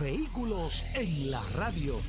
Vehículos 0.00 0.84
en 0.94 1.30
la 1.30 1.42
radio. 1.54 2.02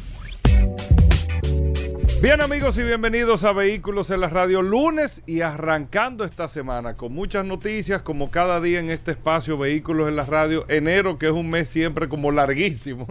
Bien 2.21 2.41
amigos 2.41 2.77
y 2.77 2.83
bienvenidos 2.83 3.45
a 3.45 3.53
Vehículos 3.53 4.09
en 4.09 4.19
la 4.19 4.27
Radio 4.27 4.61
lunes 4.61 5.23
y 5.25 5.39
arrancando 5.39 6.25
esta 6.25 6.49
semana 6.49 6.95
con 6.95 7.13
muchas 7.13 7.45
noticias 7.45 8.01
como 8.01 8.29
cada 8.29 8.59
día 8.59 8.81
en 8.81 8.89
este 8.89 9.11
espacio 9.11 9.57
Vehículos 9.57 10.09
en 10.09 10.17
la 10.17 10.25
Radio. 10.25 10.65
Enero 10.67 11.17
que 11.17 11.27
es 11.27 11.31
un 11.31 11.49
mes 11.49 11.69
siempre 11.69 12.09
como 12.09 12.31
larguísimo. 12.31 13.07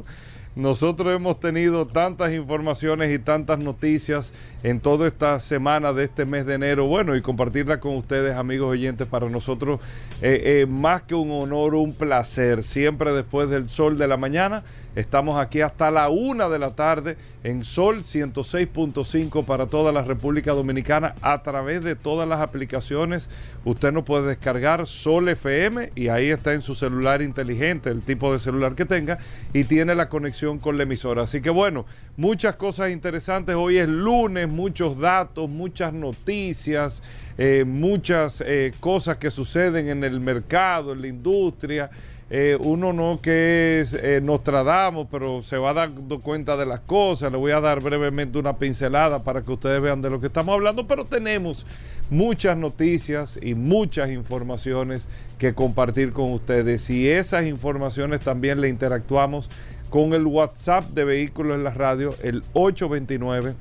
Nosotros 0.57 1.15
hemos 1.15 1.39
tenido 1.39 1.87
tantas 1.87 2.33
informaciones 2.33 3.13
y 3.13 3.19
tantas 3.19 3.59
noticias 3.59 4.33
en 4.63 4.81
toda 4.81 5.07
esta 5.07 5.39
semana 5.39 5.93
de 5.93 6.05
este 6.05 6.25
mes 6.25 6.47
de 6.47 6.55
enero. 6.55 6.87
Bueno, 6.87 7.15
y 7.15 7.21
compartirla 7.21 7.79
con 7.79 7.95
ustedes, 7.95 8.35
amigos 8.35 8.71
oyentes, 8.71 9.07
para 9.07 9.29
nosotros 9.29 9.81
eh, 10.23 10.63
eh, 10.63 10.67
más 10.67 11.03
que 11.03 11.15
un 11.15 11.31
honor, 11.31 11.75
un 11.75 11.93
placer. 11.93 12.63
Siempre 12.63 13.13
después 13.13 13.51
del 13.51 13.69
sol 13.69 13.99
de 13.99 14.09
la 14.09 14.17
mañana 14.17 14.65
Estamos 14.97 15.39
aquí 15.39 15.61
hasta 15.61 15.91
la 15.91 16.09
una 16.09 16.49
de 16.49 16.59
la 16.59 16.75
tarde 16.75 17.19
en 17.45 17.65
Sol 17.65 17.99
106.5 18.03 19.45
para 19.45 19.67
toda 19.67 19.93
la 19.93 20.01
República 20.01 20.53
Dominicana 20.53 21.15
a 21.21 21.43
través 21.43 21.85
de 21.85 21.97
todas 21.97 22.27
las 22.27 22.41
aplicaciones. 22.41 23.29
Usted 23.67 23.93
nos 23.93 24.05
puede 24.05 24.27
descargar 24.27 24.87
Sol 24.87 25.29
FM 25.29 25.93
y 25.95 26.09
ahí 26.09 26.31
está 26.31 26.55
en 26.55 26.63
su 26.63 26.75
celular 26.75 27.21
inteligente, 27.21 27.91
el 27.91 28.01
tipo 28.01 28.33
de 28.33 28.39
celular 28.39 28.75
que 28.75 28.87
tenga, 28.87 29.19
y 29.53 29.65
tiene 29.65 29.95
la 29.95 30.09
conexión 30.09 30.59
con 30.59 30.79
la 30.79 30.85
emisora. 30.85 31.25
Así 31.25 31.43
que 31.43 31.51
bueno, 31.51 31.85
muchas 32.17 32.57
cosas 32.57 32.91
interesantes. 32.91 33.55
Hoy 33.55 33.77
es 33.77 33.89
lunes, 33.89 34.49
muchos 34.49 34.99
datos, 34.99 35.51
muchas 35.51 35.93
noticias, 35.93 37.03
eh, 37.37 37.65
muchas 37.67 38.43
eh, 38.47 38.73
cosas 38.81 39.19
que 39.19 39.31
suceden 39.31 39.91
en 39.91 40.05
el 40.05 40.21
mercado, 40.21 40.95
en 40.95 41.03
la 41.03 41.09
industria. 41.09 41.91
Eh, 42.29 42.59
uno 42.59 42.93
no 42.93 43.21
que 43.23 43.81
es 43.81 43.95
eh, 43.95 44.21
Nostradamus, 44.21 45.07
pero 45.09 45.45
se 45.45 45.59
va 45.59 45.73
dando 45.73 46.19
cuenta 46.21 46.57
de 46.57 46.67
las 46.67 46.81
cosas. 46.81 47.31
Le 47.31 47.39
voy 47.39 47.53
a 47.53 47.61
dar 47.61 47.81
brevemente 47.81 48.39
una 48.39 48.59
pincelada 48.59 49.23
para 49.23 49.43
que 49.43 49.53
ustedes 49.53 49.81
vean 49.81 50.03
de 50.03 50.11
lo 50.11 50.21
que 50.21 50.27
estamos 50.27 50.53
hablando, 50.53 50.89
pero 50.89 51.05
tenemos 51.05 51.67
muchas 52.11 52.57
noticias 52.57 53.39
y 53.41 53.55
muchas 53.55 54.11
informaciones 54.11 55.09
que 55.39 55.55
compartir 55.55 56.13
con 56.13 56.33
ustedes. 56.33 56.91
Y 56.91 57.09
esas 57.09 57.47
informaciones 57.47 58.21
también 58.21 58.61
le 58.61 58.69
interactuamos 58.69 59.49
con 59.89 60.13
el 60.13 60.27
WhatsApp 60.27 60.85
de 60.91 61.05
Vehículos 61.05 61.57
en 61.57 61.63
la 61.63 61.71
Radio, 61.71 62.17
el 62.25 62.43
829 62.55 63.55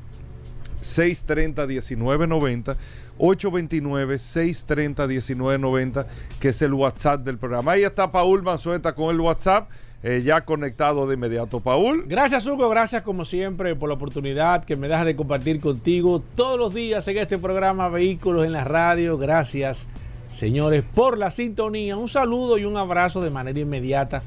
630 0.81 1.67
1990 1.67 2.77
829-630-1990, 3.19 6.05
que 6.39 6.49
es 6.49 6.61
el 6.61 6.73
WhatsApp 6.73 7.22
del 7.22 7.38
programa. 7.38 7.72
Ahí 7.73 7.83
está 7.83 8.11
Paul 8.11 8.44
Manzueta 8.44 8.94
con 8.94 9.13
el 9.13 9.19
WhatsApp. 9.19 9.69
Eh, 10.07 10.22
ya 10.23 10.41
conectado 10.41 11.07
de 11.07 11.16
inmediato, 11.16 11.61
Paul. 11.61 12.05
Gracias, 12.07 12.45
Hugo. 12.45 12.69
Gracias, 12.69 13.02
como 13.02 13.25
siempre, 13.25 13.75
por 13.75 13.89
la 13.89 13.95
oportunidad 13.95 14.63
que 14.63 14.75
me 14.75 14.88
das 14.88 15.03
de 15.03 15.16
compartir 15.16 15.59
contigo 15.59 16.22
todos 16.35 16.59
los 16.59 16.75
días 16.75 17.07
en 17.07 17.17
este 17.17 17.39
programa 17.39 17.89
Vehículos 17.89 18.45
en 18.45 18.51
la 18.51 18.63
Radio. 18.63 19.18
Gracias, 19.18 19.88
señores, 20.29 20.84
por 20.94 21.18
la 21.18 21.31
sintonía. 21.31 21.97
Un 21.97 22.07
saludo 22.07 22.59
y 22.59 22.66
un 22.66 22.78
abrazo 22.78 23.19
de 23.19 23.31
manera 23.31 23.59
inmediata 23.59 24.22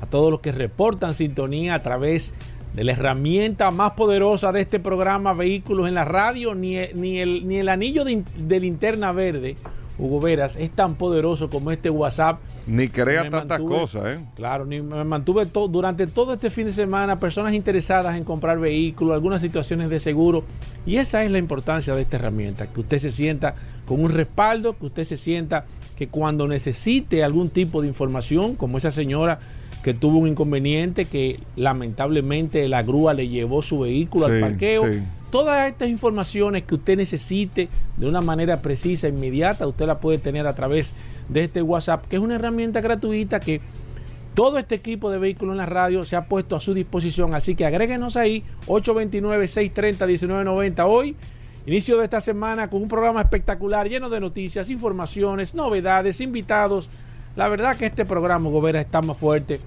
a 0.00 0.06
todos 0.06 0.30
los 0.30 0.38
que 0.38 0.52
reportan 0.52 1.14
sintonía 1.14 1.74
a 1.74 1.82
través 1.82 2.28
de 2.28 2.53
de 2.74 2.82
la 2.84 2.92
herramienta 2.92 3.70
más 3.70 3.92
poderosa 3.92 4.52
de 4.52 4.60
este 4.60 4.80
programa 4.80 5.32
Vehículos 5.32 5.88
en 5.88 5.94
la 5.94 6.04
Radio, 6.04 6.54
ni, 6.54 6.76
ni, 6.94 7.20
el, 7.20 7.46
ni 7.46 7.58
el 7.58 7.68
anillo 7.68 8.04
de, 8.04 8.60
linterna 8.60 9.12
verde, 9.12 9.56
Hugo 9.96 10.20
Veras, 10.20 10.56
es 10.56 10.72
tan 10.72 10.96
poderoso 10.96 11.48
como 11.48 11.70
este 11.70 11.88
WhatsApp. 11.88 12.40
Ni 12.66 12.88
crea 12.88 13.30
tantas 13.30 13.60
cosas, 13.60 14.06
¿eh? 14.06 14.18
Claro, 14.34 14.66
ni 14.66 14.80
me 14.80 15.04
mantuve 15.04 15.46
durante 15.70 16.08
todo 16.08 16.34
este 16.34 16.50
fin 16.50 16.66
de 16.66 16.72
semana 16.72 17.20
personas 17.20 17.54
interesadas 17.54 18.16
en 18.16 18.24
comprar 18.24 18.58
vehículos, 18.58 19.14
algunas 19.14 19.40
situaciones 19.40 19.88
de 19.88 20.00
seguro. 20.00 20.44
Y 20.84 20.96
esa 20.96 21.22
es 21.22 21.30
la 21.30 21.38
importancia 21.38 21.94
de 21.94 22.02
esta 22.02 22.16
herramienta, 22.16 22.66
que 22.66 22.80
usted 22.80 22.98
se 22.98 23.12
sienta 23.12 23.54
con 23.86 24.02
un 24.02 24.10
respaldo, 24.10 24.76
que 24.76 24.86
usted 24.86 25.04
se 25.04 25.16
sienta 25.16 25.64
que 25.96 26.08
cuando 26.08 26.48
necesite 26.48 27.22
algún 27.22 27.50
tipo 27.50 27.80
de 27.82 27.86
información, 27.86 28.56
como 28.56 28.78
esa 28.78 28.90
señora 28.90 29.38
que 29.84 29.92
tuvo 29.92 30.18
un 30.18 30.28
inconveniente, 30.28 31.04
que 31.04 31.38
lamentablemente 31.56 32.66
la 32.68 32.82
grúa 32.82 33.12
le 33.12 33.28
llevó 33.28 33.60
su 33.60 33.80
vehículo 33.80 34.24
al 34.24 34.40
parqueo. 34.40 34.84
Todas 35.30 35.70
estas 35.70 35.90
informaciones 35.90 36.62
que 36.62 36.76
usted 36.76 36.96
necesite 36.96 37.68
de 37.98 38.08
una 38.08 38.22
manera 38.22 38.62
precisa, 38.62 39.08
inmediata, 39.08 39.66
usted 39.66 39.86
la 39.86 40.00
puede 40.00 40.16
tener 40.16 40.46
a 40.46 40.54
través 40.54 40.94
de 41.28 41.44
este 41.44 41.60
WhatsApp, 41.60 42.06
que 42.08 42.16
es 42.16 42.22
una 42.22 42.36
herramienta 42.36 42.80
gratuita 42.80 43.40
que 43.40 43.60
todo 44.32 44.56
este 44.56 44.76
equipo 44.76 45.10
de 45.10 45.18
vehículos 45.18 45.52
en 45.52 45.58
la 45.58 45.66
radio 45.66 46.02
se 46.02 46.16
ha 46.16 46.28
puesto 46.28 46.56
a 46.56 46.60
su 46.60 46.72
disposición. 46.72 47.34
Así 47.34 47.54
que 47.54 47.66
agréguenos 47.66 48.16
ahí, 48.16 48.42
829-630-1990 48.66 50.82
hoy. 50.88 51.14
Inicio 51.66 51.98
de 51.98 52.04
esta 52.04 52.22
semana 52.22 52.70
con 52.70 52.80
un 52.80 52.88
programa 52.88 53.20
espectacular 53.20 53.86
lleno 53.86 54.08
de 54.08 54.20
noticias, 54.20 54.70
informaciones, 54.70 55.54
novedades, 55.54 56.22
invitados 56.22 56.88
la 57.36 57.48
verdad 57.48 57.76
que 57.76 57.86
este 57.86 58.04
programa, 58.04 58.48
Gobera, 58.50 58.80
está 58.80 59.02
más 59.02 59.16
fuerte 59.16 59.60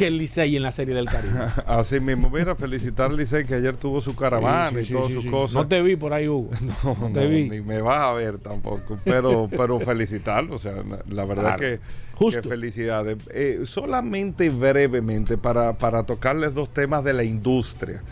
que 0.00 0.06
el 0.06 0.16
Licey 0.16 0.56
en 0.56 0.62
la 0.62 0.70
Serie 0.70 0.94
del 0.94 1.04
Caribe. 1.04 1.38
Así 1.66 2.00
mismo, 2.00 2.30
mira, 2.30 2.54
felicitar 2.54 3.10
al 3.10 3.18
Licey 3.18 3.44
que 3.44 3.56
ayer 3.56 3.76
tuvo 3.76 4.00
su 4.00 4.16
caravana 4.16 4.80
y 4.80 4.86
todas 4.86 5.12
sus 5.12 5.26
cosas. 5.26 5.56
No 5.56 5.68
te 5.68 5.82
vi 5.82 5.94
por 5.96 6.14
ahí, 6.14 6.26
Hugo. 6.26 6.48
No, 6.84 7.12
te 7.12 7.26
vi. 7.26 7.50
ni 7.50 7.60
me 7.60 7.82
vas 7.82 8.00
a 8.00 8.12
ver 8.14 8.38
tampoco, 8.38 8.98
pero, 9.04 9.46
pero 9.54 9.78
felicitarlo, 9.80 10.54
o 10.54 10.58
sea, 10.58 10.76
la 11.06 11.24
verdad 11.26 11.56
que, 11.56 11.80
que, 12.18 12.42
felicidades. 12.42 13.18
Eh, 13.34 13.60
solamente 13.64 14.48
brevemente, 14.48 15.36
para, 15.36 15.74
para 15.74 16.04
tocarles 16.04 16.54
dos 16.54 16.72
temas 16.72 17.04
de 17.04 17.12
la 17.12 17.22
industria, 17.22 18.02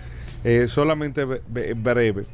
eh, 0.45 0.67
solamente 0.69 1.25
breve. 1.25 2.27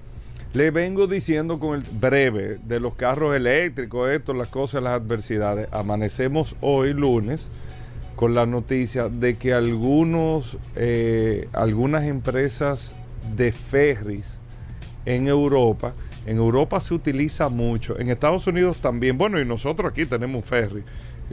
Le 0.55 0.71
vengo 0.71 1.09
diciendo 1.09 1.59
con 1.59 1.75
el 1.75 1.83
breve 1.83 2.61
de 2.65 2.79
los 2.79 2.95
carros 2.95 3.35
eléctricos, 3.35 4.09
esto, 4.09 4.33
las 4.35 4.47
cosas, 4.47 4.85
las 4.85 4.93
adversidades. 4.93 5.67
Amanecemos 5.73 6.55
hoy 6.61 6.93
lunes 6.93 7.49
con 8.15 8.35
la 8.35 8.47
noticia 8.47 9.09
de 9.09 9.35
que 9.35 9.53
algunos, 9.53 10.57
eh, 10.77 11.49
algunas 11.53 12.05
empresas 12.05 12.95
de 13.35 13.51
ferries 13.51 14.35
en 15.07 15.27
Europa, 15.27 15.93
en 16.25 16.37
Europa 16.37 16.79
se 16.79 16.95
utiliza 16.95 17.49
mucho, 17.49 17.99
en 17.99 18.09
Estados 18.09 18.47
Unidos 18.47 18.77
también, 18.77 19.19
bueno, 19.19 19.41
y 19.41 19.45
nosotros 19.45 19.91
aquí 19.91 20.07
tenemos 20.07 20.37
un 20.37 20.45
ferry 20.45 20.85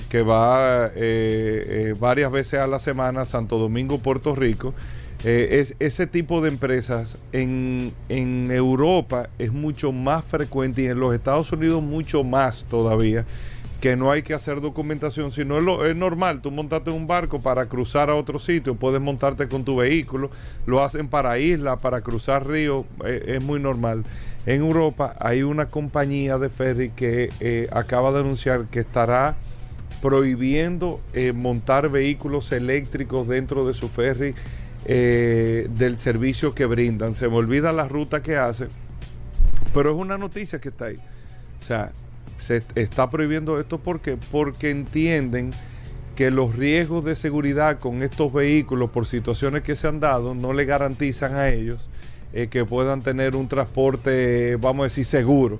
que 0.09 0.23
va 0.23 0.87
eh, 0.87 0.91
eh, 0.95 1.95
varias 1.99 2.31
veces 2.31 2.59
a 2.59 2.65
la 2.65 2.79
semana, 2.79 3.25
Santo 3.27 3.59
Domingo, 3.59 3.99
Puerto 3.99 4.35
Rico, 4.35 4.73
eh, 5.23 5.59
es, 5.59 5.75
ese 5.79 6.07
tipo 6.07 6.41
de 6.41 6.47
empresas 6.47 7.19
en, 7.31 7.93
Europa 8.09 9.29
es 9.37 9.51
mucho 9.51 9.91
más 9.91 10.25
frecuente 10.25 10.81
y 10.81 10.85
en 10.87 10.99
los 10.99 11.13
Estados 11.13 11.51
Unidos 11.51 11.83
mucho 11.83 12.23
más 12.23 12.65
todavía 12.65 13.25
que 13.79 13.95
no 13.95 14.11
hay 14.11 14.21
que 14.21 14.35
hacer 14.35 14.61
documentación, 14.61 15.31
sino 15.31 15.57
es, 15.57 15.63
lo, 15.63 15.85
es 15.85 15.95
normal, 15.95 16.41
tú 16.41 16.51
montaste 16.51 16.91
un 16.91 17.07
barco 17.07 17.41
para 17.41 17.65
cruzar 17.65 18.11
a 18.11 18.15
otro 18.15 18.37
sitio, 18.37 18.75
puedes 18.75 19.01
montarte 19.01 19.47
con 19.47 19.63
tu 19.63 19.77
vehículo, 19.77 20.29
lo 20.67 20.83
hacen 20.83 21.07
para 21.07 21.39
islas, 21.39 21.79
para 21.79 22.01
cruzar 22.01 22.47
ríos, 22.47 22.85
eh, 23.03 23.23
es 23.25 23.41
muy 23.41 23.59
normal. 23.59 24.03
En 24.45 24.61
Europa 24.61 25.15
hay 25.19 25.41
una 25.41 25.65
compañía 25.65 26.37
de 26.37 26.49
ferry 26.49 26.89
que 26.89 27.31
eh, 27.39 27.67
acaba 27.71 28.11
de 28.11 28.19
anunciar 28.19 28.65
que 28.65 28.81
estará 28.81 29.35
prohibiendo 29.99 30.99
montar 31.35 31.89
vehículos 31.89 32.51
eléctricos 32.51 33.27
dentro 33.27 33.67
de 33.67 33.75
su 33.75 33.87
ferry 33.87 34.33
eh, 34.85 35.67
del 35.75 35.97
servicio 35.97 36.55
que 36.55 36.65
brindan. 36.65 37.15
Se 37.15 37.27
me 37.27 37.35
olvida 37.35 37.71
la 37.71 37.87
ruta 37.87 38.21
que 38.21 38.37
hacen, 38.37 38.69
pero 39.73 39.91
es 39.91 39.95
una 39.95 40.17
noticia 40.17 40.59
que 40.59 40.69
está 40.69 40.85
ahí. 40.85 40.99
O 41.61 41.63
sea, 41.63 41.91
se 42.37 42.63
está 42.75 43.09
prohibiendo 43.09 43.59
esto 43.59 43.77
porque 43.77 44.17
porque 44.31 44.71
entienden 44.71 45.51
que 46.15 46.31
los 46.31 46.55
riesgos 46.55 47.05
de 47.05 47.15
seguridad 47.15 47.79
con 47.79 48.01
estos 48.01 48.33
vehículos 48.33 48.89
por 48.89 49.05
situaciones 49.05 49.61
que 49.61 49.75
se 49.75 49.87
han 49.87 49.99
dado 49.99 50.35
no 50.35 50.53
le 50.53 50.65
garantizan 50.65 51.35
a 51.35 51.49
ellos 51.49 51.87
eh, 52.33 52.47
que 52.47 52.65
puedan 52.65 53.01
tener 53.01 53.35
un 53.35 53.47
transporte, 53.47 54.55
vamos 54.55 54.85
a 54.85 54.87
decir, 54.87 55.05
seguro. 55.05 55.59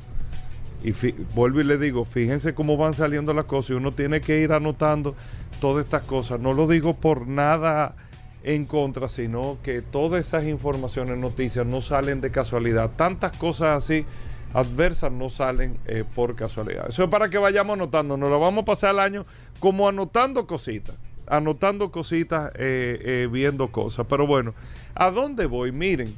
Y 0.83 0.93
vuelvo 1.35 1.61
y 1.61 1.63
le 1.63 1.77
digo, 1.77 2.05
fíjense 2.05 2.55
cómo 2.55 2.75
van 2.75 2.93
saliendo 2.93 3.33
las 3.33 3.45
cosas 3.45 3.71
y 3.71 3.73
uno 3.73 3.91
tiene 3.91 4.19
que 4.21 4.39
ir 4.39 4.51
anotando 4.51 5.15
todas 5.59 5.85
estas 5.85 6.01
cosas. 6.03 6.39
No 6.39 6.53
lo 6.53 6.67
digo 6.67 6.95
por 6.95 7.27
nada 7.27 7.93
en 8.43 8.65
contra, 8.65 9.07
sino 9.09 9.57
que 9.63 9.81
todas 9.81 10.25
esas 10.25 10.45
informaciones, 10.45 11.17
noticias 11.17 11.65
no 11.65 11.81
salen 11.81 12.21
de 12.21 12.31
casualidad. 12.31 12.91
Tantas 12.95 13.31
cosas 13.33 13.83
así 13.83 14.05
adversas 14.53 15.11
no 15.11 15.29
salen 15.29 15.77
eh, 15.85 16.03
por 16.15 16.35
casualidad. 16.35 16.89
Eso 16.89 17.03
es 17.03 17.09
para 17.09 17.29
que 17.29 17.37
vayamos 17.37 17.75
anotando. 17.75 18.17
Nos 18.17 18.29
lo 18.29 18.39
vamos 18.39 18.63
a 18.63 18.65
pasar 18.65 18.91
el 18.91 18.99
año 18.99 19.25
como 19.59 19.87
anotando 19.87 20.47
cositas. 20.47 20.95
Anotando 21.27 21.91
cositas, 21.91 22.51
eh, 22.55 22.99
eh, 23.03 23.29
viendo 23.31 23.71
cosas. 23.71 24.05
Pero 24.09 24.27
bueno, 24.27 24.53
¿a 24.95 25.11
dónde 25.11 25.45
voy? 25.45 25.71
Miren, 25.71 26.13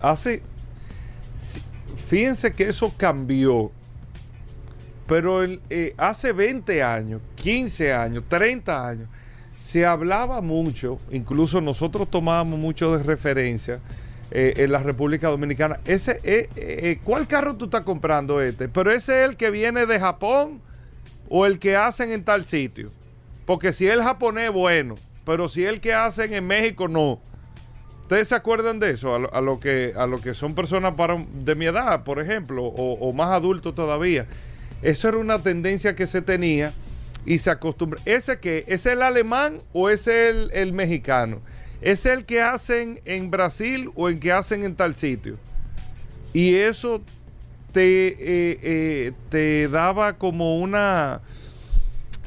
hace. 0.00 0.42
Fíjense 2.06 2.52
que 2.52 2.64
eso 2.64 2.92
cambió. 2.96 3.70
Pero 5.06 5.40
hace 5.96 6.32
20 6.32 6.82
años, 6.84 7.20
15 7.34 7.92
años, 7.92 8.24
30 8.28 8.88
años, 8.88 9.08
se 9.60 9.84
hablaba 9.84 10.40
mucho, 10.40 10.98
incluso 11.12 11.60
nosotros 11.60 12.10
tomábamos 12.10 12.58
mucho 12.58 12.96
de 12.96 13.04
referencia 13.04 13.78
eh, 14.30 14.54
en 14.56 14.72
la 14.72 14.78
República 14.78 15.28
Dominicana. 15.28 15.80
Ese, 15.84 16.18
eh, 16.24 16.48
eh, 16.56 16.98
¿Cuál 17.04 17.28
carro 17.28 17.56
tú 17.56 17.66
estás 17.66 17.84
comprando 17.84 18.40
este? 18.40 18.68
Pero 18.68 18.90
ese 18.90 19.22
es 19.22 19.28
el 19.28 19.36
que 19.36 19.50
viene 19.50 19.84
de 19.84 20.00
Japón 20.00 20.62
o 21.28 21.44
el 21.46 21.58
que 21.58 21.76
hacen 21.76 22.10
en 22.10 22.24
tal 22.24 22.46
sitio. 22.46 22.90
Porque 23.44 23.72
si 23.72 23.86
el 23.86 24.02
japonés, 24.02 24.50
bueno. 24.50 24.94
Pero 25.26 25.48
si 25.48 25.64
el 25.64 25.80
que 25.80 25.92
hacen 25.92 26.32
en 26.32 26.46
México, 26.46 26.88
no. 26.88 27.20
¿Ustedes 28.02 28.28
se 28.28 28.34
acuerdan 28.34 28.80
de 28.80 28.90
eso? 28.90 29.14
A 29.14 29.40
lo, 29.40 29.60
que, 29.60 29.92
a 29.96 30.06
lo 30.06 30.20
que 30.20 30.34
son 30.34 30.54
personas 30.54 30.94
de 31.44 31.54
mi 31.54 31.66
edad, 31.66 32.02
por 32.02 32.18
ejemplo, 32.18 32.64
o, 32.64 33.12
más 33.12 33.28
adultos 33.28 33.74
todavía. 33.74 34.26
Eso 34.82 35.08
era 35.08 35.18
una 35.18 35.40
tendencia 35.40 35.94
que 35.94 36.06
se 36.06 36.22
tenía 36.22 36.72
y 37.24 37.38
se 37.38 37.50
acostumbra. 37.50 38.00
¿Ese 38.04 38.38
qué? 38.38 38.64
¿Es 38.66 38.86
el 38.86 39.02
alemán 39.02 39.62
o 39.72 39.90
es 39.90 40.06
el, 40.06 40.50
el 40.52 40.72
mexicano? 40.72 41.40
es 41.80 42.04
el 42.06 42.24
que 42.24 42.42
hacen 42.42 43.00
en 43.04 43.30
Brasil 43.30 43.90
o 43.94 44.08
el 44.08 44.18
que 44.18 44.32
hacen 44.32 44.64
en 44.64 44.76
tal 44.76 44.96
sitio. 44.96 45.36
Y 46.32 46.56
eso 46.56 47.02
te, 47.72 48.08
eh, 48.08 48.58
eh, 48.62 49.12
te 49.28 49.68
daba 49.68 50.14
como 50.14 50.58
una... 50.58 51.20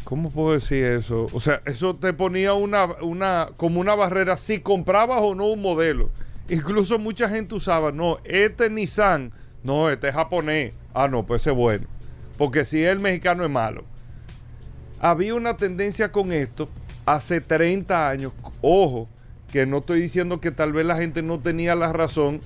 ¿Cómo 0.03 0.31
puedo 0.31 0.53
decir 0.53 0.83
eso? 0.83 1.27
O 1.31 1.39
sea, 1.39 1.61
eso 1.65 1.95
te 1.95 2.11
ponía 2.13 2.53
una, 2.53 2.85
una, 3.01 3.49
como 3.55 3.79
una 3.79 3.95
barrera 3.95 4.35
si 4.35 4.59
comprabas 4.59 5.19
o 5.21 5.33
no 5.33 5.45
un 5.45 5.61
modelo. 5.61 6.09
Incluso 6.49 6.99
mucha 6.99 7.29
gente 7.29 7.55
usaba, 7.55 7.91
no, 7.93 8.17
este 8.25 8.69
Nissan, 8.69 9.31
no, 9.63 9.89
este 9.89 10.09
es 10.09 10.13
japonés. 10.13 10.73
Ah, 10.93 11.07
no, 11.07 11.25
pues 11.25 11.47
es 11.47 11.53
bueno. 11.53 11.87
Porque 12.37 12.65
si 12.65 12.83
el 12.83 12.99
mexicano 12.99 13.45
es 13.45 13.49
malo. 13.49 13.85
Había 15.03 15.35
una 15.35 15.57
tendencia 15.57 16.13
con 16.13 16.31
esto 16.31 16.69
hace 17.05 17.41
30 17.41 18.07
años. 18.07 18.31
Ojo, 18.61 19.09
que 19.51 19.65
no 19.65 19.79
estoy 19.79 19.99
diciendo 19.99 20.39
que 20.39 20.49
tal 20.49 20.71
vez 20.71 20.85
la 20.85 20.95
gente 20.95 21.21
no 21.21 21.41
tenía 21.41 21.75
la 21.75 21.91
razón 21.91 22.39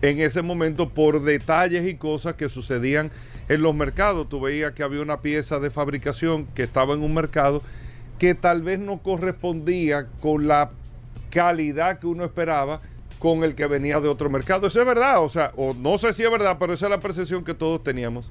en 0.00 0.20
ese 0.20 0.42
momento 0.42 0.90
por 0.90 1.20
detalles 1.24 1.84
y 1.88 1.96
cosas 1.96 2.34
que 2.34 2.48
sucedían 2.48 3.10
en 3.48 3.60
los 3.60 3.74
mercados. 3.74 4.28
Tú 4.28 4.40
veías 4.40 4.70
que 4.70 4.84
había 4.84 5.02
una 5.02 5.20
pieza 5.20 5.58
de 5.58 5.72
fabricación 5.72 6.46
que 6.54 6.62
estaba 6.62 6.94
en 6.94 7.02
un 7.02 7.12
mercado 7.12 7.60
que 8.20 8.36
tal 8.36 8.62
vez 8.62 8.78
no 8.78 8.98
correspondía 8.98 10.06
con 10.20 10.46
la 10.46 10.70
calidad 11.30 11.98
que 11.98 12.06
uno 12.06 12.22
esperaba 12.22 12.82
con 13.18 13.42
el 13.42 13.56
que 13.56 13.66
venía 13.66 13.98
de 13.98 14.06
otro 14.06 14.30
mercado. 14.30 14.68
Eso 14.68 14.78
es 14.78 14.86
verdad, 14.86 15.20
o 15.20 15.28
sea, 15.28 15.50
o 15.56 15.74
no 15.74 15.98
sé 15.98 16.12
si 16.12 16.22
es 16.22 16.30
verdad, 16.30 16.56
pero 16.56 16.72
esa 16.72 16.86
es 16.86 16.90
la 16.90 17.00
percepción 17.00 17.42
que 17.42 17.52
todos 17.52 17.82
teníamos. 17.82 18.30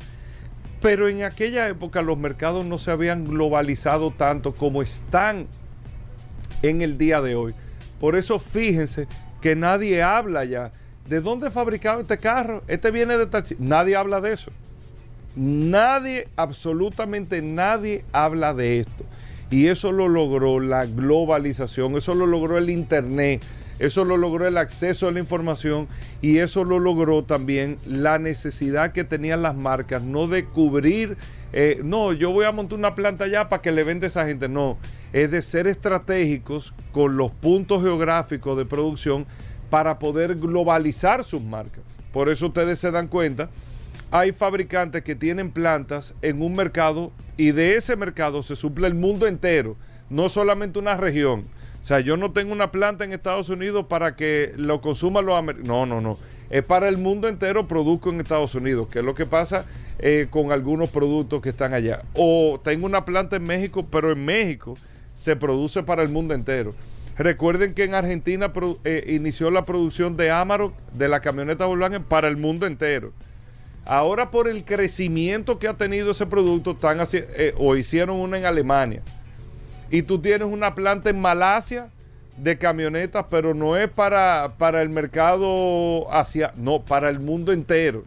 Pero 0.83 1.07
en 1.07 1.23
aquella 1.23 1.69
época 1.69 2.01
los 2.01 2.17
mercados 2.17 2.65
no 2.65 2.77
se 2.77 2.91
habían 2.91 3.23
globalizado 3.23 4.11
tanto 4.11 4.53
como 4.53 4.81
están 4.81 5.47
en 6.61 6.81
el 6.81 6.97
día 6.97 7.21
de 7.21 7.35
hoy. 7.35 7.55
Por 8.01 8.17
eso 8.17 8.37
fíjense 8.37 9.07
que 9.39 9.55
nadie 9.55 10.03
habla 10.03 10.43
ya. 10.43 10.73
¿De 11.07 11.21
dónde 11.21 11.51
fabricado 11.51 12.01
este 12.01 12.17
carro? 12.17 12.63
Este 12.67 12.91
viene 12.91 13.17
de 13.17 13.27
taxi. 13.27 13.55
Nadie 13.59 13.95
habla 13.95 14.19
de 14.19 14.33
eso. 14.33 14.51
Nadie, 15.37 16.27
absolutamente 16.35 17.41
nadie 17.41 18.03
habla 18.11 18.53
de 18.53 18.81
esto. 18.81 19.05
Y 19.51 19.67
eso 19.67 19.93
lo 19.93 20.09
logró 20.09 20.59
la 20.59 20.85
globalización, 20.85 21.95
eso 21.95 22.13
lo 22.13 22.25
logró 22.25 22.57
el 22.57 22.69
Internet, 22.69 23.41
eso 23.79 24.05
lo 24.05 24.17
logró 24.17 24.47
el 24.47 24.57
acceso 24.57 25.07
a 25.07 25.11
la 25.11 25.19
información 25.19 25.87
y 26.21 26.37
eso 26.37 26.63
lo 26.63 26.79
logró 26.79 27.23
también 27.23 27.77
la 27.85 28.19
necesidad 28.19 28.91
que 28.91 29.03
tenían 29.03 29.41
las 29.41 29.55
marcas, 29.55 30.01
no 30.01 30.27
de 30.27 30.45
cubrir, 30.45 31.17
eh, 31.51 31.81
no, 31.83 32.13
yo 32.13 32.31
voy 32.31 32.45
a 32.45 32.51
montar 32.51 32.79
una 32.79 32.95
planta 32.95 33.25
allá 33.25 33.49
para 33.49 33.61
que 33.61 33.71
le 33.71 33.83
venda 33.83 34.07
a 34.07 34.09
esa 34.09 34.25
gente, 34.25 34.49
no 34.49 34.77
es 35.13 35.29
de 35.29 35.43
ser 35.43 35.67
estratégicos 35.67 36.73
con 36.91 37.15
los 37.15 37.31
puntos 37.31 37.83
geográficos 37.83 38.57
de 38.57 38.65
producción 38.65 39.25
para 39.69 39.99
poder 39.99 40.35
globalizar 40.35 41.23
sus 41.23 41.41
marcas. 41.41 41.83
Por 42.11 42.29
eso 42.29 42.47
ustedes 42.47 42.79
se 42.79 42.91
dan 42.91 43.07
cuenta, 43.07 43.49
hay 44.11 44.31
fabricantes 44.31 45.03
que 45.03 45.15
tienen 45.15 45.51
plantas 45.51 46.15
en 46.21 46.41
un 46.41 46.55
mercado 46.55 47.11
y 47.37 47.51
de 47.51 47.75
ese 47.75 47.95
mercado 47.95 48.43
se 48.43 48.55
suple 48.55 48.87
el 48.87 48.95
mundo 48.95 49.27
entero, 49.27 49.77
no 50.09 50.29
solamente 50.29 50.79
una 50.79 50.97
región. 50.97 51.45
O 51.83 51.85
sea, 51.85 51.99
yo 51.99 52.15
no 52.15 52.31
tengo 52.31 52.53
una 52.53 52.71
planta 52.71 53.03
en 53.03 53.11
Estados 53.11 53.49
Unidos 53.49 53.87
para 53.89 54.15
que 54.15 54.53
lo 54.55 54.79
consuman 54.79 55.25
los 55.25 55.37
americanos. 55.37 55.67
No, 55.67 55.85
no, 55.85 55.99
no. 55.99 56.17
Es 56.49 56.63
para 56.63 56.87
el 56.87 56.97
mundo 56.97 57.27
entero, 57.27 57.67
produzco 57.67 58.09
en 58.09 58.21
Estados 58.21 58.55
Unidos, 58.55 58.87
que 58.87 58.99
es 58.99 59.05
lo 59.05 59.13
que 59.15 59.25
pasa 59.25 59.65
eh, 59.99 60.27
con 60.29 60.53
algunos 60.53 60.89
productos 60.89 61.41
que 61.41 61.49
están 61.49 61.73
allá. 61.73 62.03
O 62.13 62.57
tengo 62.63 62.85
una 62.85 63.03
planta 63.03 63.35
en 63.35 63.43
México, 63.43 63.85
pero 63.91 64.13
en 64.13 64.23
México 64.23 64.77
se 65.17 65.35
produce 65.35 65.83
para 65.83 66.03
el 66.03 66.07
mundo 66.07 66.33
entero. 66.33 66.73
Recuerden 67.17 67.73
que 67.73 67.83
en 67.83 67.95
Argentina 67.95 68.53
eh, 68.85 69.03
inició 69.09 69.51
la 69.51 69.65
producción 69.65 70.15
de 70.15 70.31
Amarok, 70.31 70.73
de 70.93 71.09
la 71.09 71.19
camioneta 71.19 71.65
Volkswagen, 71.65 72.05
para 72.05 72.29
el 72.29 72.37
mundo 72.37 72.65
entero. 72.65 73.11
Ahora 73.83 74.31
por 74.31 74.47
el 74.47 74.63
crecimiento 74.63 75.59
que 75.59 75.67
ha 75.67 75.73
tenido 75.73 76.11
ese 76.11 76.27
producto, 76.27 76.71
están 76.71 76.99
eh, 77.11 77.53
o 77.57 77.75
hicieron 77.75 78.21
una 78.21 78.37
en 78.37 78.45
Alemania. 78.45 79.01
Y 79.93 80.01
tú 80.01 80.17
tienes 80.17 80.47
una 80.47 80.73
planta 80.73 81.11
en 81.11 81.21
Malasia 81.21 81.91
de 82.37 82.57
camionetas, 82.57 83.27
pero 83.29 83.53
no 83.53 83.77
es 83.77 83.87
para, 83.91 84.55
para 84.57 84.81
el 84.81 84.89
mercado 84.89 86.11
hacia, 86.11 86.51
no, 86.57 86.81
para 86.81 87.09
el 87.09 87.19
mundo 87.19 87.51
entero. 87.51 88.03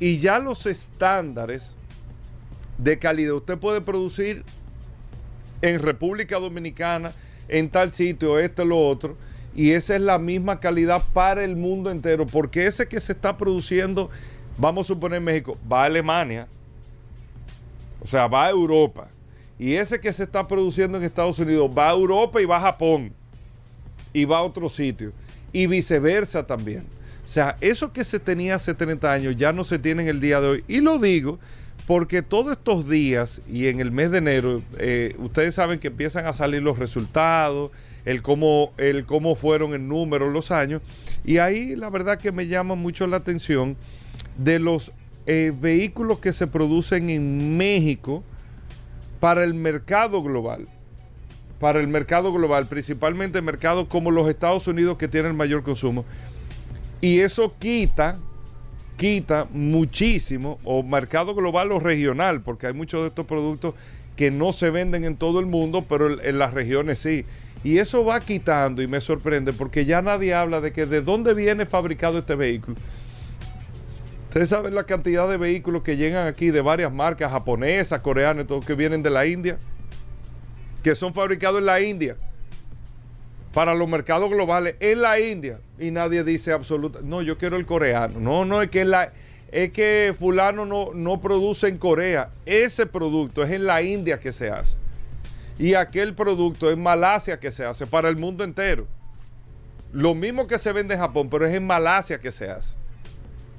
Y 0.00 0.18
ya 0.18 0.40
los 0.40 0.66
estándares 0.66 1.76
de 2.78 2.98
calidad, 2.98 3.34
usted 3.34 3.56
puede 3.56 3.80
producir 3.82 4.42
en 5.62 5.80
República 5.80 6.40
Dominicana, 6.40 7.12
en 7.46 7.70
tal 7.70 7.92
sitio, 7.92 8.40
este, 8.40 8.64
lo 8.64 8.76
otro. 8.76 9.16
Y 9.54 9.74
esa 9.74 9.94
es 9.94 10.00
la 10.02 10.18
misma 10.18 10.58
calidad 10.58 11.04
para 11.12 11.44
el 11.44 11.54
mundo 11.54 11.92
entero, 11.92 12.26
porque 12.26 12.66
ese 12.66 12.88
que 12.88 12.98
se 12.98 13.12
está 13.12 13.36
produciendo, 13.36 14.10
vamos 14.58 14.86
a 14.86 14.88
suponer 14.88 15.20
México, 15.20 15.56
va 15.70 15.82
a 15.82 15.84
Alemania, 15.84 16.48
o 18.00 18.06
sea, 18.08 18.26
va 18.26 18.46
a 18.46 18.50
Europa. 18.50 19.06
Y 19.58 19.74
ese 19.74 20.00
que 20.00 20.12
se 20.12 20.24
está 20.24 20.46
produciendo 20.46 20.98
en 20.98 21.04
Estados 21.04 21.38
Unidos 21.38 21.70
va 21.76 21.88
a 21.88 21.92
Europa 21.94 22.40
y 22.40 22.44
va 22.44 22.58
a 22.58 22.60
Japón. 22.60 23.12
Y 24.12 24.24
va 24.24 24.38
a 24.38 24.42
otro 24.42 24.68
sitio. 24.68 25.12
Y 25.52 25.66
viceversa 25.66 26.46
también. 26.46 26.84
O 27.24 27.28
sea, 27.28 27.56
eso 27.60 27.92
que 27.92 28.04
se 28.04 28.20
tenía 28.20 28.54
hace 28.54 28.74
30 28.74 29.10
años 29.10 29.36
ya 29.36 29.52
no 29.52 29.64
se 29.64 29.78
tiene 29.78 30.02
en 30.02 30.08
el 30.08 30.20
día 30.20 30.40
de 30.40 30.48
hoy. 30.48 30.64
Y 30.68 30.80
lo 30.80 30.98
digo 30.98 31.38
porque 31.86 32.22
todos 32.22 32.52
estos 32.52 32.88
días 32.88 33.40
y 33.48 33.68
en 33.68 33.80
el 33.80 33.92
mes 33.92 34.10
de 34.10 34.18
enero, 34.18 34.62
eh, 34.78 35.14
ustedes 35.18 35.54
saben 35.54 35.78
que 35.78 35.88
empiezan 35.88 36.26
a 36.26 36.32
salir 36.32 36.62
los 36.62 36.78
resultados, 36.78 37.70
el 38.04 38.22
cómo, 38.22 38.72
el 38.76 39.06
cómo 39.06 39.36
fueron 39.36 39.72
en 39.74 39.88
números 39.88 40.32
los 40.32 40.50
años. 40.50 40.82
Y 41.24 41.38
ahí 41.38 41.76
la 41.76 41.90
verdad 41.90 42.18
que 42.18 42.32
me 42.32 42.46
llama 42.46 42.74
mucho 42.74 43.06
la 43.06 43.18
atención 43.18 43.76
de 44.36 44.58
los 44.58 44.92
eh, 45.26 45.52
vehículos 45.58 46.18
que 46.18 46.32
se 46.32 46.46
producen 46.46 47.10
en 47.10 47.56
México 47.56 48.22
para 49.20 49.44
el 49.44 49.54
mercado 49.54 50.22
global. 50.22 50.68
Para 51.60 51.80
el 51.80 51.88
mercado 51.88 52.32
global, 52.32 52.66
principalmente 52.66 53.40
mercados 53.40 53.86
como 53.88 54.10
los 54.10 54.28
Estados 54.28 54.66
Unidos 54.66 54.98
que 54.98 55.08
tienen 55.08 55.32
el 55.32 55.36
mayor 55.36 55.62
consumo. 55.62 56.04
Y 57.00 57.20
eso 57.20 57.54
quita 57.58 58.18
quita 58.96 59.46
muchísimo, 59.52 60.58
o 60.64 60.82
mercado 60.82 61.34
global 61.34 61.70
o 61.72 61.78
regional, 61.78 62.40
porque 62.40 62.66
hay 62.66 62.72
muchos 62.72 63.02
de 63.02 63.08
estos 63.08 63.26
productos 63.26 63.74
que 64.16 64.30
no 64.30 64.52
se 64.52 64.70
venden 64.70 65.04
en 65.04 65.16
todo 65.16 65.40
el 65.40 65.46
mundo, 65.46 65.84
pero 65.86 66.20
en 66.20 66.38
las 66.38 66.54
regiones 66.54 66.98
sí. 66.98 67.24
Y 67.62 67.78
eso 67.78 68.04
va 68.04 68.20
quitando 68.20 68.82
y 68.82 68.86
me 68.86 69.00
sorprende 69.00 69.52
porque 69.52 69.84
ya 69.84 70.00
nadie 70.00 70.34
habla 70.34 70.60
de 70.60 70.72
que 70.72 70.86
de 70.86 71.02
dónde 71.02 71.34
viene 71.34 71.66
fabricado 71.66 72.18
este 72.18 72.34
vehículo. 72.34 72.76
Ustedes 74.36 74.50
saben 74.50 74.74
la 74.74 74.84
cantidad 74.84 75.26
de 75.26 75.38
vehículos 75.38 75.80
que 75.80 75.96
llegan 75.96 76.26
aquí 76.26 76.50
de 76.50 76.60
varias 76.60 76.92
marcas 76.92 77.32
japonesas, 77.32 78.02
coreanas, 78.02 78.46
todos 78.46 78.66
que 78.66 78.74
vienen 78.74 79.02
de 79.02 79.08
la 79.08 79.24
India, 79.24 79.56
que 80.82 80.94
son 80.94 81.14
fabricados 81.14 81.58
en 81.58 81.64
la 81.64 81.80
India 81.80 82.18
para 83.54 83.74
los 83.74 83.88
mercados 83.88 84.28
globales 84.28 84.76
en 84.80 85.00
la 85.00 85.18
India 85.18 85.60
y 85.78 85.90
nadie 85.90 86.22
dice 86.22 86.52
absolutamente, 86.52 87.08
no, 87.08 87.22
yo 87.22 87.38
quiero 87.38 87.56
el 87.56 87.64
coreano. 87.64 88.20
No, 88.20 88.44
no, 88.44 88.60
es 88.60 88.68
que 88.68 88.84
la, 88.84 89.10
es 89.50 89.72
que 89.72 90.14
fulano 90.18 90.66
no, 90.66 90.90
no 90.92 91.18
produce 91.18 91.68
en 91.68 91.78
Corea. 91.78 92.28
Ese 92.44 92.84
producto 92.84 93.42
es 93.42 93.50
en 93.50 93.64
la 93.64 93.80
India 93.80 94.20
que 94.20 94.34
se 94.34 94.50
hace. 94.50 94.76
y 95.58 95.72
aquel 95.72 96.14
producto 96.14 96.70
en 96.70 96.82
Malasia 96.82 97.40
que 97.40 97.50
se 97.50 97.64
hace 97.64 97.86
para 97.86 98.10
el 98.10 98.16
mundo 98.16 98.44
entero. 98.44 98.86
Lo 99.94 100.14
mismo 100.14 100.46
que 100.46 100.58
se 100.58 100.72
vende 100.72 100.92
en 100.92 101.00
Japón, 101.00 101.30
pero 101.30 101.46
es 101.46 101.54
en 101.54 101.66
Malasia 101.66 102.20
que 102.20 102.32
se 102.32 102.50
hace. 102.50 102.74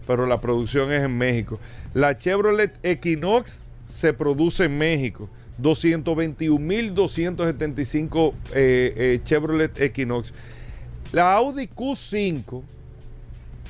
pero 0.05 0.25
la 0.25 0.41
producción 0.41 0.91
es 0.91 1.03
en 1.03 1.17
México. 1.17 1.57
La 1.93 2.17
Chevrolet 2.17 2.77
Equinox 2.83 3.61
se 3.93 4.11
produce 4.13 4.65
en 4.65 4.77
México. 4.77 5.29
221.275 5.61 8.33
eh, 8.53 8.93
eh, 8.95 9.21
Chevrolet 9.23 9.81
Equinox. 9.81 10.33
La 11.11 11.33
Audi 11.33 11.67
Q5 11.67 12.63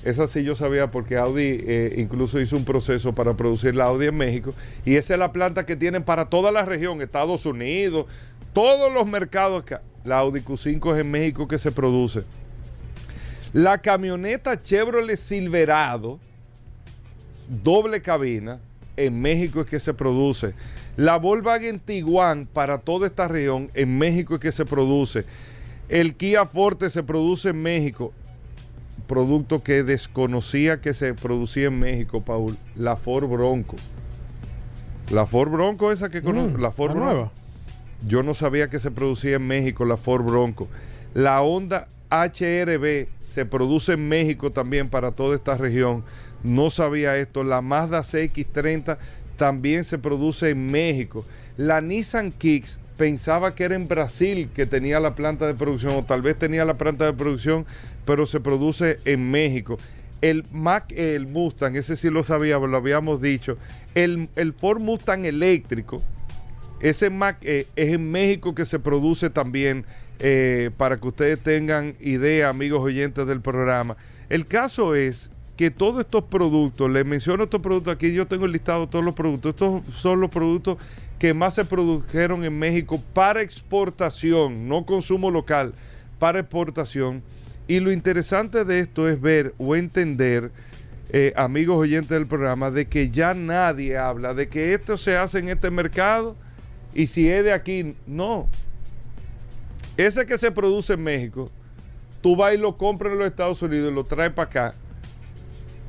esa 0.04 0.28
sí 0.28 0.44
yo 0.44 0.56
sabía 0.56 0.92
porque 0.92 1.18
Audi 1.18 1.60
eh, 1.62 1.96
incluso 1.98 2.40
hizo 2.40 2.56
un 2.56 2.66
proceso 2.66 3.14
para 3.14 3.36
producir 3.36 3.76
la 3.76 3.86
Audi 3.86 4.06
en 4.06 4.16
México. 4.16 4.54
Y 4.86 4.96
esa 4.96 5.14
es 5.14 5.20
la 5.20 5.34
planta 5.34 5.66
que 5.66 5.76
tienen 5.76 6.04
para 6.04 6.30
toda 6.30 6.52
la 6.52 6.64
región, 6.64 7.02
Estados 7.02 7.46
Unidos, 7.46 8.06
todos 8.54 8.94
los 8.94 9.08
mercados. 9.08 9.64
La 10.08 10.20
Audi 10.20 10.40
Q5 10.40 10.94
es 10.94 11.02
en 11.02 11.12
México 11.12 11.50
que 11.50 11.60
se 11.60 11.70
produce. 11.70 12.24
La 13.52 13.78
camioneta 13.80 14.62
Chevrolet 14.62 15.18
Silverado, 15.18 16.18
doble 17.62 18.02
cabina, 18.02 18.58
en 18.96 19.22
México 19.22 19.60
es 19.60 19.68
que 19.68 19.82
se 19.82 19.94
produce. 19.94 20.54
La 20.96 21.18
Volkswagen 21.18 21.82
Tiguan 21.82 22.46
para 22.46 22.78
toda 22.78 23.06
esta 23.06 23.28
región, 23.28 23.70
en 23.74 23.98
México 23.98 24.36
es 24.36 24.40
que 24.40 24.54
se 24.54 24.64
produce. 24.64 25.26
El 25.90 26.16
Kia 26.16 26.46
Forte 26.46 26.90
se 26.90 27.04
produce 27.04 27.50
en 27.50 27.62
México 27.62 28.14
producto 29.08 29.62
que 29.62 29.84
desconocía 29.84 30.80
que 30.80 30.94
se 30.94 31.14
producía 31.16 31.68
en 31.68 31.80
México, 31.80 32.22
Paul, 32.22 32.58
la 32.78 32.96
Ford 32.96 33.28
Bronco. 33.28 33.76
La 35.12 35.26
Ford 35.26 35.52
Bronco 35.52 35.92
esa 35.92 36.10
que 36.10 36.22
conozco, 36.22 36.58
mm, 36.58 36.62
la 36.62 36.72
Ford 36.72 36.96
nueva. 36.96 37.30
Yo 38.06 38.24
no 38.24 38.34
sabía 38.34 38.70
que 38.70 38.80
se 38.80 38.92
producía 38.92 39.38
en 39.38 39.48
México 39.48 39.86
la 39.86 39.98
Ford 39.98 40.24
Bronco. 40.24 40.68
La 41.14 41.42
Honda 41.42 41.88
HRB 42.10 43.08
se 43.34 43.46
produce 43.46 43.94
en 43.94 44.08
México 44.08 44.52
también 44.52 44.90
para 44.90 45.12
toda 45.12 45.36
esta 45.36 45.58
región. 45.58 46.04
No 46.44 46.70
sabía 46.70 47.18
esto. 47.18 47.44
La 47.44 47.62
Mazda 47.62 48.02
CX30 48.02 48.98
también 49.38 49.84
se 49.84 49.98
produce 49.98 50.50
en 50.50 50.68
México. 50.68 51.26
La 51.56 51.82
Nissan 51.82 52.32
Kicks 52.32 52.80
pensaba 52.98 53.56
que 53.56 53.64
era 53.64 53.76
en 53.76 53.88
Brasil 53.88 54.50
que 54.54 54.66
tenía 54.66 55.00
la 55.00 55.16
planta 55.16 55.48
de 55.48 55.54
producción, 55.54 55.96
o 55.96 56.04
tal 56.04 56.22
vez 56.22 56.38
tenía 56.38 56.66
la 56.66 56.78
planta 56.78 57.06
de 57.06 57.14
producción, 57.14 57.66
pero 58.06 58.26
se 58.26 58.40
produce 58.40 59.00
en 59.06 59.30
México. 59.30 59.78
El 60.22 60.46
Mac, 60.52 60.92
el 60.98 61.28
Mustang, 61.28 61.76
ese 61.76 61.96
sí 61.96 62.10
lo 62.10 62.24
sabíamos, 62.24 62.70
lo 62.70 62.78
habíamos 62.78 63.22
dicho. 63.22 63.58
El, 63.94 64.30
Ford 64.58 64.82
Mustang 64.82 65.26
eléctrico, 65.26 66.02
ese 66.80 67.10
Mac 67.10 67.38
eh, 67.42 67.68
es 67.76 67.94
en 67.94 68.12
México 68.12 68.54
que 68.54 68.66
se 68.66 68.80
produce 68.80 69.30
también, 69.30 69.86
eh, 70.20 70.72
para 70.78 70.98
que 70.98 71.08
ustedes 71.08 71.40
tengan 71.40 71.96
idea, 72.00 72.50
amigos 72.50 72.84
oyentes 72.84 73.26
del 73.28 73.42
programa. 73.42 73.98
El 74.30 74.46
caso 74.46 74.96
es 74.96 75.30
que 75.56 75.72
todos 75.72 76.02
estos 76.02 76.24
productos, 76.24 76.90
les 76.90 77.06
menciono 77.06 77.44
estos 77.44 77.62
productos, 77.62 77.94
aquí 77.94 78.14
yo 78.14 78.28
tengo 78.28 78.46
el 78.46 78.52
listado 78.52 78.82
de 78.82 78.92
todos 78.92 79.04
los 79.04 79.16
productos, 79.16 79.50
estos 79.50 79.84
son 79.94 80.22
los 80.22 80.30
productos 80.30 80.78
que 81.18 81.34
más 81.34 81.56
se 81.56 81.66
produjeron 81.66 82.44
en 82.44 82.58
México 82.58 83.02
para 83.14 83.42
exportación, 83.42 84.68
no 84.68 84.86
consumo 84.86 85.32
local, 85.32 85.74
para 86.20 86.40
exportación. 86.40 87.24
Y 87.68 87.80
lo 87.80 87.92
interesante 87.92 88.66
de 88.66 88.80
esto 88.80 89.10
es 89.10 89.20
ver 89.20 89.54
o 89.58 89.76
entender, 89.76 90.52
eh, 91.10 91.34
amigos 91.36 91.78
oyentes 91.78 92.10
del 92.10 92.28
programa, 92.28 92.70
de 92.70 92.86
que 92.86 93.10
ya 93.10 93.34
nadie 93.34 93.98
habla 93.98 94.34
de 94.34 94.48
que 94.48 94.74
esto 94.74 94.96
se 94.96 95.18
hace 95.18 95.40
en 95.40 95.50
este 95.50 95.72
mercado 95.72 96.36
y 96.94 97.08
si 97.08 97.30
es 97.30 97.44
de 97.44 97.54
aquí, 97.54 97.96
no. 98.06 98.48
Ese 99.96 100.26
que 100.26 100.38
se 100.38 100.52
produce 100.52 100.94
en 100.94 101.04
México, 101.04 101.50
tú 102.22 102.36
vas 102.36 102.54
y 102.54 102.58
lo 102.58 102.78
compras 102.78 103.14
en 103.14 103.20
los 103.20 103.28
Estados 103.28 103.62
Unidos 103.62 103.92
y 103.92 103.96
lo 103.96 104.04
traes 104.04 104.32
para 104.32 104.50
acá, 104.50 104.74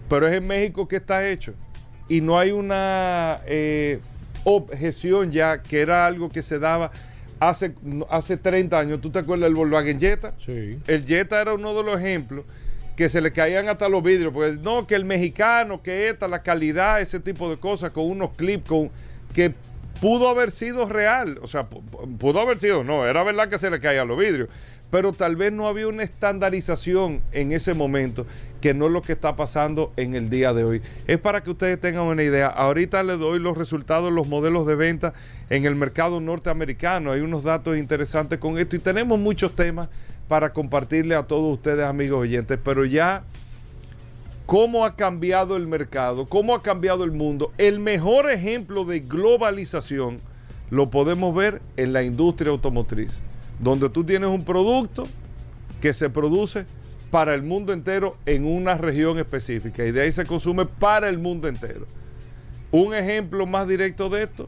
pero 0.09 0.27
es 0.27 0.35
en 0.35 0.47
México 0.47 0.89
que 0.89 0.97
está 0.97 1.29
hecho. 1.29 1.55
Y 2.09 2.21
no 2.21 2.39
hay 2.39 2.51
una... 2.51 3.41
Eh, 3.47 4.01
objeción 4.45 5.31
ya, 5.31 5.63
que 5.63 5.81
era 5.81 6.07
algo 6.07 6.29
que 6.29 6.43
se 6.43 6.59
daba 6.59 6.91
hace, 7.41 7.75
hace 8.11 8.37
30 8.37 8.79
años. 8.79 9.01
¿Tú 9.01 9.11
te 9.11 9.19
acuerdas 9.19 9.47
del 9.47 9.55
Volkswagen 9.55 10.01
Jetta? 10.01 10.35
Sí. 10.45 10.79
El 10.87 11.05
Jetta 11.07 11.41
era 11.41 11.55
uno 11.55 11.75
de 11.75 11.83
los 11.83 12.01
ejemplos 12.01 12.45
que 12.97 13.09
se 13.09 13.21
le 13.21 13.33
caían 13.33 13.69
hasta 13.69 13.89
los 13.89 14.03
vidrios, 14.03 14.33
porque 14.33 14.59
no, 14.61 14.87
que 14.87 14.97
el 14.97 15.05
mexicano, 15.05 15.83
que 15.83 16.09
esta, 16.09 16.27
la 16.27 16.43
calidad, 16.43 17.01
ese 17.01 17.21
tipo 17.21 17.49
de 17.49 17.57
cosas, 17.57 17.91
con 17.91 18.11
unos 18.11 18.31
clips, 18.31 18.69
con 18.69 18.91
que 19.33 19.55
pudo 20.01 20.29
haber 20.29 20.51
sido 20.51 20.89
real, 20.89 21.39
o 21.43 21.47
sea, 21.47 21.67
pudo 21.67 22.41
haber 22.41 22.61
sido, 22.61 22.85
no, 22.85 23.07
era 23.07 23.23
verdad 23.23 23.49
que 23.49 23.59
se 23.59 23.71
le 23.71 23.81
caían 23.81 24.09
los 24.09 24.19
vidrios, 24.19 24.49
pero 24.91 25.13
tal 25.13 25.37
vez 25.37 25.53
no 25.53 25.69
había 25.69 25.87
una 25.89 26.03
estandarización 26.03 27.21
en 27.33 27.53
ese 27.53 27.75
momento, 27.75 28.27
que 28.61 28.73
no 28.75 28.87
es 28.87 28.93
lo 28.93 29.03
que 29.03 29.13
está 29.13 29.37
pasando 29.37 29.93
en 29.97 30.15
el 30.15 30.31
día 30.31 30.53
de 30.53 30.65
hoy. 30.65 30.83
Es 31.07 31.19
para 31.19 31.43
que 31.43 31.51
ustedes 31.51 31.79
tengan 31.79 32.05
una 32.05 32.23
idea. 32.23 32.47
Ahorita 32.47 33.03
les 33.03 33.19
doy 33.19 33.39
los 33.39 33.57
resultados, 33.57 34.11
los 34.11 34.27
modelos 34.27 34.67
de 34.67 34.75
venta 34.77 35.13
en 35.51 35.67
el 35.67 35.75
mercado 35.75 36.21
norteamericano. 36.21 37.13
Hay 37.13 37.21
unos 37.21 37.45
datos 37.45 37.77
interesantes 37.77 38.39
con 38.39 38.59
esto 38.59 38.77
y 38.77 38.79
tenemos 38.79 39.19
muchos 39.19 39.55
temas 39.55 39.89
para 40.27 40.53
compartirle 40.53 41.15
a 41.15 41.25
todos 41.25 41.53
ustedes, 41.53 41.85
amigos 41.85 42.21
oyentes, 42.21 42.59
pero 42.63 42.85
ya 42.85 43.25
cómo 44.49 44.87
ha 44.87 44.97
cambiado 44.97 45.59
el 45.59 45.67
mercado, 45.67 46.25
cómo 46.25 46.55
ha 46.55 46.63
cambiado 46.63 47.05
el 47.05 47.13
mundo. 47.13 47.53
El 47.59 47.81
mejor 47.81 48.31
ejemplo 48.31 48.87
de 48.87 49.01
globalización 49.01 50.21
lo 50.71 50.89
podemos 50.89 51.35
ver 51.35 51.61
en 51.77 51.93
la 51.93 52.03
industria 52.03 52.51
automotriz 52.51 53.21
donde 53.59 53.91
tú 53.91 54.05
tienes 54.05 54.31
un 54.31 54.47
producto 54.47 55.07
que 55.83 55.93
se 55.93 56.09
produce 56.09 56.65
para 57.11 57.35
el 57.35 57.43
mundo 57.43 57.75
entero 57.75 58.17
en 58.25 58.47
una 58.47 58.77
región 58.77 59.19
específica 59.19 59.85
y 59.85 59.93
de 59.93 60.01
ahí 60.01 60.13
se 60.13 60.25
consume 60.25 60.65
para 60.65 61.11
el 61.11 61.19
mundo 61.19 61.47
entero. 61.47 61.85
Un 62.71 62.95
ejemplo 62.95 63.45
más 63.45 63.69
directo 63.69 64.09
de 64.09 64.23
esto, 64.23 64.47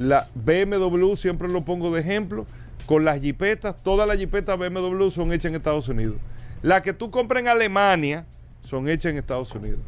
la 0.00 0.28
BMW, 0.34 1.14
siempre 1.14 1.46
lo 1.46 1.64
pongo 1.64 1.94
de 1.94 2.00
ejemplo, 2.00 2.44
con 2.86 3.04
las 3.04 3.20
jipetas, 3.20 3.76
todas 3.84 4.08
las 4.08 4.16
jipetas 4.16 4.58
BMW 4.58 5.10
son 5.10 5.32
hechas 5.32 5.46
en 5.46 5.54
Estados 5.54 5.86
Unidos. 5.86 6.16
Las 6.60 6.82
que 6.82 6.92
tú 6.92 7.08
compras 7.12 7.40
en 7.40 7.48
Alemania 7.48 8.26
son 8.62 8.88
hechas 8.88 9.12
en 9.12 9.18
Estados 9.18 9.54
Unidos. 9.54 9.80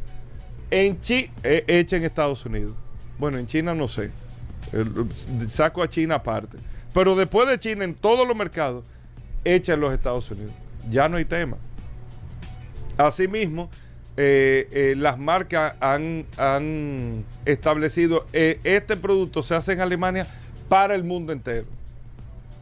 En 0.70 1.00
China, 1.00 1.32
eh, 1.42 1.64
hechas 1.66 1.98
en 1.98 2.04
Estados 2.04 2.44
Unidos. 2.44 2.74
Bueno, 3.18 3.38
en 3.38 3.46
China 3.46 3.74
no 3.74 3.88
sé. 3.88 4.10
Saco 5.46 5.82
a 5.82 5.88
China 5.88 6.16
aparte. 6.16 6.58
Pero 6.92 7.14
después 7.16 7.48
de 7.48 7.58
China, 7.58 7.84
en 7.84 7.94
todos 7.94 8.26
los 8.26 8.36
mercados, 8.36 8.84
echa 9.44 9.74
en 9.74 9.80
los 9.80 9.92
Estados 9.92 10.30
Unidos. 10.30 10.52
Ya 10.90 11.08
no 11.08 11.16
hay 11.16 11.24
tema. 11.24 11.56
Asimismo, 12.96 13.68
eh, 14.16 14.68
eh, 14.70 14.94
las 14.96 15.18
marcas 15.18 15.74
han, 15.80 17.24
establecido, 17.44 18.26
eh, 18.32 18.60
este 18.62 18.96
producto 18.96 19.42
se 19.42 19.56
hace 19.56 19.72
en 19.72 19.80
Alemania 19.80 20.26
para 20.68 20.94
el 20.94 21.02
mundo 21.02 21.32
entero. 21.32 21.66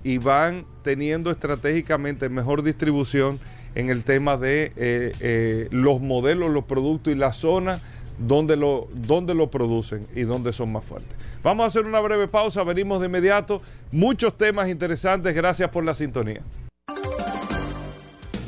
Y 0.02 0.18
van 0.18 0.64
teniendo 0.82 1.30
estratégicamente 1.30 2.28
mejor 2.28 2.62
distribución 2.62 3.38
en 3.74 3.90
el 3.90 4.04
tema 4.04 4.36
de 4.36 5.68
los 5.70 6.00
modelos, 6.00 6.50
los 6.50 6.64
productos 6.64 7.12
y 7.12 7.16
la 7.16 7.32
zona 7.32 7.80
donde 8.18 8.56
lo, 8.56 8.88
donde 8.92 9.34
lo 9.34 9.50
producen 9.50 10.06
y 10.14 10.22
donde 10.22 10.52
son 10.52 10.72
más 10.72 10.84
fuertes. 10.84 11.16
Vamos 11.42 11.64
a 11.64 11.66
hacer 11.66 11.84
una 11.84 11.98
breve 12.00 12.28
pausa, 12.28 12.62
venimos 12.62 13.00
de 13.00 13.06
inmediato. 13.06 13.62
Muchos 13.90 14.36
temas 14.36 14.68
interesantes, 14.68 15.34
gracias 15.34 15.70
por 15.70 15.84
la 15.84 15.94
sintonía. 15.94 16.42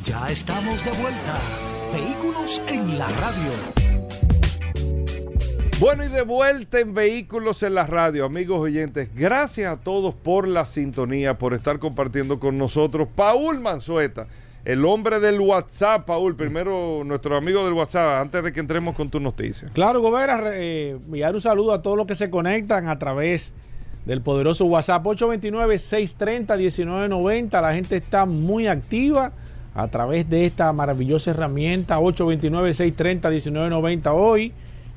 Ya 0.04 0.28
estamos 0.28 0.84
de 0.84 0.90
vuelta. 0.92 1.40
Vehículos 1.92 2.60
en 2.68 2.98
la 2.98 3.08
radio. 3.08 3.50
Bueno, 5.80 6.04
y 6.04 6.08
de 6.08 6.22
vuelta 6.22 6.78
en 6.78 6.94
Vehículos 6.94 7.64
en 7.64 7.74
la 7.74 7.86
radio, 7.86 8.24
amigos 8.24 8.60
oyentes. 8.60 9.10
Gracias 9.12 9.72
a 9.72 9.80
todos 9.80 10.14
por 10.14 10.46
la 10.46 10.66
sintonía, 10.66 11.36
por 11.36 11.52
estar 11.52 11.80
compartiendo 11.80 12.38
con 12.38 12.56
nosotros. 12.58 13.08
Paul 13.14 13.60
Manzueta 13.60 14.28
El 14.64 14.84
hombre 14.86 15.20
del 15.20 15.38
WhatsApp, 15.40 16.06
Paul, 16.06 16.34
primero 16.36 17.02
nuestro 17.04 17.36
amigo 17.36 17.66
del 17.66 17.74
WhatsApp, 17.74 18.22
antes 18.22 18.42
de 18.42 18.50
que 18.50 18.60
entremos 18.60 18.94
con 18.94 19.10
tu 19.10 19.20
noticia. 19.20 19.68
Claro, 19.74 20.00
Gobera, 20.00 20.42
eh, 20.54 20.96
enviar 21.04 21.34
un 21.34 21.42
saludo 21.42 21.74
a 21.74 21.82
todos 21.82 21.98
los 21.98 22.06
que 22.06 22.14
se 22.14 22.30
conectan 22.30 22.88
a 22.88 22.98
través 22.98 23.54
del 24.06 24.22
poderoso 24.22 24.64
WhatsApp 24.64 25.04
829-630-1990. 25.04 27.60
La 27.60 27.74
gente 27.74 27.98
está 27.98 28.24
muy 28.24 28.66
activa 28.66 29.32
a 29.74 29.88
través 29.88 30.30
de 30.30 30.46
esta 30.46 30.72
maravillosa 30.72 31.32
herramienta 31.32 31.98
829-630-1990 31.98 34.12
hoy, 34.14 34.54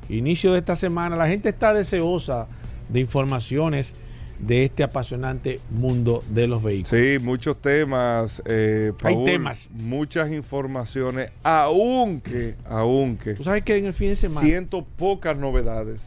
inicio 0.08 0.54
de 0.54 0.60
esta 0.60 0.76
semana. 0.76 1.14
La 1.14 1.28
gente 1.28 1.50
está 1.50 1.74
deseosa 1.74 2.46
de 2.88 3.00
informaciones 3.00 3.94
de 4.38 4.64
este 4.64 4.82
apasionante 4.82 5.60
mundo 5.70 6.22
de 6.30 6.46
los 6.46 6.62
vehículos. 6.62 6.90
Sí, 6.90 7.18
muchos 7.18 7.56
temas. 7.60 8.42
Eh, 8.44 8.92
Hay 9.02 9.24
temas. 9.24 9.70
Muchas 9.72 10.30
informaciones, 10.30 11.30
aunque, 11.42 12.54
aunque. 12.68 13.34
Tú 13.34 13.44
sabes 13.44 13.64
que 13.64 13.76
en 13.76 13.86
el 13.86 13.92
fin 13.92 14.10
de 14.10 14.16
semana. 14.16 14.46
Siento 14.46 14.84
pocas 14.84 15.36
novedades. 15.36 16.00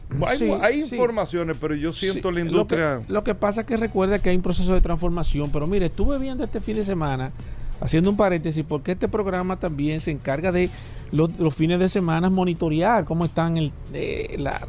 Hay, 0.60 0.80
informaciones, 0.80 1.56
pero 1.60 1.74
yo 1.74 1.92
siento 1.92 2.30
la 2.30 2.40
industria. 2.40 2.94
Lo 2.94 3.06
que, 3.06 3.12
lo 3.12 3.24
que, 3.24 3.34
pasa 3.34 3.62
es 3.62 3.66
que 3.66 3.76
recuerda 3.76 4.18
que 4.18 4.30
hay 4.30 4.36
un 4.36 4.42
proceso 4.42 4.74
de 4.74 4.80
transformación. 4.80 5.50
Pero 5.50 5.66
mire, 5.66 5.86
estuve 5.86 6.18
viendo 6.18 6.44
este 6.44 6.60
fin 6.60 6.76
de 6.76 6.84
semana, 6.84 7.32
haciendo 7.80 8.10
un 8.10 8.16
paréntesis, 8.16 8.64
porque 8.66 8.92
este 8.92 9.08
programa 9.08 9.58
también 9.58 10.00
se 10.00 10.10
encarga 10.10 10.52
de 10.52 10.70
los, 11.10 11.30
fines 11.54 11.78
de 11.78 11.88
semana 11.88 12.30
monitorear 12.30 13.04
cómo 13.04 13.26
están 13.26 13.58
el, 13.58 13.72
eh, 13.92 14.36
la 14.38 14.66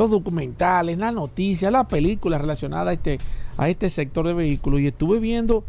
los 0.00 0.10
documentales, 0.10 0.96
las 0.96 1.12
noticias, 1.12 1.70
las 1.70 1.86
películas 1.86 2.40
relacionadas 2.40 2.88
a 2.88 2.92
este, 2.94 3.18
a 3.58 3.68
este 3.68 3.90
sector 3.90 4.26
de 4.26 4.32
vehículos. 4.32 4.80
Y 4.80 4.86
estuve 4.86 5.20
viendo 5.20 5.62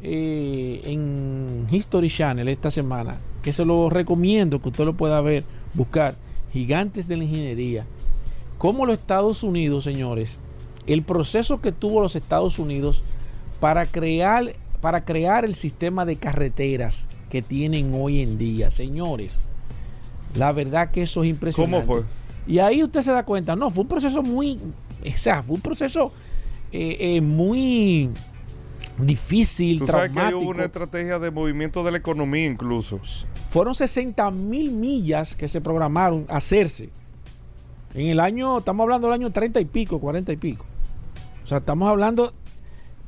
eh, 0.00 0.80
en 0.84 1.66
History 1.70 2.08
Channel 2.08 2.46
esta 2.48 2.70
semana, 2.70 3.16
que 3.42 3.52
se 3.52 3.64
lo 3.64 3.90
recomiendo 3.90 4.62
que 4.62 4.68
usted 4.68 4.84
lo 4.84 4.94
pueda 4.94 5.20
ver, 5.20 5.42
buscar, 5.74 6.14
Gigantes 6.52 7.08
de 7.08 7.16
la 7.16 7.24
Ingeniería. 7.24 7.84
Cómo 8.58 8.86
los 8.86 8.96
Estados 8.96 9.42
Unidos, 9.42 9.82
señores, 9.82 10.38
el 10.86 11.02
proceso 11.02 11.60
que 11.60 11.72
tuvo 11.72 12.00
los 12.00 12.14
Estados 12.14 12.60
Unidos 12.60 13.02
para 13.58 13.86
crear, 13.86 14.54
para 14.80 15.04
crear 15.04 15.44
el 15.44 15.56
sistema 15.56 16.04
de 16.04 16.14
carreteras 16.14 17.08
que 17.28 17.42
tienen 17.42 17.92
hoy 17.92 18.20
en 18.20 18.38
día, 18.38 18.70
señores. 18.70 19.40
La 20.36 20.52
verdad 20.52 20.92
que 20.92 21.02
eso 21.02 21.24
es 21.24 21.30
impresionante. 21.30 21.86
¿Cómo 21.86 22.02
fue? 22.02 22.23
Y 22.46 22.58
ahí 22.58 22.82
usted 22.82 23.02
se 23.02 23.12
da 23.12 23.24
cuenta, 23.24 23.56
no, 23.56 23.70
fue 23.70 23.82
un 23.82 23.88
proceso 23.88 24.22
muy, 24.22 24.60
o 25.02 25.18
sea, 25.18 25.42
fue 25.42 25.56
un 25.56 25.62
proceso 25.62 26.12
eh, 26.72 26.96
eh, 27.00 27.20
muy 27.20 28.10
difícil, 28.98 29.78
Tú 29.78 29.86
sabes 29.86 30.10
que 30.10 30.34
hubo 30.34 30.50
una 30.50 30.64
estrategia 30.64 31.18
de 31.18 31.30
movimiento 31.30 31.82
de 31.82 31.92
la 31.92 31.98
economía 31.98 32.46
incluso. 32.46 33.00
Fueron 33.48 33.74
60 33.74 34.30
mil 34.30 34.72
millas 34.72 35.34
que 35.34 35.48
se 35.48 35.60
programaron 35.60 36.26
hacerse. 36.28 36.90
En 37.94 38.08
el 38.08 38.20
año, 38.20 38.58
estamos 38.58 38.84
hablando 38.84 39.06
del 39.06 39.14
año 39.14 39.30
30 39.30 39.60
y 39.60 39.64
pico, 39.64 40.00
40 40.00 40.32
y 40.32 40.36
pico. 40.36 40.64
O 41.44 41.46
sea, 41.46 41.58
estamos 41.58 41.88
hablando 41.88 42.32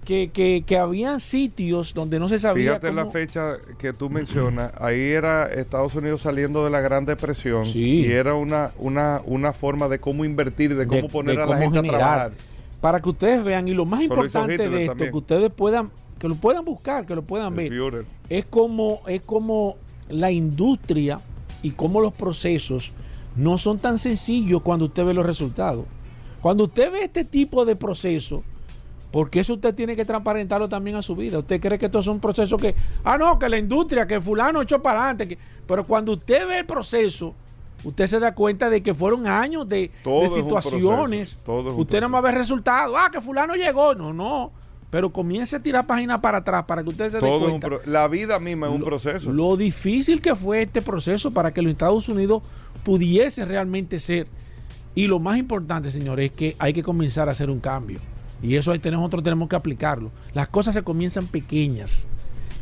que, 0.06 0.30
que, 0.30 0.62
que 0.64 0.78
habían 0.78 1.18
sitios 1.20 1.92
donde 1.92 2.18
no 2.18 2.28
se 2.28 2.38
sabía. 2.38 2.70
Fíjate 2.70 2.92
la 2.92 3.06
fecha 3.06 3.56
que 3.76 3.92
tú 3.92 4.08
mencionas, 4.08 4.72
ahí 4.78 5.10
era 5.10 5.52
Estados 5.52 5.94
Unidos 5.96 6.22
saliendo 6.22 6.64
de 6.64 6.70
la 6.70 6.80
Gran 6.80 7.04
Depresión 7.04 7.66
y 7.74 8.06
era 8.06 8.34
una, 8.34 8.70
una, 8.78 9.20
una 9.26 9.52
forma 9.52 9.88
de 9.88 9.98
cómo 9.98 10.24
invertir, 10.24 10.76
de 10.76 10.86
cómo 10.86 11.08
poner 11.08 11.40
a 11.40 11.46
la 11.46 11.58
gente 11.58 11.80
a 11.80 11.82
trabajar. 11.82 12.32
Para 12.80 13.02
que 13.02 13.08
ustedes 13.08 13.42
vean, 13.42 13.66
y 13.66 13.74
lo 13.74 13.84
más 13.84 14.00
importante 14.00 14.68
de 14.68 14.84
esto, 14.84 14.96
que 14.96 15.10
ustedes 15.16 15.50
puedan, 15.50 15.90
que 16.20 16.28
lo 16.28 16.36
puedan 16.36 16.64
buscar, 16.64 17.04
que 17.04 17.16
lo 17.16 17.22
puedan 17.22 17.54
ver, 17.54 17.72
es 18.28 18.46
como, 18.46 19.02
es 19.08 19.22
como 19.22 19.76
la 20.08 20.30
industria 20.30 21.20
y 21.62 21.72
como 21.72 22.00
los 22.00 22.12
procesos 22.12 22.92
no 23.34 23.58
son 23.58 23.80
tan 23.80 23.98
sencillos 23.98 24.62
cuando 24.62 24.84
usted 24.84 25.04
ve 25.04 25.14
los 25.14 25.26
resultados. 25.26 25.84
Cuando 26.40 26.64
usted 26.64 26.92
ve 26.92 27.02
este 27.02 27.24
tipo 27.24 27.64
de 27.64 27.74
procesos, 27.74 28.42
porque 29.16 29.40
eso 29.40 29.54
usted 29.54 29.74
tiene 29.74 29.96
que 29.96 30.04
transparentarlo 30.04 30.68
también 30.68 30.94
a 30.96 31.00
su 31.00 31.16
vida. 31.16 31.38
Usted 31.38 31.58
cree 31.58 31.78
que 31.78 31.86
esto 31.86 32.00
es 32.00 32.06
un 32.06 32.20
proceso 32.20 32.58
que, 32.58 32.74
ah, 33.02 33.16
no, 33.16 33.38
que 33.38 33.48
la 33.48 33.56
industria, 33.56 34.06
que 34.06 34.20
fulano 34.20 34.60
echó 34.60 34.82
para 34.82 35.08
adelante. 35.08 35.38
pero 35.66 35.84
cuando 35.84 36.12
usted 36.12 36.46
ve 36.46 36.58
el 36.58 36.66
proceso, 36.66 37.34
usted 37.82 38.08
se 38.08 38.20
da 38.20 38.34
cuenta 38.34 38.68
de 38.68 38.82
que 38.82 38.92
fueron 38.92 39.26
años 39.26 39.66
de, 39.66 39.90
situaciones. 40.28 41.38
usted 41.46 42.02
no 42.02 42.10
va 42.10 42.18
a 42.18 42.20
ver 42.20 42.34
resultados. 42.34 42.94
Ah, 42.94 43.08
que 43.10 43.22
fulano 43.22 43.54
llegó. 43.54 43.94
No, 43.94 44.12
no. 44.12 44.52
Pero 44.90 45.10
comience 45.10 45.56
a 45.56 45.60
tirar 45.60 45.86
páginas 45.86 46.20
para 46.20 46.36
atrás 46.36 46.66
para 46.66 46.82
que 46.82 46.90
usted 46.90 47.08
se 47.08 47.18
dé 47.18 47.38
cuenta. 47.38 47.70
la 47.86 48.08
vida 48.08 48.38
misma 48.38 48.66
es 48.66 48.72
un 48.74 48.82
proceso. 48.82 49.32
Lo 49.32 49.56
difícil 49.56 50.20
que 50.20 50.36
fue 50.36 50.60
este 50.60 50.82
proceso 50.82 51.30
para 51.30 51.54
que 51.54 51.62
los 51.62 51.72
Estados 51.72 52.06
Unidos 52.10 52.42
pudiesen 52.84 53.48
realmente 53.48 53.98
ser. 53.98 54.26
Y 54.94 55.06
lo 55.06 55.18
más 55.20 55.38
importante, 55.38 55.90
señores, 55.90 56.32
es 56.32 56.36
que 56.36 56.54
hay 56.58 56.74
que 56.74 56.82
comenzar 56.82 57.30
a 57.30 57.32
hacer 57.32 57.48
un 57.48 57.60
cambio. 57.60 57.98
Y 58.42 58.56
eso 58.56 58.72
ahí 58.72 58.78
tenemos, 58.78 59.04
nosotros 59.04 59.24
tenemos 59.24 59.48
que 59.48 59.56
aplicarlo. 59.56 60.10
Las 60.34 60.48
cosas 60.48 60.74
se 60.74 60.82
comienzan 60.82 61.26
pequeñas 61.26 62.06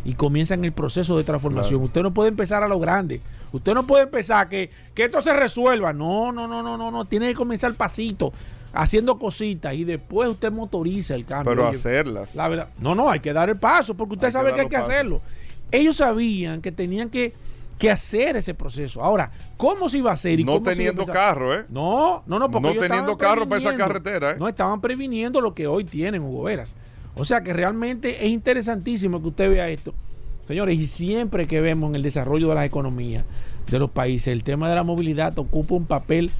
y 0.04 0.14
comienzan 0.14 0.64
el 0.64 0.72
proceso 0.72 1.16
de 1.16 1.24
transformación. 1.24 1.82
Usted 1.82 2.02
no 2.02 2.12
puede 2.12 2.28
empezar 2.28 2.62
a 2.62 2.68
lo 2.68 2.78
grande. 2.78 3.20
Usted 3.52 3.74
no 3.74 3.86
puede 3.86 4.04
empezar 4.04 4.48
que, 4.48 4.70
que 4.94 5.04
esto 5.04 5.20
se 5.20 5.32
resuelva. 5.32 5.92
No, 5.92 6.32
no, 6.32 6.46
no, 6.46 6.62
no, 6.62 6.76
no, 6.76 6.90
no. 6.90 7.04
Tiene 7.04 7.28
que 7.28 7.34
comenzar 7.34 7.72
pasito, 7.74 8.32
haciendo 8.72 9.18
cositas 9.18 9.74
y 9.74 9.84
después 9.84 10.28
usted 10.28 10.52
motoriza 10.52 11.14
el 11.14 11.24
cambio. 11.24 11.52
Pero 11.52 11.68
hacerlas. 11.68 12.34
La 12.34 12.48
verdad, 12.48 12.68
no, 12.80 12.94
no, 12.94 13.10
hay 13.10 13.20
que 13.20 13.32
dar 13.32 13.48
el 13.48 13.56
paso 13.56 13.94
porque 13.94 14.14
usted 14.14 14.30
sabe 14.30 14.54
que 14.54 14.62
hay 14.62 14.68
que 14.68 14.76
hacerlo. 14.76 15.20
Ellos 15.70 15.96
sabían 15.96 16.60
que 16.60 16.70
tenían 16.70 17.10
que 17.10 17.32
que 17.78 17.90
hacer 17.90 18.36
ese 18.36 18.54
proceso. 18.54 19.02
Ahora, 19.02 19.30
¿cómo 19.56 19.88
se 19.88 19.98
iba 19.98 20.10
a 20.10 20.14
hacer? 20.14 20.38
Y 20.38 20.44
no 20.44 20.62
teniendo 20.62 21.04
carro, 21.06 21.54
¿eh? 21.54 21.64
No, 21.68 22.22
no, 22.26 22.38
no, 22.38 22.50
porque 22.50 22.74
no 22.74 22.80
teniendo 22.80 23.18
carro 23.18 23.48
para 23.48 23.60
esa 23.60 23.76
carretera, 23.76 24.32
¿eh? 24.32 24.36
No 24.38 24.48
estaban 24.48 24.80
previniendo 24.80 25.40
lo 25.40 25.54
que 25.54 25.66
hoy 25.66 25.84
tienen, 25.84 26.22
Hugo 26.22 26.44
Veras. 26.44 26.74
O 27.16 27.24
sea 27.24 27.42
que 27.42 27.52
realmente 27.52 28.24
es 28.24 28.30
interesantísimo 28.30 29.20
que 29.20 29.28
usted 29.28 29.50
vea 29.50 29.68
esto. 29.68 29.94
Señores, 30.46 30.78
y 30.78 30.86
siempre 30.86 31.46
que 31.46 31.60
vemos 31.60 31.90
en 31.90 31.96
el 31.96 32.02
desarrollo 32.02 32.48
de 32.48 32.54
las 32.54 32.66
economías 32.66 33.24
de 33.70 33.78
los 33.78 33.90
países, 33.90 34.28
el 34.28 34.44
tema 34.44 34.68
de 34.68 34.74
la 34.74 34.82
movilidad 34.82 35.38
ocupa 35.38 35.74
un 35.74 35.86
papel 35.86 36.30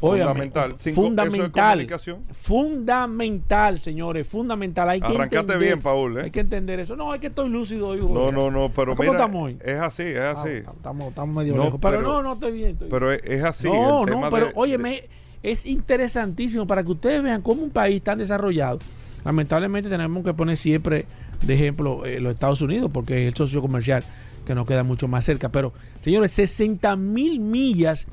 fundamental. 0.00 0.76
fundamental. 0.78 1.86
fundamental, 2.32 3.78
señores. 3.78 4.26
Fundamental. 4.26 4.88
Hay 4.90 5.00
que 5.00 5.06
Arrancate 5.06 5.56
bien, 5.56 5.80
Paul. 5.80 6.18
¿eh? 6.18 6.22
Hay 6.24 6.30
que 6.30 6.40
entender 6.40 6.80
eso. 6.80 6.96
No, 6.96 7.12
hay 7.12 7.20
que 7.20 7.28
estoy 7.28 7.48
lúcido 7.48 7.88
hoy. 7.88 8.00
No, 8.00 8.30
no, 8.30 8.50
no, 8.50 8.70
pero 8.70 8.94
¿Cómo 8.94 9.10
estamos 9.10 9.44
hoy? 9.44 9.58
Es 9.64 9.78
así, 9.78 10.02
es 10.02 10.18
ah, 10.18 10.32
así. 10.32 10.50
estamos, 10.50 11.08
estamos 11.08 11.34
medio 11.34 11.56
lejos. 11.56 11.80
Pero, 11.80 12.02
no, 12.02 12.22
no 12.22 12.34
estoy 12.34 12.52
bien. 12.52 12.78
pero 12.90 13.12
es, 13.12 13.44
así. 13.44 13.68
No, 13.68 14.04
no, 14.04 14.28
pero 14.30 14.50
óyeme, 14.54 15.04
es 15.42 15.66
interesantísimo 15.66 16.66
para 16.66 16.82
que 16.82 16.92
ustedes 16.92 17.22
vean 17.22 17.42
cómo 17.42 17.62
un 17.62 17.70
país 17.70 18.02
tan 18.02 18.18
desarrollado. 18.18 18.78
Lamentablemente 19.24 19.90
tenemos 19.90 20.24
que 20.24 20.34
poner 20.34 20.56
siempre 20.56 21.06
de 21.42 21.54
ejemplo 21.54 22.04
eh, 22.04 22.20
los 22.20 22.32
Estados 22.34 22.60
Unidos 22.62 22.90
porque 22.92 23.22
es 23.22 23.28
el 23.28 23.36
socio 23.36 23.60
comercial 23.60 24.04
que 24.46 24.54
nos 24.54 24.66
queda 24.66 24.84
mucho 24.84 25.08
más 25.08 25.24
cerca. 25.24 25.48
Pero, 25.48 25.72
señores, 26.00 26.30
60 26.32 26.96
mil 26.96 27.40
millas 27.40 28.06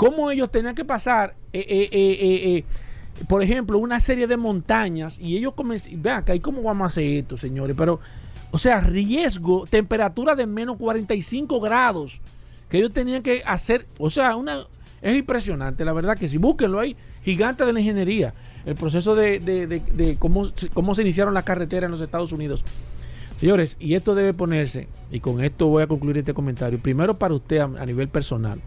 cómo 0.00 0.30
ellos 0.30 0.50
tenían 0.50 0.74
que 0.74 0.86
pasar, 0.86 1.34
eh, 1.52 1.62
eh, 1.68 1.88
eh, 1.92 2.64
por 3.28 3.42
ejemplo, 3.42 3.78
una 3.78 4.00
serie 4.00 4.26
de 4.26 4.38
montañas 4.38 5.18
y 5.18 5.36
ellos 5.36 5.52
comenzaron, 5.52 6.00
vean 6.00 6.20
acá, 6.20 6.34
¿y 6.34 6.40
cómo 6.40 6.62
vamos 6.62 6.84
a 6.84 6.86
hacer 6.86 7.04
esto, 7.04 7.36
señores? 7.36 7.76
Pero, 7.76 8.00
o 8.50 8.56
sea, 8.56 8.80
riesgo, 8.80 9.66
temperatura 9.66 10.34
de 10.34 10.46
menos 10.46 10.78
45 10.78 11.60
grados, 11.60 12.18
que 12.70 12.78
ellos 12.78 12.92
tenían 12.92 13.22
que 13.22 13.42
hacer, 13.44 13.86
o 13.98 14.08
sea, 14.08 14.36
una, 14.36 14.60
es 15.02 15.18
impresionante, 15.18 15.84
la 15.84 15.92
verdad 15.92 16.16
que 16.16 16.28
si 16.28 16.38
búsquenlo 16.38 16.80
ahí, 16.80 16.96
gigante 17.22 17.66
de 17.66 17.72
la 17.74 17.80
ingeniería, 17.80 18.32
el 18.64 18.76
proceso 18.76 19.14
de, 19.14 20.16
cómo, 20.18 20.44
cómo 20.72 20.94
se 20.94 21.02
iniciaron 21.02 21.34
las 21.34 21.44
carreteras 21.44 21.88
en 21.88 21.90
los 21.90 22.00
Estados 22.00 22.32
Unidos. 22.32 22.64
Señores, 23.38 23.76
y 23.78 23.96
esto 23.96 24.14
debe 24.14 24.32
ponerse, 24.32 24.88
y 25.10 25.20
con 25.20 25.44
esto 25.44 25.66
voy 25.66 25.82
a 25.82 25.86
concluir 25.86 26.16
este 26.16 26.32
comentario, 26.32 26.78
primero 26.78 27.18
para 27.18 27.34
usted 27.34 27.58
a 27.58 27.84
nivel 27.84 28.08
personal, 28.08 28.62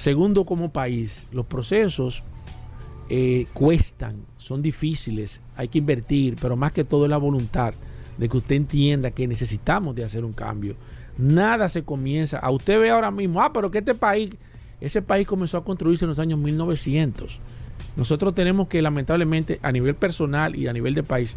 Segundo, 0.00 0.46
como 0.46 0.72
país, 0.72 1.28
los 1.30 1.44
procesos 1.44 2.24
eh, 3.10 3.44
cuestan, 3.52 4.24
son 4.38 4.62
difíciles, 4.62 5.42
hay 5.54 5.68
que 5.68 5.76
invertir, 5.76 6.36
pero 6.40 6.56
más 6.56 6.72
que 6.72 6.84
todo 6.84 7.04
es 7.04 7.10
la 7.10 7.18
voluntad 7.18 7.74
de 8.16 8.26
que 8.26 8.38
usted 8.38 8.54
entienda 8.54 9.10
que 9.10 9.28
necesitamos 9.28 9.94
de 9.94 10.04
hacer 10.04 10.24
un 10.24 10.32
cambio. 10.32 10.74
Nada 11.18 11.68
se 11.68 11.82
comienza. 11.82 12.38
A 12.38 12.50
usted 12.50 12.80
ve 12.80 12.88
ahora 12.88 13.10
mismo, 13.10 13.42
ah, 13.42 13.52
pero 13.52 13.70
que 13.70 13.80
este 13.80 13.94
país, 13.94 14.30
ese 14.80 15.02
país 15.02 15.26
comenzó 15.26 15.58
a 15.58 15.64
construirse 15.64 16.06
en 16.06 16.08
los 16.08 16.18
años 16.18 16.38
1900. 16.38 17.38
Nosotros 17.94 18.34
tenemos 18.34 18.68
que, 18.68 18.80
lamentablemente, 18.80 19.60
a 19.60 19.70
nivel 19.70 19.96
personal 19.96 20.56
y 20.56 20.66
a 20.66 20.72
nivel 20.72 20.94
de 20.94 21.02
país, 21.02 21.36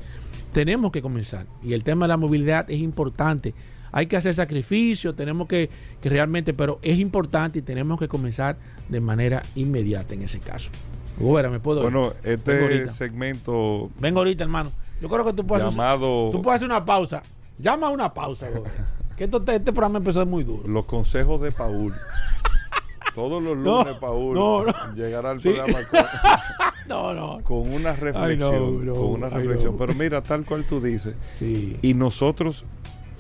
tenemos 0.54 0.94
que 0.94 1.02
comenzar. 1.02 1.48
Y 1.62 1.74
el 1.74 1.84
tema 1.84 2.06
de 2.06 2.10
la 2.14 2.18
movilidad 2.18 2.72
es 2.72 2.80
importante 2.80 3.54
hay 3.94 4.08
que 4.08 4.18
hacer 4.18 4.34
sacrificios, 4.34 5.16
tenemos 5.16 5.48
que, 5.48 5.70
realmente, 6.04 6.54
pero 6.54 6.80
es 6.82 6.98
importante 7.00 7.60
y 7.60 7.62
tenemos 7.62 8.00
que 8.00 8.08
comenzar 8.08 8.58
de 8.90 9.00
manera 9.00 9.44
inmediata 9.56 10.14
en 10.16 10.24
ese 10.24 10.40
caso. 10.40 10.70
Bueno, 11.18 11.52
me 11.52 11.60
puedo 11.60 11.84
Bueno, 11.84 12.12
este 12.24 12.90
segmento. 12.90 13.92
Vengo 14.00 14.20
ahorita, 14.20 14.44
hermano. 14.44 14.72
Yo 15.00 15.08
creo 15.10 15.24
que 15.24 15.34
tú 15.34 15.46
puedes, 15.46 15.64
llamado... 15.66 16.24
hacer, 16.24 16.32
tú 16.32 16.42
puedes 16.42 16.56
hacer 16.58 16.66
una 16.66 16.84
pausa. 16.84 17.22
Llama 17.60 17.88
a 17.88 17.90
una 17.92 18.14
pausa, 18.14 18.48
Que 19.16 19.26
esto, 19.26 19.38
este 19.46 19.72
programa 19.72 20.00
empezó 20.00 20.26
muy 20.26 20.44
duro. 20.44 20.68
Los 20.68 20.86
consejos 20.86 21.40
de 21.40 21.52
Paul. 21.52 21.94
Todos 23.14 23.44
los 23.44 23.56
lunes, 23.56 23.94
Paul, 24.02 24.34
no, 24.34 24.66
llegará 24.96 25.30
al 25.32 25.40
Sí. 25.40 25.50
programa 25.52 25.80
con, 25.88 26.00
No, 26.88 27.14
no. 27.14 27.44
con 27.44 27.72
una 27.72 27.94
reflexión. 27.96 28.86
no, 28.86 28.94
con 28.96 29.06
una 29.06 29.30
reflexión. 29.30 29.74
no. 29.74 29.78
Pero 29.78 29.94
mira, 29.94 30.22
tal 30.22 30.46
cual 30.46 30.66
tú 30.66 30.82
dices. 30.82 31.16
Sí. 31.38 31.78
Y 31.84 31.94
nosotros, 31.94 32.66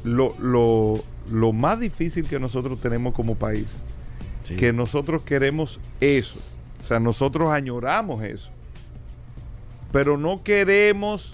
lo, 0.03 0.35
lo, 0.39 1.03
lo 1.31 1.53
más 1.53 1.79
difícil 1.79 2.27
que 2.27 2.39
nosotros 2.39 2.79
tenemos 2.81 3.13
como 3.13 3.35
país, 3.35 3.67
sí. 4.43 4.55
que 4.55 4.73
nosotros 4.73 5.21
queremos 5.23 5.79
eso. 6.01 6.39
O 6.81 6.83
sea, 6.85 6.99
nosotros 6.99 7.49
añoramos 7.51 8.23
eso. 8.23 8.49
Pero 9.91 10.17
no 10.17 10.43
queremos. 10.43 11.33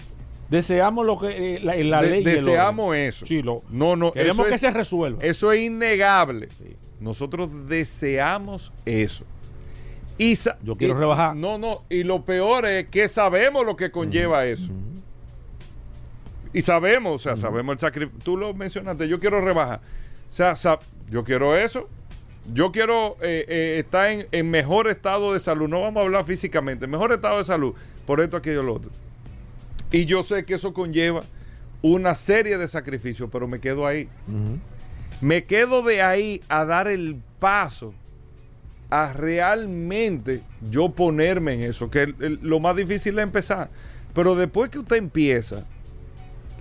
Deseamos 0.50 1.06
lo 1.06 1.18
que 1.18 1.56
eh, 1.56 1.60
la, 1.60 1.76
la 1.76 2.02
de- 2.02 2.10
ley. 2.10 2.22
y 2.24 2.28
el 2.28 2.44
deseamos 2.44 2.96
eso. 2.96 3.26
Sí, 3.26 3.40
lo, 3.42 3.62
No, 3.70 3.96
no, 3.96 4.12
queremos 4.12 4.46
que 4.46 4.54
es- 4.54 4.60
se 4.60 4.70
resuelva. 4.70 5.22
Eso 5.22 5.50
es 5.52 5.60
innegable. 5.62 6.48
Sí. 6.58 6.76
Nosotros 7.00 7.50
deseamos 7.68 8.72
eso. 8.84 9.24
Y 10.18 10.34
Yo 10.62 10.76
quiero 10.76 10.94
y- 10.94 10.98
rebajar. 10.98 11.34
No, 11.34 11.56
no. 11.56 11.82
Y 11.88 12.02
lo 12.04 12.24
peor 12.24 12.66
es 12.66 12.88
que 12.88 13.08
sabemos 13.08 13.64
lo 13.64 13.74
que 13.76 13.90
conlleva 13.90 14.44
eso. 14.44 14.70
Y 16.52 16.62
sabemos, 16.62 17.14
o 17.14 17.18
sea, 17.18 17.36
sabemos 17.36 17.74
el 17.74 17.78
sacrificio. 17.78 18.18
Tú 18.24 18.36
lo 18.36 18.52
mencionaste, 18.54 19.06
yo 19.08 19.20
quiero 19.20 19.40
rebajar. 19.40 19.80
O 20.28 20.32
sea, 20.32 20.78
yo 21.10 21.24
quiero 21.24 21.56
eso. 21.56 21.88
Yo 22.52 22.72
quiero 22.72 23.16
eh, 23.20 23.44
eh, 23.48 23.76
estar 23.80 24.10
en, 24.10 24.26
en 24.32 24.50
mejor 24.50 24.88
estado 24.88 25.32
de 25.34 25.40
salud. 25.40 25.68
No 25.68 25.82
vamos 25.82 26.00
a 26.00 26.04
hablar 26.06 26.24
físicamente, 26.24 26.86
mejor 26.86 27.12
estado 27.12 27.38
de 27.38 27.44
salud. 27.44 27.74
Por 28.06 28.20
esto, 28.20 28.36
aquello, 28.36 28.62
lo 28.62 28.74
otro. 28.74 28.90
Y 29.92 30.04
yo 30.06 30.22
sé 30.22 30.44
que 30.44 30.54
eso 30.54 30.72
conlleva 30.72 31.22
una 31.82 32.14
serie 32.14 32.58
de 32.58 32.66
sacrificios, 32.66 33.28
pero 33.30 33.46
me 33.46 33.60
quedo 33.60 33.86
ahí. 33.86 34.08
Me 35.20 35.44
quedo 35.44 35.82
de 35.82 36.02
ahí 36.02 36.40
a 36.48 36.64
dar 36.64 36.88
el 36.88 37.16
paso 37.38 37.92
a 38.88 39.12
realmente 39.12 40.42
yo 40.70 40.88
ponerme 40.90 41.54
en 41.54 41.62
eso, 41.62 41.90
que 41.90 42.02
el- 42.02 42.14
el- 42.20 42.38
lo 42.42 42.58
más 42.58 42.74
difícil 42.74 43.18
es 43.18 43.22
empezar. 43.22 43.70
Pero 44.14 44.34
después 44.34 44.70
que 44.70 44.78
usted 44.80 44.96
empieza 44.96 45.64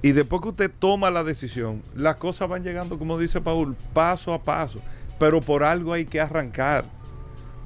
y 0.01 0.13
después 0.13 0.41
que 0.41 0.49
usted 0.49 0.71
toma 0.79 1.09
la 1.09 1.23
decisión, 1.23 1.81
las 1.95 2.15
cosas 2.15 2.47
van 2.47 2.63
llegando, 2.63 2.97
como 2.97 3.17
dice 3.17 3.41
Paul, 3.41 3.75
paso 3.93 4.33
a 4.33 4.41
paso. 4.41 4.79
Pero 5.19 5.41
por 5.41 5.63
algo 5.63 5.91
hay 5.91 6.05
que 6.05 6.21
arrancar. 6.21 6.85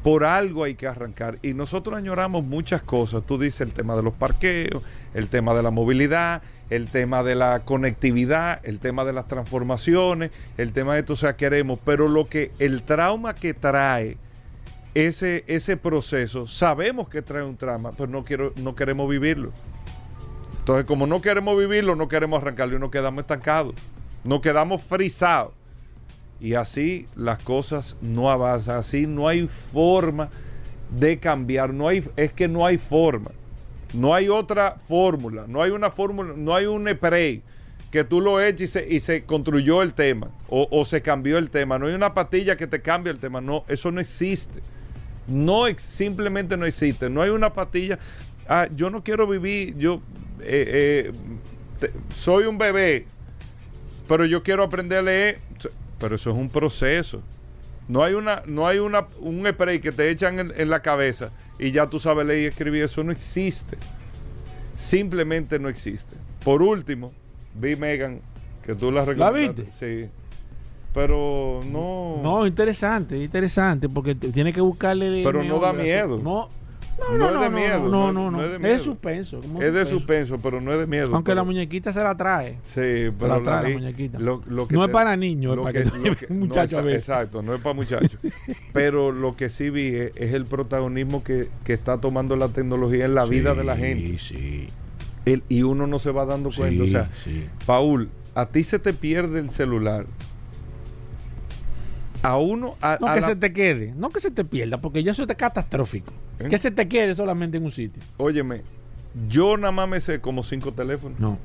Por 0.01 0.25
algo 0.25 0.63
hay 0.63 0.75
que 0.75 0.87
arrancar. 0.87 1.37
Y 1.43 1.53
nosotros 1.53 1.95
añoramos 1.95 2.43
muchas 2.43 2.81
cosas. 2.81 3.23
Tú 3.25 3.37
dices 3.37 3.61
el 3.61 3.73
tema 3.73 3.95
de 3.95 4.01
los 4.01 4.13
parqueos, 4.13 4.81
el 5.13 5.29
tema 5.29 5.53
de 5.53 5.63
la 5.63 5.69
movilidad, 5.69 6.41
el 6.71 6.87
tema 6.87 7.21
de 7.21 7.35
la 7.35 7.59
conectividad, 7.59 8.59
el 8.63 8.79
tema 8.79 9.05
de 9.05 9.13
las 9.13 9.27
transformaciones, 9.27 10.31
el 10.57 10.73
tema 10.73 10.95
de 10.95 11.01
esto, 11.01 11.13
o 11.13 11.15
sea, 11.15 11.37
queremos. 11.37 11.79
Pero 11.85 12.07
lo 12.07 12.27
que, 12.27 12.51
el 12.57 12.81
trauma 12.81 13.35
que 13.35 13.53
trae 13.53 14.17
ese, 14.95 15.43
ese 15.47 15.77
proceso, 15.77 16.47
sabemos 16.47 17.07
que 17.07 17.21
trae 17.21 17.43
un 17.43 17.57
trauma, 17.57 17.91
pero 17.91 18.07
no, 18.07 18.25
quiero, 18.25 18.53
no 18.57 18.75
queremos 18.75 19.07
vivirlo. 19.07 19.51
Entonces, 20.63 20.85
como 20.85 21.05
no 21.05 21.21
queremos 21.21 21.57
vivirlo, 21.57 21.97
no 21.97 22.07
queremos 22.07 22.41
arrancarlo 22.41 22.77
y 22.77 22.79
nos 22.79 22.89
quedamos 22.89 23.23
estancados. 23.23 23.75
Nos 24.23 24.39
quedamos 24.39 24.81
frisados. 24.81 25.51
Y 26.39 26.53
así 26.53 27.05
las 27.17 27.39
cosas 27.39 27.97
no 27.99 28.31
avanzan. 28.31 28.77
Así 28.77 29.05
no 29.05 29.27
hay 29.27 29.49
forma 29.73 30.29
de 30.89 31.19
cambiar. 31.19 31.73
No 31.73 31.89
hay, 31.89 32.09
es 32.15 32.31
que 32.31 32.47
no 32.47 32.65
hay 32.65 32.77
forma. 32.77 33.31
No 33.93 34.15
hay 34.15 34.29
otra 34.29 34.77
fórmula. 34.87 35.43
No 35.49 35.61
hay 35.61 35.71
una 35.71 35.91
fórmula. 35.91 36.33
No 36.37 36.55
hay 36.55 36.65
un 36.65 36.87
spray 36.87 37.41
que 37.91 38.05
tú 38.05 38.21
lo 38.21 38.39
eches 38.39 38.79
y 38.87 39.01
se, 39.01 39.25
construyó 39.25 39.81
el 39.81 39.93
tema. 39.93 40.29
O, 40.47 40.85
se 40.85 41.01
cambió 41.01 41.37
el 41.37 41.49
tema. 41.49 41.77
No 41.77 41.87
hay 41.87 41.93
una 41.93 42.13
patilla 42.13 42.55
que 42.55 42.67
te 42.67 42.81
cambie 42.81 43.11
el 43.11 43.19
tema. 43.19 43.41
No, 43.41 43.65
eso 43.67 43.91
no 43.91 43.99
existe. 43.99 44.61
No, 45.27 45.65
simplemente 45.77 46.55
no 46.55 46.65
existe. 46.65 47.09
No 47.09 47.21
hay 47.21 47.31
una 47.31 47.51
patilla. 47.51 47.99
Ah, 48.47 48.69
yo 48.73 48.89
no 48.89 49.03
quiero 49.03 49.27
vivir. 49.27 49.77
Yo 49.77 50.01
eh, 50.45 51.09
eh, 51.09 51.11
te- 51.79 51.91
soy 52.13 52.45
un 52.45 52.57
bebé 52.57 53.05
pero 54.07 54.25
yo 54.25 54.43
quiero 54.43 54.63
aprender 54.63 54.99
a 54.99 55.01
leer. 55.01 55.39
Pero 55.97 56.15
eso 56.15 56.29
es 56.31 56.35
un 56.35 56.49
proceso. 56.49 57.21
No 57.87 58.03
hay 58.03 58.13
una, 58.13 58.43
no 58.45 58.67
hay 58.67 58.79
una, 58.79 59.07
un 59.19 59.47
spray 59.47 59.79
que 59.79 59.91
te 59.93 60.09
echan 60.09 60.39
en, 60.39 60.51
en 60.55 60.69
la 60.69 60.81
cabeza 60.81 61.31
y 61.57 61.71
ya 61.71 61.89
tú 61.89 61.99
sabes 61.99 62.25
leer 62.25 62.43
y 62.43 62.45
escribir. 62.47 62.83
Eso 62.83 63.03
no 63.03 63.11
existe. 63.13 63.77
Simplemente 64.75 65.59
no 65.59 65.69
existe. 65.69 66.15
Por 66.43 66.61
último, 66.61 67.11
vi 67.55 67.75
Megan, 67.75 68.19
que 68.65 68.75
tú 68.75 68.91
la 68.91 69.05
recomendaste. 69.05 69.61
viste? 69.63 70.03
Sí. 70.05 70.09
Pero 70.93 71.61
no. 71.65 72.19
No, 72.21 72.45
interesante, 72.45 73.17
interesante, 73.17 73.87
porque 73.89 74.15
tiene 74.15 74.51
que 74.53 74.61
buscarle. 74.61 75.23
Pero 75.23 75.43
no 75.43 75.59
da 75.59 75.73
miedo. 75.73 76.19
No, 76.21 76.49
no, 76.99 77.17
No 77.17 77.17
no, 77.17 77.27
es 77.27 77.33
no, 77.33 77.41
de 77.41 77.49
no, 77.49 77.55
miedo, 77.57 77.79
No, 77.89 77.89
no 77.89 77.91
no, 77.91 78.07
es- 78.09 78.13
no. 78.13 78.31
no 78.31 78.43
es 78.43 78.49
de 78.49 78.55
Es 78.55 78.61
miedo. 78.61 78.79
suspenso. 78.79 79.41
es 79.61 79.73
de 79.73 79.85
suspenso. 79.85 80.37
pero 80.41 80.61
no 80.61 80.71
es 80.71 80.79
de 80.79 80.87
miedo. 80.87 81.09
Aunque 81.13 81.31
pero- 81.31 81.35
la 81.37 81.43
muñequita 81.43 81.91
se 81.91 82.01
la 82.03 82.15
trae. 82.15 82.57
Sí, 82.63 82.71
Se 82.73 83.13
pero 83.17 83.37
la 83.39 83.43
trae 83.43 83.69
la 83.73 83.79
muñequita. 83.79 84.19
lo- 84.19 84.41
lo 84.47 84.67
que 84.67 84.75
No 84.75 84.81
te- 84.81 84.85
es 84.87 84.91
para 84.91 85.15
niños, 85.17 85.57
es 85.57 85.63
para 85.63 85.73
que, 85.73 85.83
que- 86.15 86.25
un 86.33 86.39
no, 86.41 86.45
muchacho 86.45 86.77
a 86.77 86.81
exa- 86.81 86.85
veces. 86.85 87.09
Exacto, 87.09 87.41
no 87.41 87.53
es 87.55 87.61
para 87.61 87.73
muchachos. 87.75 88.17
pero 88.71 89.11
lo 89.11 89.35
que 89.35 89.49
sí 89.49 89.69
vi 89.69 89.87
es, 89.95 90.11
es 90.15 90.33
el 90.33 90.45
protagonismo 90.45 91.23
que, 91.23 91.49
que 91.63 91.73
está 91.73 91.99
tomando 91.99 92.35
la 92.35 92.49
tecnología 92.49 93.05
en 93.05 93.15
la 93.15 93.25
vida 93.25 93.53
de 93.55 93.63
la 93.63 93.75
gente. 93.75 94.17
Sí, 94.19 94.35
sí. 94.35 94.67
El- 95.25 95.43
y 95.49 95.63
uno 95.63 95.87
no 95.87 95.99
se 95.99 96.11
va 96.11 96.25
dando 96.25 96.51
cuenta. 96.55 96.83
o 96.83 96.87
sea, 96.87 97.09
sí. 97.13 97.45
Paul, 97.65 98.09
a 98.35 98.45
ti 98.47 98.63
se 98.63 98.77
te 98.79 98.93
pierde 98.93 99.39
el 99.39 99.51
celular. 99.51 100.05
A 102.23 102.37
uno, 102.37 102.75
a, 102.81 102.97
No 102.99 103.07
a 103.07 103.13
que 103.15 103.21
la- 103.21 103.27
se 103.27 103.35
te 103.35 103.53
quede, 103.53 103.93
no 103.95 104.09
que 104.09 104.19
se 104.19 104.31
te 104.31 104.43
pierda, 104.45 104.79
porque 104.79 105.03
ya 105.03 105.11
eso 105.11 105.23
es 105.23 105.35
catastrófico. 105.35 106.11
¿Eh? 106.39 106.47
Que 106.49 106.57
se 106.57 106.71
te 106.71 106.87
quede 106.87 107.13
solamente 107.15 107.57
en 107.57 107.65
un 107.65 107.71
sitio. 107.71 108.01
Óyeme, 108.17 108.61
yo 109.27 109.57
nada 109.57 109.71
más 109.71 109.87
me 109.89 109.99
sé 110.01 110.19
como 110.21 110.41
cinco 110.43 110.71
teléfonos. 110.71 111.19
No. 111.19 111.37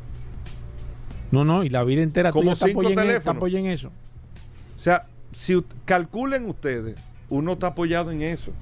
No, 1.30 1.44
no, 1.44 1.62
y 1.64 1.68
la 1.68 1.84
vida 1.84 2.02
entera 2.02 2.30
Como 2.30 2.52
tuya 2.54 2.66
cinco 2.68 2.82
está 2.88 3.02
teléfonos. 3.02 3.52
en 3.52 3.66
eso. 3.66 3.88
O 3.88 4.78
sea, 4.78 5.04
si 5.32 5.62
calculen 5.84 6.46
ustedes, 6.46 6.96
uno 7.28 7.52
está 7.54 7.66
apoyado 7.68 8.10
en 8.12 8.22
eso. 8.22 8.52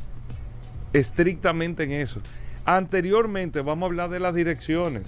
Estrictamente 0.93 1.85
en 1.85 1.93
eso. 1.93 2.21
Anteriormente, 2.65 3.61
vamos 3.61 3.85
a 3.85 3.87
hablar 3.91 4.11
de 4.11 4.19
las 4.21 4.35
direcciones. 4.35 5.03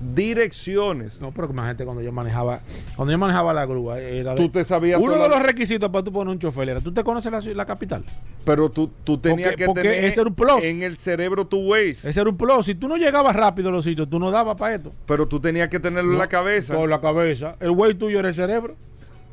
Direcciones. 0.00 1.20
No, 1.20 1.32
pero 1.32 1.48
imagínate 1.50 1.84
cuando 1.84 2.02
yo 2.02 2.12
manejaba, 2.12 2.60
cuando 2.96 3.12
yo 3.12 3.18
manejaba 3.18 3.52
la 3.52 3.66
grúa, 3.66 3.98
era 4.00 4.34
de- 4.34 4.36
Tú 4.40 4.48
te 4.48 4.62
sabías 4.64 5.00
uno 5.00 5.14
de 5.14 5.18
la- 5.20 5.28
los 5.28 5.42
requisitos 5.42 5.90
para 5.90 6.04
tú 6.04 6.12
poner 6.12 6.32
un 6.32 6.38
chofer 6.38 6.68
era, 6.68 6.80
¿tú 6.80 6.92
te 6.92 7.02
conoces 7.02 7.32
la, 7.32 7.54
la 7.54 7.66
capital? 7.66 8.04
Pero 8.44 8.68
tú, 8.70 8.90
tú 9.04 9.18
tenías 9.18 9.50
Porque- 9.50 9.56
que 9.56 9.66
porque 9.66 9.82
tener 9.82 10.04
ese 10.04 10.20
era 10.20 10.28
un 10.28 10.34
plus. 10.34 10.62
en 10.64 10.82
el 10.82 10.96
cerebro 10.98 11.46
tu 11.46 11.58
Waze. 11.60 12.08
Ese 12.08 12.20
era 12.20 12.30
un 12.30 12.36
plus. 12.36 12.66
Si 12.66 12.74
tú 12.74 12.88
no 12.88 12.96
llegabas 12.96 13.34
rápido 13.34 13.68
a 13.68 13.72
los 13.72 13.84
sitios, 13.84 14.08
tú 14.08 14.18
no 14.18 14.30
dabas 14.30 14.56
para 14.56 14.74
esto. 14.76 14.92
Pero 15.06 15.26
tú 15.26 15.40
tenías 15.40 15.68
que 15.68 15.80
tenerlo 15.80 16.12
en 16.12 16.18
la 16.18 16.28
cabeza. 16.28 16.74
Por 16.74 16.88
la 16.88 17.00
cabeza. 17.00 17.56
El 17.60 17.72
güey 17.72 17.94
tuyo 17.94 18.18
era 18.20 18.28
el 18.28 18.34
cerebro. 18.34 18.76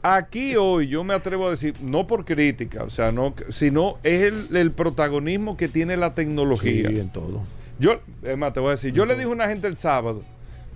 Aquí 0.01 0.55
hoy 0.55 0.87
yo 0.87 1.03
me 1.03 1.15
atrevo 1.15 1.47
a 1.47 1.51
decir, 1.51 1.73
no 1.81 2.05
por 2.05 2.25
crítica, 2.25 2.83
o 2.83 2.89
sea, 2.91 3.11
no, 3.11 3.33
sino 3.49 3.97
es 4.03 4.21
el, 4.21 4.55
el 4.55 4.71
protagonismo 4.71 5.57
que 5.57 5.67
tiene 5.67 5.97
la 5.97 6.13
tecnología. 6.13 6.89
en 6.89 7.09
todo. 7.09 7.41
Yo, 7.79 7.99
es 8.23 8.37
más, 8.37 8.53
te 8.53 8.59
voy 8.59 8.69
a 8.69 8.71
decir, 8.73 8.93
yo 8.93 9.05
le 9.07 9.15
dije 9.15 9.25
a 9.25 9.29
una 9.29 9.47
gente 9.47 9.67
el 9.67 9.77
sábado, 9.79 10.21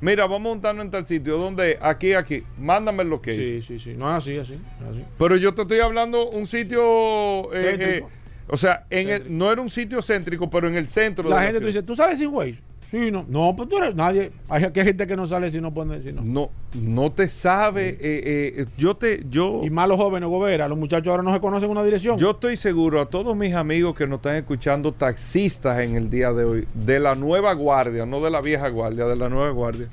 mira, 0.02 0.24
vamos 0.24 0.40
a 0.40 0.44
montarnos 0.44 0.86
en 0.86 0.92
tal 0.92 1.06
sitio, 1.06 1.38
donde, 1.38 1.78
aquí, 1.82 2.14
aquí, 2.14 2.44
mándame 2.58 3.04
el 3.04 3.10
location. 3.10 3.44
Sí, 3.46 3.62
sí, 3.62 3.80
sí. 3.80 3.94
No 3.96 4.10
es 4.10 4.24
así, 4.24 4.38
así. 4.38 4.60
así. 4.90 5.04
Pero 5.18 5.38
yo 5.38 5.54
te 5.54 5.64
estoy 5.64 5.80
hablando 5.80 6.30
un 6.30 6.48
sitio, 6.48 7.54
eh, 7.54 7.78
eh, 7.80 8.04
o 8.48 8.58
sea, 8.58 8.86
en 8.90 9.10
el, 9.10 9.38
no 9.38 9.52
era 9.52 9.62
un 9.62 9.70
sitio 9.70 10.02
céntrico, 10.02 10.50
pero 10.50 10.68
en 10.68 10.76
el 10.76 10.90
centro. 10.90 11.28
La 11.30 11.40
de 11.40 11.46
gente 11.48 11.60
te 11.60 11.68
dice, 11.68 11.84
¿tú 11.84 11.96
sales 11.96 12.20
sin 12.20 12.30
Waze? 12.30 12.62
Sí, 12.92 13.12
no. 13.12 13.24
No, 13.28 13.56
pues 13.56 13.70
tú 13.70 13.78
eres 13.78 13.96
nadie. 13.96 14.32
Hay 14.48 14.64
aquí 14.64 14.80
hay 14.80 14.86
gente 14.88 15.06
que 15.06 15.16
no 15.16 15.28
sale 15.28 15.52
si 15.52 15.62
no 15.62 15.72
pone 15.74 15.98
decir 15.98 16.12
no. 16.14 16.24
No, 16.24 16.50
no 16.74 17.12
te 17.12 17.28
sabe, 17.28 17.90
eh, 17.90 17.98
eh, 18.02 18.66
yo 18.78 18.96
te, 18.96 19.24
yo, 19.30 19.62
Y 19.64 19.70
más 19.70 19.88
los 19.88 19.98
jóvenes, 19.98 20.28
Gobera, 20.28 20.68
los 20.68 20.78
muchachos 20.78 21.08
ahora 21.12 21.22
no 21.22 21.32
se 21.32 21.40
conocen 21.40 21.70
una 21.70 21.84
dirección. 21.84 22.18
yo 22.18 22.32
estoy 22.32 22.56
seguro 22.56 23.00
a 23.00 23.06
todos 23.08 23.36
mis 23.36 23.54
amigos 23.54 23.94
que 23.94 24.08
nos 24.08 24.18
están 24.18 24.36
escuchando, 24.38 24.92
taxistas 24.92 25.80
en 25.82 25.96
el 25.98 26.10
día 26.10 26.34
de 26.34 26.44
hoy, 26.46 26.68
de 26.74 27.00
la 27.00 27.14
nueva 27.14 27.54
guardia, 27.54 28.08
no 28.08 28.22
de 28.22 28.32
la 28.32 28.42
vieja 28.42 28.68
guardia, 28.70 29.06
de 29.06 29.16
la 29.16 29.30
nueva 29.30 29.52
guardia, 29.52 29.88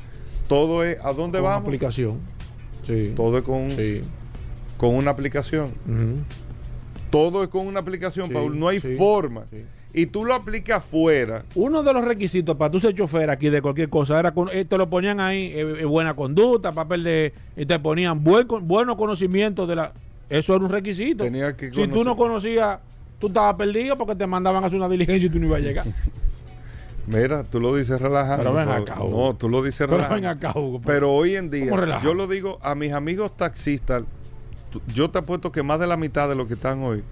todo 0.48 0.82
es, 0.82 0.96
¿a 1.04 1.12
dónde 1.12 1.38
Con 1.38 1.46
una 1.46 1.54
vamos? 1.56 1.66
aplicación. 1.68 2.18
Sí. 2.86 3.12
Todo 3.14 3.36
es 3.38 3.44
con, 3.44 3.70
Sí. 3.72 4.00
con 4.78 4.94
una 4.94 5.10
aplicación. 5.10 5.64
Ujú. 5.86 6.22
Todo 7.10 7.42
es 7.42 7.50
con 7.50 7.66
una 7.66 7.80
aplicación, 7.80 8.28
Sí, 8.28 8.32
Paul. 8.34 8.58
No 8.58 8.68
hay 8.68 8.80
sí, 8.80 8.96
forma. 8.96 9.44
Y 9.96 10.04
tú 10.04 10.26
lo 10.26 10.34
aplicas 10.34 10.84
afuera. 10.84 11.42
Uno 11.54 11.82
de 11.82 11.90
los 11.90 12.04
requisitos 12.04 12.54
para 12.54 12.70
tú 12.70 12.78
ser 12.78 12.94
chofer 12.94 13.30
aquí 13.30 13.48
de 13.48 13.62
cualquier 13.62 13.88
cosa 13.88 14.20
era 14.20 14.30
con, 14.30 14.50
eh, 14.52 14.66
te 14.66 14.76
lo 14.76 14.90
ponían 14.90 15.20
ahí 15.20 15.46
eh, 15.46 15.76
eh, 15.80 15.84
buena 15.86 16.14
conducta, 16.14 16.70
papel 16.70 17.02
de 17.02 17.32
y 17.56 17.64
te 17.64 17.78
ponían 17.78 18.22
buen 18.22 18.46
buenos 18.46 18.96
conocimientos 18.96 19.66
de 19.66 19.76
la 19.76 19.92
eso 20.28 20.54
era 20.54 20.64
un 20.66 20.70
requisito. 20.70 21.24
Tenía 21.24 21.56
que 21.56 21.72
si 21.72 21.88
tú 21.88 22.04
no 22.04 22.14
conocías, 22.14 22.78
tú 23.18 23.28
estabas 23.28 23.56
perdido 23.56 23.96
porque 23.96 24.14
te 24.14 24.26
mandaban 24.26 24.62
a 24.62 24.66
hacer 24.66 24.76
una 24.76 24.90
diligencia 24.90 25.28
y 25.28 25.30
tú 25.30 25.38
no 25.38 25.46
ibas 25.46 25.60
a 25.60 25.62
llegar. 25.62 25.86
Mira, 27.06 27.42
tú 27.44 27.58
lo 27.58 27.74
dices 27.74 27.98
relajando. 27.98 28.42
Pero 28.42 28.54
ven 28.54 28.68
acá, 28.68 29.02
Hugo. 29.02 29.26
No, 29.28 29.34
tú 29.34 29.48
lo 29.48 29.62
dices 29.62 29.86
Pero 29.86 29.96
relajando. 29.96 30.14
ven 30.16 30.24
acá, 30.26 30.52
Hugo, 30.58 30.82
Pero 30.84 31.10
hoy 31.14 31.36
en 31.36 31.50
día, 31.50 32.00
yo 32.02 32.12
lo 32.12 32.26
digo 32.26 32.58
a 32.60 32.74
mis 32.74 32.92
amigos 32.92 33.34
taxistas, 33.34 34.02
yo 34.92 35.08
te 35.08 35.20
apuesto 35.20 35.50
que 35.52 35.62
más 35.62 35.80
de 35.80 35.86
la 35.86 35.96
mitad 35.96 36.28
de 36.28 36.34
los 36.34 36.46
que 36.48 36.54
están 36.54 36.82
hoy 36.82 37.02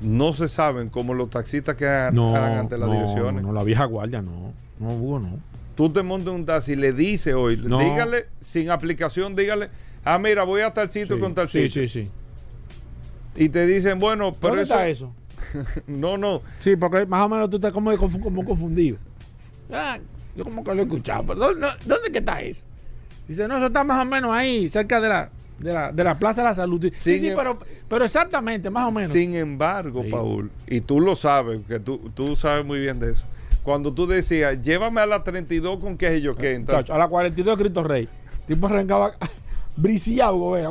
no 0.00 0.32
se 0.32 0.48
saben 0.48 0.88
como 0.88 1.14
los 1.14 1.30
taxistas 1.30 1.76
que 1.76 1.84
eran 1.84 2.18
ante 2.18 2.78
las 2.78 2.90
direcciones. 2.90 3.42
No, 3.42 3.52
la 3.52 3.64
vieja 3.64 3.84
guardia 3.84 4.22
no. 4.22 4.52
No, 4.78 4.94
Hugo, 4.94 5.20
no. 5.20 5.38
Tú 5.74 5.90
te 5.90 6.02
montas 6.02 6.34
un 6.34 6.46
taxi 6.46 6.72
y 6.72 6.76
le 6.76 6.92
dices 6.92 7.34
hoy, 7.34 7.56
dígale, 7.56 8.26
sin 8.40 8.70
aplicación, 8.70 9.36
dígale, 9.36 9.68
ah, 10.04 10.18
mira, 10.18 10.42
voy 10.44 10.62
a 10.62 10.72
tal 10.72 10.90
sitio 10.90 11.20
con 11.20 11.34
tal 11.34 11.50
sitio. 11.50 11.68
Sí, 11.68 11.88
sí, 11.88 12.04
sí. 12.04 12.10
Y 13.36 13.50
te 13.50 13.66
dicen, 13.66 13.98
bueno, 13.98 14.34
pero 14.34 14.54
¿Dónde 14.54 14.62
está 14.62 14.88
eso? 14.88 15.12
no, 15.86 16.16
no. 16.16 16.40
Sí, 16.60 16.76
porque 16.76 17.04
más 17.04 17.24
o 17.24 17.28
menos 17.28 17.50
tú 17.50 17.56
estás 17.56 17.72
como, 17.72 17.94
como 17.96 18.44
confundido. 18.44 18.96
Ah, 19.70 19.98
yo 20.34 20.44
como 20.44 20.64
que 20.64 20.74
lo 20.74 20.80
he 20.80 20.84
escuchado, 20.84 21.24
pero 21.26 21.40
¿dónde, 21.40 21.68
dónde 21.84 22.10
que 22.10 22.18
está 22.18 22.40
eso? 22.40 22.62
Dice, 23.28 23.46
no, 23.46 23.56
eso 23.56 23.66
está 23.66 23.84
más 23.84 24.00
o 24.00 24.04
menos 24.04 24.32
ahí, 24.32 24.68
cerca 24.68 25.00
de 25.00 25.08
la, 25.08 25.30
de 25.58 25.72
la, 25.72 25.92
de 25.92 26.04
la 26.04 26.18
Plaza 26.18 26.42
de 26.42 26.48
la 26.48 26.54
Salud. 26.54 26.84
Sí, 26.92 27.18
sí, 27.18 27.28
em- 27.28 27.36
pero, 27.36 27.58
pero 27.88 28.04
exactamente, 28.04 28.70
más 28.70 28.88
o 28.88 28.92
menos. 28.92 29.12
Sin 29.12 29.34
embargo, 29.34 30.04
Paul, 30.10 30.50
y 30.66 30.80
tú 30.80 31.00
lo 31.00 31.16
sabes, 31.16 31.60
que 31.66 31.80
tú, 31.80 32.10
tú 32.14 32.36
sabes 32.36 32.64
muy 32.64 32.80
bien 32.80 32.98
de 32.98 33.12
eso. 33.12 33.24
Cuando 33.62 33.92
tú 33.92 34.06
decías, 34.06 34.62
llévame 34.62 35.00
a 35.00 35.06
la 35.06 35.24
32 35.24 35.78
con 35.78 35.96
qué 35.96 36.16
es 36.16 36.22
yo 36.22 36.34
qué. 36.34 36.54
Entonces, 36.54 36.90
a 36.90 36.98
la 36.98 37.08
42 37.08 37.56
de 37.58 37.64
Cristo 37.64 37.82
Rey. 37.82 38.08
Tipo 38.46 38.66
arrancaba 38.66 39.14
briciado, 39.76 40.36
Gobera, 40.36 40.70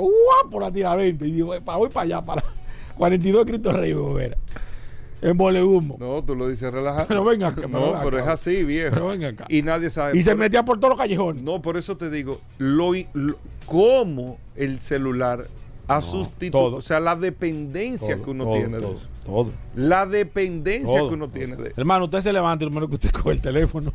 por 0.50 0.62
la 0.62 0.72
tiradente. 0.72 1.28
Y 1.28 1.34
digo, 1.34 1.54
para 1.64 1.78
voy 1.78 1.90
para 1.90 2.04
allá, 2.06 2.22
para 2.22 2.44
42 2.98 3.46
de 3.46 3.52
Cristo 3.52 3.72
Rey, 3.74 3.92
Gobera 3.92 4.38
en 5.22 5.64
humo. 5.64 5.98
No, 6.00 6.24
tú 6.24 6.36
lo 6.36 6.48
dices 6.48 6.72
relajado. 6.72 7.08
Pero 7.08 7.24
venga 7.24 7.48
acá. 7.48 7.68
no, 7.68 8.00
pero 8.04 8.20
es 8.20 8.28
así, 8.28 8.64
viejo. 8.64 8.92
Pero 8.94 9.08
venga 9.08 9.30
acá. 9.30 9.46
Y 9.50 9.62
nadie 9.62 9.90
sabe. 9.90 10.18
Y 10.18 10.22
se 10.22 10.36
metía 10.36 10.64
por 10.64 10.78
todos 10.80 10.90
los 10.90 10.98
callejones. 10.98 11.44
No, 11.44 11.62
por 11.62 11.78
eso 11.78 11.98
te 11.98 12.10
digo, 12.10 12.42
lo, 12.58 12.92
cómo 13.66 14.38
el 14.56 14.80
celular 14.80 15.48
ha 15.88 16.02
sustituido, 16.02 16.78
o 16.78 16.82
sea, 16.82 17.00
la 17.00 17.16
dependencia 17.16 18.18
que 18.22 18.30
uno 18.30 18.52
tiene 18.52 18.80
de 18.80 18.92
eso. 18.92 19.08
Todo. 19.26 19.52
La 19.76 20.06
dependencia 20.06 21.00
que 21.00 21.14
uno 21.14 21.30
tiene 21.30 21.56
de 21.56 21.70
eso. 21.70 21.74
Hermano, 21.82 22.06
usted 22.06 22.22
se 22.22 22.34
levanta 22.34 22.66
y 22.66 22.70
lo 22.70 22.88
que 22.88 22.96
usted 22.96 23.12
coge 23.24 23.32
el 23.32 23.42
teléfono. 23.42 23.94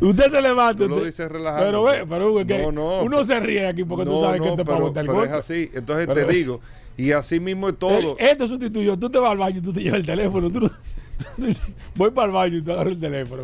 Usted 0.00 0.28
se 0.28 0.42
levanta. 0.42 0.84
Tú 0.84 0.88
lo 0.88 1.04
dices 1.04 1.30
relajado. 1.30 1.64
Pero 1.64 1.82
ve, 1.82 2.06
pero 2.08 2.40
es 2.40 2.46
que 2.46 2.64
uno 2.64 3.24
se 3.24 3.40
ríe 3.40 3.66
aquí 3.66 3.84
porque 3.84 4.04
tú 4.04 4.20
sabes 4.20 4.40
que 4.40 4.50
te 4.50 4.64
pero, 4.64 4.92
pero 4.92 5.24
es 5.24 5.32
así. 5.32 5.70
Entonces 5.72 6.08
te 6.12 6.24
digo, 6.26 6.60
y 6.96 7.12
así 7.12 7.40
mismo 7.40 7.68
es 7.68 7.78
todo. 7.78 8.16
esto 8.18 8.46
sustituyó. 8.46 8.98
Tú 8.98 9.10
te 9.10 9.18
vas 9.18 9.32
al 9.32 9.38
baño 9.38 9.58
y 9.58 9.62
tú 9.62 9.72
te 9.72 9.82
llevas 9.82 10.00
el 10.00 10.06
teléfono. 10.06 10.50
Tú, 10.50 10.70
voy 11.94 12.10
para 12.10 12.26
el 12.26 12.32
baño 12.32 12.56
y 12.58 12.62
tú 12.62 12.72
agarras 12.72 12.94
el 12.94 13.00
teléfono. 13.00 13.42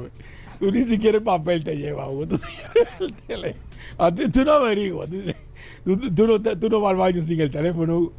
Tú 0.58 0.70
ni 0.70 0.84
siquiera 0.84 1.18
el 1.18 1.24
papel 1.24 1.64
te 1.64 1.76
llevas, 1.76 2.08
Tú 2.08 2.38
te 2.38 2.46
llevas 2.74 3.00
el 3.00 3.12
teléfono. 3.14 3.64
A 3.98 4.14
ti, 4.14 4.28
tú 4.28 4.44
no 4.44 4.52
averiguas. 4.52 5.08
Tú, 5.84 5.96
tú, 5.96 6.26
no, 6.26 6.40
tú 6.40 6.68
no 6.68 6.80
vas 6.80 6.90
al 6.90 6.96
baño 6.96 7.22
sin 7.22 7.40
el 7.40 7.50
teléfono 7.50 8.12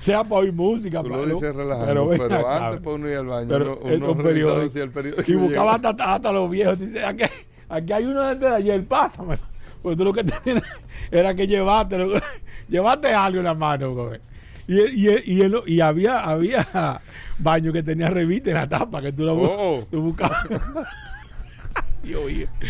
sea 0.00 0.24
para 0.24 0.42
oír 0.42 0.52
música. 0.52 1.02
Tú 1.02 1.10
lo 1.10 1.26
dices 1.26 1.54
relajando, 1.54 2.08
pero, 2.08 2.28
pero 2.28 2.48
antes 2.48 2.80
para 2.80 2.96
uno 2.96 3.08
ir 3.08 3.16
al 3.16 3.26
baño, 3.26 3.48
pero 3.48 3.78
uno, 3.82 4.12
uno 4.12 4.22
periódico, 4.22 4.72
si 4.72 4.78
el 4.80 4.90
periódico 4.90 5.32
y 5.32 5.34
buscaba 5.34 5.74
hasta, 5.74 5.90
hasta, 5.90 6.32
los 6.32 6.50
viejos. 6.50 6.78
Dice, 6.78 7.04
aquí, 7.04 7.24
aquí 7.68 7.92
hay 7.92 8.04
uno 8.04 8.34
desde 8.34 8.48
ayer, 8.48 8.84
pásame. 8.84 9.38
Porque 9.82 9.96
tú 9.96 10.04
lo 10.04 10.12
que 10.12 10.24
tenías 10.24 10.64
era 11.10 11.34
que 11.34 11.46
llevarte, 11.46 11.98
llevarte 12.68 13.12
algo 13.12 13.38
en 13.38 13.44
la 13.44 13.54
mano, 13.54 13.94
güey. 13.94 14.20
Y, 14.66 14.80
y, 14.80 15.42
y, 15.42 15.52
y, 15.66 15.80
había, 15.80 16.20
había 16.20 17.00
baño 17.38 17.72
que 17.72 17.82
tenía 17.82 18.08
revista 18.08 18.50
en 18.50 18.56
la 18.56 18.68
tapa 18.68 19.02
que 19.02 19.12
tú, 19.12 19.24
la 19.24 19.34
oh. 19.34 19.86
tú 19.90 20.00
buscabas. 20.00 20.48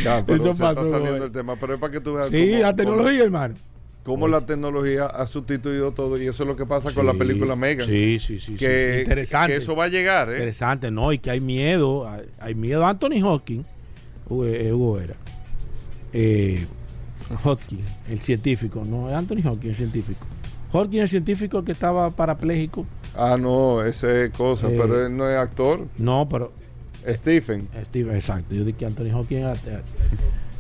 Ya, 0.03 0.25
pero 0.25 0.37
Eso 0.37 0.59
pasó, 0.59 0.85
está 0.85 0.99
saliendo 0.99 1.25
el 1.25 1.33
tema, 1.33 1.57
pero 1.57 1.75
es 1.75 1.81
para 1.81 1.93
que 1.93 2.01
tú 2.01 2.15
veas. 2.15 2.31
Sí, 2.31 2.59
la 2.59 2.75
tecnología, 2.75 3.25
hermano. 3.25 3.55
Cómo 4.05 4.29
la 4.29 4.43
tecnología 4.43 5.07
ha 5.07 5.27
sustituido 5.27 5.93
todo 5.93 6.21
y 6.21 6.27
eso 6.27 6.43
es 6.43 6.47
lo 6.47 6.57
que 6.57 6.67
pasa 6.67 6.93
con 6.93 7.07
la 7.07 7.15
película 7.15 7.57
Megan. 7.57 7.87
Sí, 7.87 8.19
sí, 8.19 8.39
sí. 8.39 8.55
Que, 8.55 8.99
Interesante. 9.01 9.55
Que 9.55 9.59
eso 9.63 9.75
va 9.75 9.85
a 9.85 9.89
llegar, 9.89 10.29
¿eh? 10.29 10.35
Interesante, 10.35 10.91
¿no? 10.91 11.11
Y 11.11 11.19
que 11.19 11.31
hay 11.31 11.41
miedo. 11.41 12.07
Hay, 12.39 12.55
miedo. 12.55 12.85
Anthony 12.85 13.23
Hawking, 13.23 13.61
eh, 13.63 14.73
Hugo 14.75 15.01
era. 15.01 15.15
Eh, 16.13 16.67
Hawking, 17.45 17.81
el 18.11 18.21
científico, 18.21 18.83
¿no? 18.87 19.09
Anthony 19.09 19.41
Hawking, 19.43 19.71
el 19.71 19.77
científico. 19.77 20.27
Hawking, 20.71 21.01
el 21.01 21.09
científico 21.09 21.65
que 21.65 21.73
estaba 21.73 22.11
parapléjico. 22.11 22.85
Ah, 23.17 23.39
no, 23.41 23.83
ese 23.83 24.27
es 24.27 24.31
cosa, 24.33 24.69
eh, 24.69 24.77
pero 24.77 25.07
él 25.07 25.17
no 25.17 25.27
es 25.31 25.39
actor. 25.39 25.89
No, 25.97 26.29
pero. 26.31 26.53
Stephen. 27.09 27.69
Stephen, 27.83 28.17
exacto. 28.17 28.55
Yo 28.55 28.65
dije 28.65 28.77
que 28.77 28.85
Anthony 28.85 29.13
Hawking 29.13 29.39
era 29.39 29.55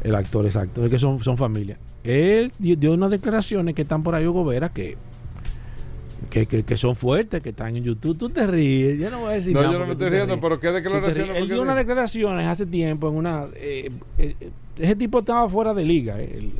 el 0.03 0.15
actor, 0.15 0.47
exacto. 0.47 0.83
Es 0.83 0.91
que 0.91 0.99
son, 0.99 1.23
son 1.23 1.37
familia. 1.37 1.77
Él 2.05 2.53
dio 2.59 2.93
unas 2.93 3.11
declaraciones 3.11 3.75
que 3.75 3.83
están 3.83 4.03
por 4.03 4.15
ahí, 4.15 4.27
Hugo 4.27 4.45
Vera, 4.45 4.69
que, 4.69 4.97
que, 6.29 6.47
que, 6.47 6.77
son 6.77 6.97
fuertes, 6.97 7.43
que 7.43 7.49
están 7.49 7.77
en 7.77 7.85
YouTube. 7.85 8.19
Tú 8.19 8.29
te 8.29 8.47
ríes, 8.47 8.99
yo 8.99 9.11
no 9.11 9.21
voy 9.21 9.33
a 9.33 9.35
decir 9.37 9.55
no, 9.55 9.61
nada. 9.61 9.73
No, 9.73 9.73
yo 9.73 9.79
no 9.81 9.87
me 9.87 9.93
estoy 9.93 10.11
riendo, 10.11 10.39
pero 10.39 10.61
¿qué 10.61 10.71
declaraciones? 10.71 11.37
Él 11.37 11.49
dio 11.49 11.63
unas 11.63 11.77
declaraciones 11.77 12.47
hace 12.47 12.67
tiempo 12.67 13.09
en 13.09 13.15
una... 13.17 13.47
Eh, 13.55 13.91
eh, 14.19 14.37
ese 14.79 14.97
tipo 14.97 15.21
estaba 15.21 15.49
fuera 15.49 15.73
de 15.73 15.85
liga, 15.85 16.21
el, 16.21 16.53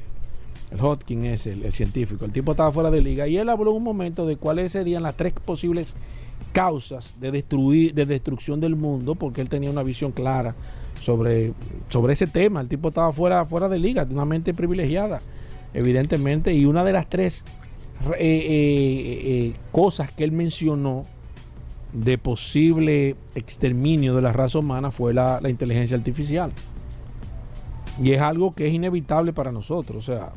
el 0.71 0.81
Hodgkin 0.81 1.27
es 1.27 1.47
el, 1.47 1.71
científico. 1.73 2.25
El 2.25 2.33
tipo 2.33 2.53
estaba 2.53 2.73
fuera 2.73 2.91
de 2.91 3.03
liga 3.03 3.29
y 3.29 3.37
él 3.37 3.49
habló 3.49 3.73
un 3.73 3.83
momento 3.83 4.27
de 4.27 4.37
cuáles 4.37 4.73
serían 4.73 5.03
las 5.03 5.17
tres 5.17 5.33
posibles 5.33 5.95
causas 6.53 7.15
de 7.21 7.31
destruir, 7.31 7.93
de 7.93 8.07
destrucción 8.07 8.61
del 8.61 8.77
mundo, 8.77 9.15
porque 9.15 9.41
él 9.41 9.49
tenía 9.49 9.71
una 9.71 9.83
visión 9.83 10.13
clara 10.13 10.55
sobre, 11.01 11.53
sobre 11.89 12.15
ese 12.15 12.27
tema. 12.27 12.61
El 12.61 12.69
tipo 12.69 12.89
estaba 12.89 13.13
fuera, 13.13 13.45
fuera 13.45 13.69
de 13.69 13.79
liga, 13.79 14.05
de 14.05 14.15
una 14.15 14.25
mente 14.25 14.55
privilegiada, 14.55 15.21
evidentemente, 15.73 16.53
y 16.55 16.65
una 16.65 16.85
de 16.85 16.93
las 16.93 17.09
tres 17.09 17.45
eh, 18.03 18.17
eh, 18.19 19.23
eh, 19.25 19.53
cosas 19.73 20.13
que 20.13 20.25
él 20.25 20.33
mencionó 20.33 21.07
de 21.93 22.19
posible 22.19 23.17
exterminio 23.35 24.15
de 24.15 24.21
la 24.21 24.33
raza 24.33 24.59
humana 24.59 24.91
fue 24.91 25.15
la, 25.15 25.41
la, 25.41 25.49
inteligencia 25.49 25.97
artificial. 25.97 26.53
Y 28.03 28.13
es 28.13 28.21
algo 28.21 28.55
que 28.55 28.67
es 28.67 28.75
inevitable 28.75 29.33
para 29.33 29.53
nosotros. 29.53 30.09
O 30.09 30.13
sea, 30.13 30.33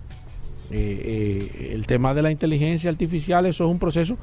el 0.70 1.86
tema 1.88 2.14
de 2.14 2.22
la 2.22 2.32
inteligencia 2.32 2.90
artificial, 2.92 3.46
eso 3.48 3.66
es 3.66 3.72
un 3.72 3.80
proceso 3.80 4.18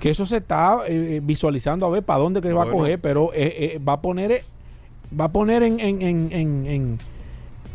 que 0.00 0.10
eso 0.10 0.26
se 0.26 0.36
está 0.38 0.80
visualizando 1.22 1.86
a 1.86 1.88
ver 1.88 2.02
para 2.02 2.20
dónde 2.20 2.42
que 2.42 2.52
va 2.52 2.64
a 2.64 2.70
coger, 2.70 3.00
pero 3.00 3.30
va 3.88 3.94
a 3.94 4.00
poner 4.02 4.44
va 5.18 5.26
a 5.26 5.32
poner 5.32 5.62
en, 5.62 5.80
en, 5.80 6.02
en, 6.02 6.32
en 6.32 6.98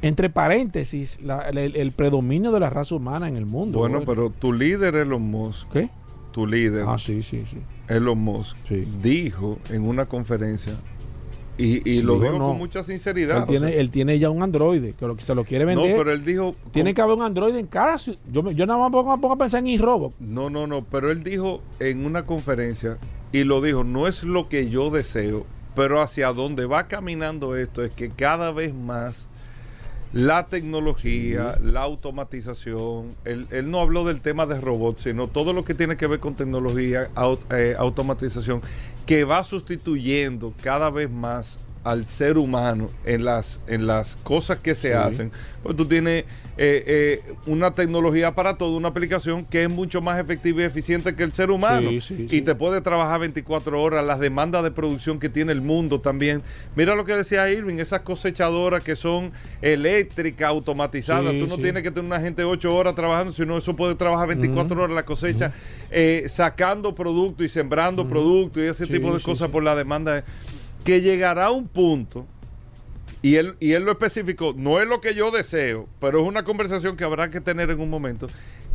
entre 0.02 0.30
paréntesis 0.30 1.20
el, 1.54 1.92
predominio 1.92 2.52
de 2.52 2.60
la 2.60 2.70
raza 2.70 2.96
humana 2.96 3.28
en 3.28 3.38
el 3.38 3.46
mundo. 3.46 3.78
Bueno, 3.78 4.02
pero 4.06 4.30
tu 4.30 4.52
líder 4.52 4.96
Elon 4.96 5.22
Musk. 5.22 5.72
¿Qué? 5.72 5.90
Tu 6.32 6.48
líder. 6.48 6.86
Ah, 6.88 6.98
sí, 6.98 7.22
sí, 7.22 7.44
sí. 7.46 7.58
Elon 7.88 8.18
Musk 8.18 8.58
dijo 9.02 9.60
en 9.70 9.88
una 9.88 10.06
conferencia 10.08 10.74
y, 11.58 11.88
y 11.88 12.02
lo 12.02 12.18
dijo 12.18 12.40
con 12.40 12.58
mucha 12.58 12.84
sinceridad. 12.84 13.40
Él 13.40 13.46
tiene, 13.46 13.80
él 13.80 13.90
tiene 13.90 14.18
ya 14.18 14.30
un 14.30 14.42
androide 14.42 14.94
que, 14.94 15.06
lo, 15.06 15.16
que 15.16 15.22
se 15.22 15.36
lo 15.36 15.44
quiere 15.44 15.66
vender. 15.66 15.92
No, 15.92 15.98
pero 15.98 16.12
él 16.12 16.24
dijo. 16.24 16.56
Tiene 16.72 16.94
que 16.94 17.02
haber 17.02 17.18
un 17.18 17.24
androide 17.24 17.60
en 17.60 17.68
cada. 17.68 17.98
Yo, 17.98 18.50
yo 18.52 18.66
nada 18.66 18.80
más 18.80 18.92
pongo, 18.92 19.16
pongo 19.20 19.34
a 19.36 19.38
pensar 19.38 19.60
en 19.60 19.68
iRobot. 19.68 20.14
No, 20.20 20.50
no, 20.50 20.66
no. 20.66 20.84
Pero 20.86 21.12
él 21.12 21.24
dijo 21.24 21.62
en 21.80 22.06
una 22.06 22.26
conferencia 22.26 22.98
y 23.32 23.44
lo 23.44 23.62
dijo: 23.62 23.84
no 23.84 24.08
es 24.08 24.24
lo 24.24 24.50
que 24.50 24.70
yo 24.70 24.90
deseo, 24.90 25.46
pero 25.76 26.02
hacia 26.02 26.34
dónde 26.34 26.66
va 26.66 26.88
caminando 26.88 27.56
esto 27.56 27.84
es 27.84 27.92
que 27.92 28.10
cada 28.10 28.52
vez 28.52 28.74
más 28.74 29.28
la 30.14 30.48
tecnología, 30.48 31.58
la 31.62 31.84
automatización, 31.84 33.16
él, 33.24 33.48
no 33.72 33.80
habló 33.80 34.04
del 34.04 34.20
tema 34.20 34.46
de 34.46 34.60
robots, 34.60 35.04
sino 35.04 35.28
todo 35.28 35.54
lo 35.54 35.64
que 35.64 35.74
tiene 35.74 35.96
que 35.96 36.08
ver 36.08 36.20
con 36.20 36.36
tecnología, 36.36 37.10
eh, 37.52 37.76
automatización, 37.78 38.62
que 39.06 39.24
va 39.24 39.44
sustituyendo 39.46 40.54
cada 40.62 40.90
vez 40.90 41.10
más 41.10 41.60
al 41.84 42.06
ser 42.06 42.38
humano 42.38 42.90
en 43.06 43.26
las, 43.26 43.60
en 43.68 43.88
las 43.88 44.16
cosas 44.18 44.60
que 44.60 44.76
se 44.76 44.94
hacen. 44.94 45.32
Pues 45.64 45.76
tú 45.76 45.86
tienes 45.86 46.26
eh, 46.58 46.84
eh, 46.86 47.34
una 47.48 47.72
tecnología 47.72 48.36
para 48.36 48.58
todo, 48.58 48.78
una 48.78 48.90
aplicación 48.90 49.46
que 49.46 49.64
es 49.64 49.70
mucho 49.70 50.02
más 50.02 50.20
efectiva 50.20 50.62
y 50.62 50.66
eficiente 50.66 51.16
que 51.16 51.24
el 51.24 51.34
ser 51.34 51.50
humano. 51.50 51.90
y 51.92 52.42
te 52.42 52.56
puede 52.56 52.82
trabajar 52.82 53.20
24 53.22 53.82
horas, 53.82 54.06
las 54.06 54.20
demandas 54.20 54.64
de 54.64 54.70
producción 54.72 55.20
que 55.20 55.30
tiene 55.30 55.52
el 55.52 55.62
mundo 55.62 56.00
también. 56.00 56.44
Mira 56.76 56.96
lo 56.96 57.04
que 57.04 57.16
decía 57.16 57.50
Irving, 57.50 57.78
esas 57.78 58.02
cosechadoras 58.02 58.84
que 58.84 58.96
son 58.96 59.32
eléctricas, 59.62 60.50
automatizadas. 60.50 61.34
tú 61.40 61.48
no 61.48 61.58
tienes 61.58 61.82
que 61.82 61.90
tener 61.90 62.06
una 62.06 62.20
gente 62.20 62.44
8 62.44 62.76
horas 62.76 62.94
trabajando, 62.94 63.34
sino 63.34 63.58
eso 63.58 63.76
puede 63.76 63.96
trabajar 63.96 64.28
24 64.28 64.84
horas 64.84 64.96
la 64.96 65.06
cosecha, 65.06 65.52
eh, 65.90 66.26
sacando 66.28 66.94
producto 66.94 67.44
y 67.44 67.50
sembrando 67.50 68.08
producto 68.08 68.60
y 68.60 68.68
ese 68.68 68.86
tipo 68.86 69.14
de 69.14 69.22
cosas 69.22 69.50
por 69.50 69.64
la 69.64 69.76
demanda 69.76 70.24
que 70.84 71.02
llegará 71.02 71.48
a 71.48 71.52
un 71.52 71.68
punto, 71.68 72.26
y 73.22 73.36
él, 73.36 73.56
y 73.60 73.74
él 73.74 73.84
lo 73.84 73.92
especificó, 73.92 74.54
no 74.58 74.80
es 74.82 74.88
lo 74.88 75.00
que 75.00 75.14
yo 75.14 75.30
deseo, 75.32 75.88
pero 76.00 76.22
es 76.22 76.28
una 76.28 76.44
conversación 76.44 76.98
que 76.98 77.04
habrá 77.04 77.30
que 77.30 77.40
tener 77.40 77.70
en 77.70 77.80
un 77.80 77.90
momento, 77.90 78.28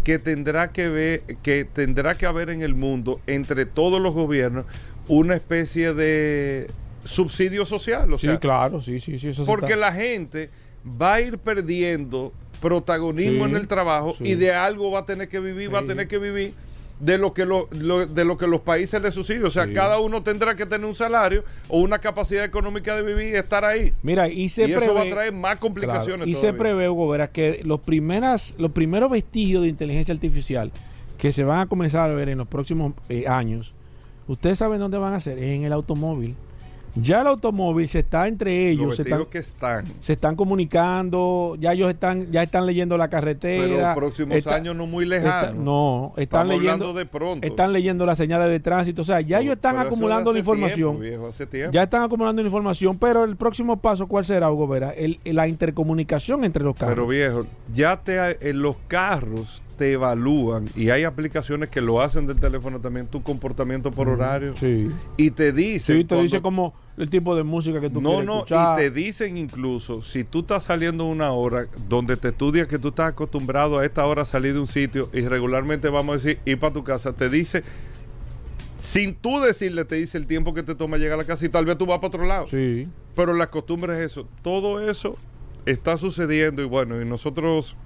que 0.05 0.19
tendrá 0.19 0.71
que 0.71 0.89
ver, 0.89 1.23
que 1.43 1.65
tendrá 1.65 2.15
que 2.15 2.27
haber 2.27 2.51
en 2.51 2.63
el 2.63 2.75
mundo, 2.75 3.21
entre 3.27 3.67
todos 3.67 4.01
los 4.01 4.15
gobiernos, 4.15 4.65
una 5.09 5.35
especie 5.35 5.95
de 5.95 6.71
subsidio 7.05 7.67
social. 7.67 8.13
O 8.13 8.19
sí, 8.19 8.29
claro, 8.41 8.81
sí, 8.81 9.01
sí, 9.01 9.19
sí. 9.19 9.33
porque 9.45 9.75
la 9.75 9.93
gente 9.93 10.51
va 11.01 11.15
a 11.15 11.21
ir 11.21 11.39
perdiendo 11.39 12.33
protagonismo 12.61 13.47
en 13.47 13.57
el 13.57 13.67
trabajo 13.67 14.15
y 14.21 14.35
de 14.35 14.53
algo 14.53 14.91
va 14.93 15.01
a 15.01 15.07
tener 15.07 15.29
que 15.29 15.41
vivir, 15.41 15.75
va 15.75 15.81
a 15.81 15.87
tener 15.87 16.07
que 16.09 16.19
vivir 16.19 16.55
de 16.99 17.19
lo 17.19 17.35
que 17.35 17.45
lo, 17.45 17.67
de 17.67 18.25
lo 18.25 18.37
que 18.39 18.47
los 18.47 18.61
países 18.61 19.01
le 19.03 19.11
suceden. 19.11 19.45
O 19.45 19.51
sea, 19.51 19.73
cada 19.73 19.99
uno 20.01 20.23
tendrá 20.23 20.55
que 20.57 20.67
tener 20.67 20.87
un 20.87 20.95
salario 20.95 21.45
o 21.69 21.81
una 21.81 21.99
capacidad 21.99 22.45
económica 22.45 22.95
de 22.97 23.03
vivir 23.03 23.35
y 23.35 23.37
estar 23.37 23.65
ahí. 23.65 23.93
Mira, 24.03 24.29
y, 24.29 24.49
se 24.49 24.65
eso 24.65 24.95
va 24.95 25.03
a 25.03 25.09
traer 25.09 25.33
más 25.33 25.59
complicaciones. 25.59 26.27
y 26.27 26.35
se 26.35 26.53
prevé, 26.53 26.89
Hugo, 26.89 27.09
verás 27.09 27.31
que 27.31 27.61
los 27.65 27.81
primeras, 27.81 28.55
los 28.59 28.73
primeros 28.73 29.11
vestigios 29.11 29.63
de 29.63 29.69
inteligencia 29.69 30.15
artificial 30.15 30.73
que 31.19 31.33
se 31.33 31.45
van 31.45 31.61
a 31.61 31.67
comenzar 31.67 32.11
a 32.11 32.15
ver 32.15 32.29
en 32.29 32.39
los 32.39 32.49
próximos 32.49 32.93
eh, 33.09 33.27
años, 33.27 33.73
ustedes 34.29 34.59
saben 34.59 34.79
dónde 34.79 34.99
van 34.99 35.15
a 35.15 35.21
ser, 35.21 35.39
es 35.39 35.51
en 35.51 35.65
el 35.65 35.73
automóvil. 35.73 36.37
Ya 36.97 37.21
el 37.21 37.27
automóvil 37.27 37.89
se 37.89 38.01
está 38.01 38.27
entre 38.27 38.71
ellos, 38.71 38.97
se 38.97 39.03
están, 39.03 39.25
que 39.27 39.39
están. 39.39 39.85
se 40.01 40.15
están 40.15 40.35
comunicando, 40.35 41.57
ya 41.61 41.73
ellos 41.73 41.91
están, 41.91 42.31
ya 42.33 42.43
están 42.43 42.67
leyendo 42.67 42.97
la 42.97 43.09
carretera. 43.09 43.65
Pero 43.65 43.81
los 43.81 43.95
próximos 43.95 44.47
años 44.47 44.75
no 44.75 44.87
muy 44.87 45.05
lejanos. 45.05 45.55
no, 45.57 46.15
están 46.17 46.49
leyendo, 46.49 46.93
de 46.95 47.07
pronto. 47.07 47.47
están 47.47 47.73
leyendo 47.73 48.07
las 48.07 48.19
señales 48.19 48.49
de 48.49 48.61
tránsito, 48.61 49.03
o 49.03 49.05
sea, 49.05 49.21
ya 49.21 49.41
ellos 49.41 49.57
están 49.57 49.79
acumulando 49.79 50.33
la 50.33 50.39
información. 50.39 51.01
Ya 51.71 51.83
están 51.83 52.03
acumulando 52.03 52.43
la 52.43 52.49
información, 52.49 52.99
pero 52.99 53.25
el 53.25 53.37
próximo 53.37 53.77
paso, 53.77 54.07
¿cuál 54.07 54.25
será, 54.25 54.51
Hugo 54.51 54.67
Vera? 54.67 54.91
El, 54.91 55.21
la 55.25 55.49
intercomunicación 55.49 56.45
entre 56.45 56.65
los 56.65 56.77
carros. 56.77 56.95
Pero 56.95 57.07
viejo, 57.07 57.47
ya 57.73 57.97
te 57.97 58.17
en 58.49 58.63
los 58.63 58.77
carros 58.89 59.63
te 59.77 59.93
evalúan 59.93 60.67
y 60.75 60.91
hay 60.91 61.05
aplicaciones 61.05 61.69
que 61.69 61.81
lo 61.81 62.01
hacen 62.01 62.27
del 62.27 62.41
teléfono 62.41 62.81
también 62.81 63.07
tu 63.07 63.23
comportamiento 63.23 63.91
por 63.91 64.09
horario 64.09 64.55
sí. 64.57 64.89
y 65.17 65.31
te 65.31 65.53
dice 65.53 65.95
sí, 65.95 66.05
te 66.05 66.21
dice 66.21 66.41
como 66.41 66.75
el 66.97 67.11
tipo 67.11 67.37
de 67.37 67.43
música 67.43 67.81
que 67.81 67.91
tú 67.91 68.01
no 68.01 68.23
no 68.23 68.45
y 68.49 68.77
te 68.77 68.91
dicen 68.91 69.37
incluso 69.37 70.03
si 70.03 70.25
tú 70.25 70.41
estás 70.41 70.65
saliendo 70.65 71.05
una 71.05 71.31
hora 71.31 71.67
donde 71.89 72.17
te 72.17 72.29
estudia 72.29 72.67
que 72.67 72.79
tú 72.79 72.89
estás 72.89 73.11
acostumbrado 73.11 73.79
a 73.79 73.85
esta 73.85 74.07
hora 74.07 74.23
a 74.23 74.25
salir 74.25 74.55
de 74.55 74.61
un 74.61 74.67
sitio 74.67 75.11
y 75.13 75.21
regularmente 75.23 75.89
vamos 75.89 76.15
a 76.15 76.17
decir 76.17 76.41
ir 76.45 76.59
para 76.59 76.73
tu 76.73 76.85
casa 76.85 77.13
te 77.13 77.29
dice 77.29 77.63
sin 78.77 79.15
tú 79.15 79.41
decirle 79.41 79.85
te 79.85 79.97
dice 79.97 80.17
el 80.19 80.27
tiempo 80.27 80.55
que 80.55 80.63
te 80.63 80.75
toma 80.75 80.97
llegar 80.97 81.15
a 81.15 81.23
la 81.23 81.25
casa 81.25 81.45
y 81.45 81.49
tal 81.49 81.65
vez 81.65 81.77
tú 81.77 81.87
vas 81.87 81.99
para 81.99 82.09
otro 82.09 82.25
lado. 82.25 82.47
Sí. 82.49 82.87
Pero 83.15 83.33
la 83.35 83.51
costumbre 83.51 83.95
es 83.95 84.13
eso. 84.13 84.29
Todo 84.43 84.81
eso 84.81 85.17
está 85.65 85.97
sucediendo 85.97 86.63
y 86.63 86.67
bueno 86.67 87.01
y 87.01 87.05
nosotros 87.05 87.77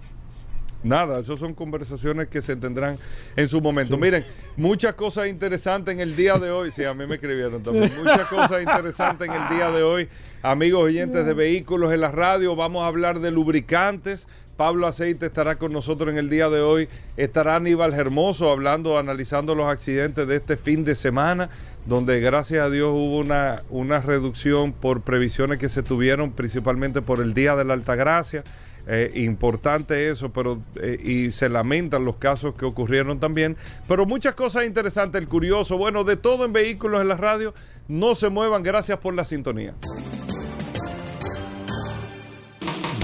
Nada, 0.83 1.21
esas 1.21 1.39
son 1.39 1.55
conversaciones 1.55 2.29
que 2.29 2.41
se 2.41 2.57
tendrán 2.57 2.99
en 3.37 3.49
su 3.49 3.61
momento. 3.61 3.99
Miren, 3.99 4.25
muchas 4.57 4.95
cosas 4.95 5.29
interesantes 5.29 5.93
en 5.93 6.01
el 6.01 6.17
día 6.17 6.39
de 6.39 6.51
hoy. 6.51 6.73
Sí, 6.73 6.85
a 6.85 6.95
mí 6.95 7.07
me 7.07 7.17
escribieron 7.17 7.63
también. 7.63 7.93
Muchas 7.99 8.27
cosas 8.29 8.63
interesantes 8.63 9.29
en 9.29 9.35
el 9.35 9.49
día 9.51 9.71
de 9.71 9.83
hoy. 9.83 10.09
Amigos 10.43 10.85
oyentes 10.85 11.27
de 11.27 11.35
vehículos 11.35 11.93
en 11.93 12.01
la 12.01 12.11
radio, 12.11 12.57
vamos 12.57 12.83
a 12.83 12.87
hablar 12.87 13.21
de 13.21 13.31
lubricantes. 13.31 14.27
Pablo 14.57 14.87
Aceite 14.87 15.25
estará 15.27 15.57
con 15.57 15.73
nosotros 15.73 16.11
en 16.11 16.19
el 16.19 16.29
día 16.29 16.51
de 16.51 16.61
hoy. 16.61 16.89
Estará 17.17 17.57
Aníbal 17.57 17.95
Hermoso 17.95 18.51
hablando, 18.51 18.99
analizando 18.99 19.55
los 19.55 19.67
accidentes 19.67 20.29
de 20.29 20.37
este 20.37 20.59
fin 20.59 20.85
de 20.85 20.95
semana, 20.95 21.49
donde 21.87 22.21
gracias 22.21 22.65
a 22.65 22.69
Dios 22.69 22.91
hubo 22.91 23.19
una, 23.19 23.63
una 23.71 24.01
reducción 24.01 24.73
por 24.73 25.01
previsiones 25.01 25.59
que 25.59 25.71
se 25.71 25.83
tuvieron, 25.83 26.33
principalmente 26.33 27.01
por 27.01 27.21
el 27.21 27.33
Día 27.33 27.57
de 27.57 27.65
la 27.65 27.73
Altagracia. 27.73 28.45
Eh, 28.87 29.13
importante 29.17 30.11
eso, 30.11 30.33
pero 30.33 30.63
eh, 30.77 30.99
y 31.03 31.31
se 31.33 31.49
lamentan 31.49 32.05
los 32.05 32.17
casos 32.17 32.55
que 32.55 32.65
ocurrieron 32.65 33.21
también. 33.21 33.57
Pero 33.87 34.07
muchas 34.07 34.35
cosas 34.35 34.67
interesantes, 34.67 35.21
el 35.21 35.29
curioso, 35.29 35.79
bueno, 35.79 36.05
de 36.05 36.17
todo 36.17 36.45
en 36.45 36.53
vehículos 36.53 37.01
en 37.01 37.09
la 37.09 37.17
radio. 37.17 37.55
No 37.89 38.15
se 38.15 38.29
muevan, 38.29 38.63
gracias 38.63 38.99
por 38.99 39.15
la 39.15 39.25
sintonía. 39.25 39.75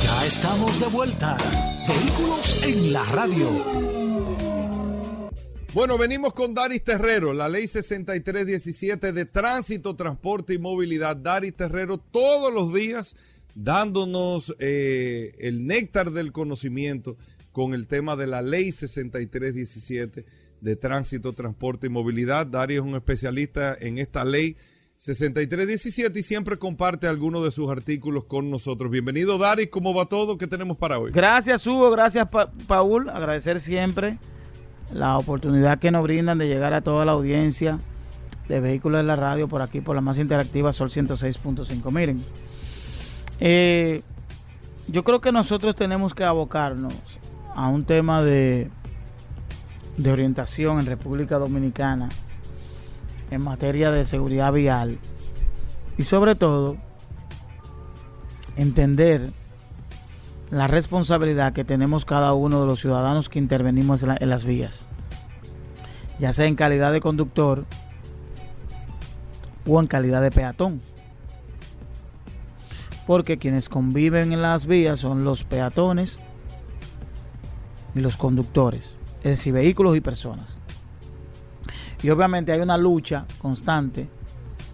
Ya 0.03 0.27
estamos 0.27 0.79
de 0.81 0.87
vuelta. 0.87 1.37
Vehículos 1.89 2.63
en 2.63 2.93
la 2.93 3.05
radio. 3.05 3.97
Bueno, 5.77 5.99
venimos 5.99 6.33
con 6.33 6.55
Daris 6.55 6.83
Terrero, 6.83 7.35
la 7.35 7.51
ley 7.51 7.69
6317 7.69 9.13
de 9.13 9.27
tránsito, 9.27 9.95
transporte 9.95 10.55
y 10.55 10.59
movilidad. 10.59 11.17
Daris 11.17 11.55
Terrero 11.55 11.99
todos 11.99 12.51
los 12.51 12.73
días 12.73 13.15
dándonos 13.57 14.55
eh, 14.59 15.33
el 15.39 15.67
néctar 15.67 16.13
del 16.13 16.31
conocimiento 16.31 17.17
con 17.53 17.73
el 17.73 17.87
tema 17.87 18.15
de 18.15 18.27
la 18.27 18.43
ley 18.43 18.71
6317 18.71 20.27
de 20.61 20.77
tránsito, 20.77 21.33
transporte 21.33 21.87
y 21.87 21.91
movilidad. 21.91 22.47
Darío 22.47 22.83
es 22.83 22.87
un 22.87 22.95
especialista 22.95 23.75
en 23.81 23.97
esta 23.99 24.25
ley 24.25 24.57
6317 24.99 26.21
y 26.21 26.23
siempre 26.23 26.59
comparte 26.59 27.07
algunos 27.07 27.43
de 27.45 27.51
sus 27.51 27.71
artículos 27.71 28.25
con 28.25 28.51
nosotros. 28.51 28.91
Bienvenido, 28.91 29.39
Dari. 29.39 29.69
¿Cómo 29.69 29.95
va 29.95 30.05
todo? 30.07 30.37
¿Qué 30.37 30.47
tenemos 30.47 30.77
para 30.77 30.99
hoy? 30.99 31.13
Gracias, 31.13 31.67
Hugo. 31.67 31.91
Gracias, 31.91 32.29
Paul. 32.67 33.09
Agradecer 33.09 33.61
siempre 33.61 34.19
la 34.93 35.17
oportunidad 35.17 35.79
que 35.79 35.91
nos 35.91 36.03
brindan 36.03 36.37
de 36.37 36.47
llegar 36.47 36.75
a 36.75 36.83
toda 36.83 37.07
la 37.07 37.13
audiencia 37.13 37.79
de 38.49 38.61
vehículos 38.61 39.01
de 39.01 39.07
la 39.07 39.17
radio 39.17 39.49
por 39.49 39.63
aquí, 39.63 39.81
por 39.81 39.97
la 39.97 40.03
más 40.03 40.19
interactiva 40.19 40.73
Sol 40.75 40.91
106.5. 40.91 41.91
Miren, 41.91 42.23
eh, 43.41 44.03
yo 44.89 45.05
creo 45.05 45.21
que 45.21 45.33
nosotros 45.33 45.77
tenemos 45.77 46.15
que 46.15 46.25
abocarnos 46.25 46.95
a 47.55 47.69
un 47.69 47.85
tema 47.85 48.23
de, 48.23 48.71
de 49.97 50.13
orientación 50.13 50.79
en 50.79 50.87
República 50.87 51.39
Dominicana 51.39 52.09
en 53.31 53.43
materia 53.43 53.91
de 53.91 54.05
seguridad 54.05 54.53
vial 54.53 54.99
y 55.99 56.05
sobre 56.05 56.35
todo 56.35 56.77
entender 58.57 59.31
la 60.51 60.69
responsabilidad 60.69 61.53
que 61.53 61.65
tenemos 61.65 62.05
cada 62.05 62.33
uno 62.33 62.61
de 62.61 62.67
los 62.67 62.81
ciudadanos 62.81 63.29
que 63.29 63.39
intervenimos 63.39 64.05
en 64.05 64.31
las 64.31 64.45
vías, 64.45 64.85
ya 66.21 66.33
sea 66.33 66.47
en 66.47 66.55
calidad 66.55 66.93
de 66.93 67.01
conductor 67.01 67.65
o 69.67 69.81
en 69.81 69.89
calidad 69.89 70.23
de 70.23 70.31
peatón 70.31 70.81
porque 73.07 73.39
quienes 73.39 73.69
conviven 73.69 74.33
en 74.33 74.43
las 74.43 74.67
vías 74.67 75.01
son 75.01 75.25
los 75.25 75.45
peatones 75.45 76.19
y 77.95 78.01
los 78.01 78.17
conductores, 78.17 78.97
es 79.19 79.31
decir, 79.31 79.53
vehículos 79.53 79.97
y 79.97 80.01
personas. 80.01 80.59
Y 82.03 82.11
obviamente 82.11 82.53
hay 82.53 82.61
una 82.61 82.77
lucha 82.77 83.27
constante 83.39 84.09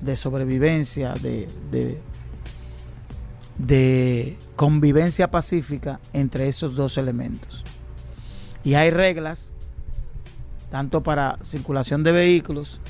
de 0.00 0.16
sobrevivencia, 0.16 1.14
de, 1.14 1.48
de, 3.58 4.38
convivencia 4.56 5.30
pacífica 5.30 6.00
entre 6.12 6.48
esos 6.48 6.74
dos 6.74 6.98
elementos. 6.98 7.62
Y 8.64 8.74
hay 8.74 8.90
reglas, 8.90 9.52
tanto 10.70 11.02
para 11.02 11.38
circulación 11.42 12.02
de 12.02 12.12
vehículos 12.12 12.80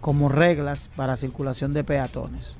como 0.00 0.28
reglas 0.28 0.90
para 0.96 1.16
circulación 1.16 1.72
de 1.72 1.84
peatones. 1.84 2.56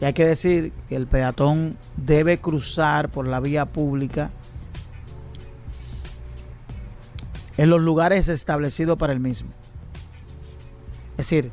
Y 0.00 0.04
hay 0.06 0.12
que 0.14 0.24
decir 0.24 0.72
que 0.88 0.96
el 0.96 1.06
peatón 1.06 1.76
debe 1.96 2.38
cruzar 2.38 3.10
por 3.10 3.26
la 3.26 3.38
vía 3.40 3.66
pública 3.66 4.30
en 7.58 7.68
los 7.68 7.82
lugares 7.82 8.28
establecidos 8.28 8.98
para 8.98 9.12
el 9.12 9.20
mismo. 9.20 9.50
Es 11.12 11.26
decir, 11.26 11.50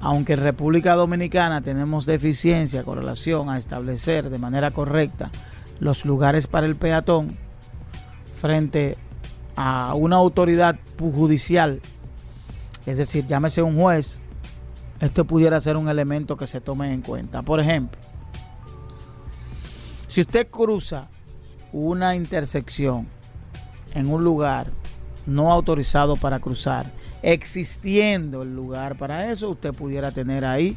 aunque 0.00 0.34
en 0.34 0.40
República 0.40 0.94
Dominicana 0.94 1.60
tenemos 1.60 2.06
deficiencia 2.06 2.84
con 2.84 2.98
relación 2.98 3.50
a 3.50 3.58
establecer 3.58 4.30
de 4.30 4.38
manera 4.38 4.70
correcta 4.70 5.32
los 5.80 6.04
lugares 6.04 6.46
para 6.46 6.66
el 6.66 6.76
peatón 6.76 7.36
frente 8.40 8.96
a 9.56 9.94
una 9.94 10.14
autoridad 10.14 10.78
judicial, 11.00 11.80
es 12.86 12.98
decir, 12.98 13.26
llámese 13.26 13.62
un 13.62 13.76
juez 13.76 14.20
esto 15.00 15.24
pudiera 15.24 15.60
ser 15.60 15.76
un 15.76 15.88
elemento 15.88 16.36
que 16.36 16.46
se 16.46 16.60
tome 16.60 16.92
en 16.92 17.02
cuenta. 17.02 17.42
Por 17.42 17.60
ejemplo, 17.60 17.98
si 20.06 20.20
usted 20.20 20.48
cruza 20.48 21.08
una 21.72 22.16
intersección 22.16 23.06
en 23.94 24.08
un 24.08 24.24
lugar 24.24 24.70
no 25.26 25.52
autorizado 25.52 26.16
para 26.16 26.40
cruzar, 26.40 26.90
existiendo 27.22 28.42
el 28.42 28.54
lugar 28.54 28.96
para 28.96 29.30
eso, 29.30 29.50
usted 29.50 29.74
pudiera 29.74 30.10
tener 30.10 30.44
ahí, 30.44 30.76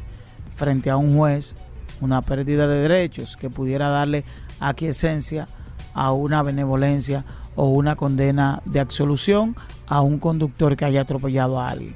frente 0.54 0.90
a 0.90 0.96
un 0.96 1.16
juez, 1.16 1.54
una 2.00 2.20
pérdida 2.20 2.66
de 2.68 2.82
derechos 2.82 3.36
que 3.36 3.48
pudiera 3.48 3.88
darle 3.88 4.24
aquiescencia 4.60 5.48
a 5.94 6.12
una 6.12 6.42
benevolencia 6.42 7.24
o 7.54 7.68
una 7.68 7.96
condena 7.96 8.62
de 8.64 8.80
absolución 8.80 9.56
a 9.86 10.00
un 10.00 10.18
conductor 10.18 10.76
que 10.76 10.84
haya 10.84 11.02
atropellado 11.02 11.60
a 11.60 11.68
alguien. 11.68 11.94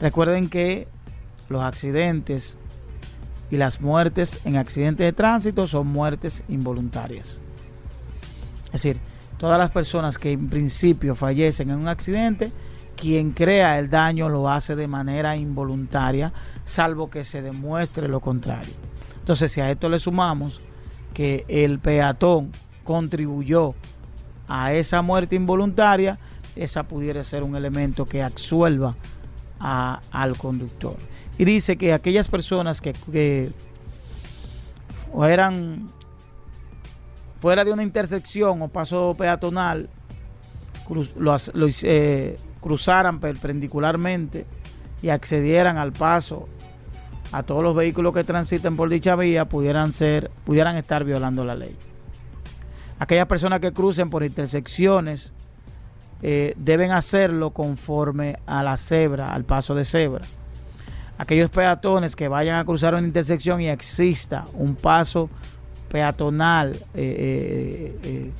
Recuerden 0.00 0.48
que 0.48 0.88
los 1.48 1.62
accidentes 1.62 2.58
y 3.50 3.56
las 3.56 3.80
muertes 3.80 4.40
en 4.44 4.56
accidentes 4.56 5.06
de 5.06 5.12
tránsito 5.12 5.66
son 5.66 5.86
muertes 5.86 6.42
involuntarias. 6.48 7.40
Es 8.66 8.82
decir, 8.82 9.00
todas 9.38 9.58
las 9.58 9.70
personas 9.70 10.18
que 10.18 10.32
en 10.32 10.48
principio 10.48 11.14
fallecen 11.14 11.70
en 11.70 11.78
un 11.78 11.88
accidente, 11.88 12.52
quien 12.96 13.32
crea 13.32 13.78
el 13.78 13.88
daño 13.88 14.28
lo 14.28 14.50
hace 14.50 14.74
de 14.74 14.88
manera 14.88 15.36
involuntaria, 15.36 16.32
salvo 16.64 17.10
que 17.10 17.24
se 17.24 17.42
demuestre 17.42 18.08
lo 18.08 18.20
contrario. 18.20 18.72
Entonces, 19.18 19.52
si 19.52 19.60
a 19.60 19.70
esto 19.70 19.88
le 19.88 19.98
sumamos 19.98 20.60
que 21.14 21.44
el 21.48 21.78
peatón 21.78 22.52
contribuyó 22.84 23.74
a 24.48 24.72
esa 24.72 25.02
muerte 25.02 25.36
involuntaria, 25.36 26.18
esa 26.54 26.84
pudiera 26.84 27.22
ser 27.22 27.42
un 27.42 27.56
elemento 27.56 28.06
que 28.06 28.22
absuelva 28.22 28.96
al 29.58 30.36
conductor. 30.36 30.96
Y 31.38 31.44
dice 31.44 31.76
que 31.76 31.92
aquellas 31.92 32.28
personas 32.28 32.80
que, 32.80 32.94
que 33.12 33.52
eran 35.24 35.90
fuera 37.40 37.64
de 37.64 37.72
una 37.72 37.82
intersección 37.82 38.62
o 38.62 38.68
paso 38.68 39.14
peatonal, 39.16 39.88
eh, 41.82 42.38
cruzaran 42.60 43.20
perpendicularmente 43.20 44.46
y 45.02 45.10
accedieran 45.10 45.78
al 45.78 45.92
paso 45.92 46.48
a 47.32 47.42
todos 47.42 47.62
los 47.62 47.74
vehículos 47.74 48.14
que 48.14 48.24
transiten 48.24 48.76
por 48.76 48.88
dicha 48.88 49.16
vía 49.16 49.44
pudieran 49.46 49.92
ser 49.92 50.30
pudieran 50.44 50.76
estar 50.76 51.04
violando 51.04 51.44
la 51.44 51.54
ley. 51.54 51.76
Aquellas 52.98 53.26
personas 53.26 53.60
que 53.60 53.72
crucen 53.72 54.08
por 54.10 54.24
intersecciones 54.24 55.32
eh, 56.22 56.54
deben 56.56 56.92
hacerlo 56.92 57.50
conforme 57.50 58.38
a 58.46 58.62
la 58.62 58.76
cebra, 58.76 59.34
al 59.34 59.44
paso 59.44 59.74
de 59.74 59.84
cebra. 59.84 60.24
Aquellos 61.18 61.50
peatones 61.50 62.14
que 62.14 62.28
vayan 62.28 62.58
a 62.58 62.64
cruzar 62.64 62.94
una 62.94 63.06
intersección 63.06 63.60
y 63.60 63.68
exista 63.68 64.44
un 64.52 64.74
paso 64.74 65.30
peatonal 65.90 66.74
eh, 66.94 67.98
eh, 68.02 68.30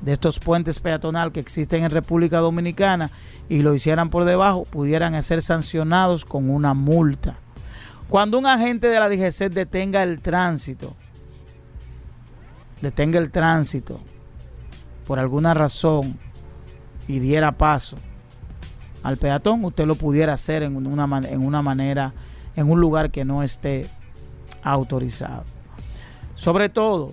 de 0.00 0.12
estos 0.12 0.38
puentes 0.38 0.80
peatonal 0.80 1.32
que 1.32 1.40
existen 1.40 1.84
en 1.84 1.90
República 1.90 2.38
Dominicana 2.38 3.10
y 3.48 3.62
lo 3.62 3.74
hicieran 3.74 4.10
por 4.10 4.24
debajo, 4.24 4.64
pudieran 4.64 5.20
ser 5.22 5.42
sancionados 5.42 6.24
con 6.24 6.48
una 6.48 6.72
multa. 6.72 7.36
Cuando 8.08 8.38
un 8.38 8.46
agente 8.46 8.88
de 8.88 9.00
la 9.00 9.08
DGC 9.08 9.50
detenga 9.50 10.02
el 10.02 10.20
tránsito, 10.20 10.94
detenga 12.80 13.18
el 13.18 13.30
tránsito 13.30 14.00
por 15.06 15.18
alguna 15.18 15.52
razón 15.52 16.18
y 17.06 17.18
diera 17.18 17.52
paso 17.52 17.96
al 19.04 19.18
peatón, 19.18 19.64
usted 19.66 19.84
lo 19.84 19.96
pudiera 19.96 20.32
hacer 20.32 20.62
en 20.62 20.76
una, 20.76 21.28
en 21.28 21.42
una 21.42 21.60
manera, 21.60 22.14
en 22.56 22.70
un 22.70 22.80
lugar 22.80 23.10
que 23.10 23.26
no 23.26 23.42
esté 23.42 23.86
autorizado. 24.62 25.44
Sobre 26.34 26.70
todo, 26.70 27.12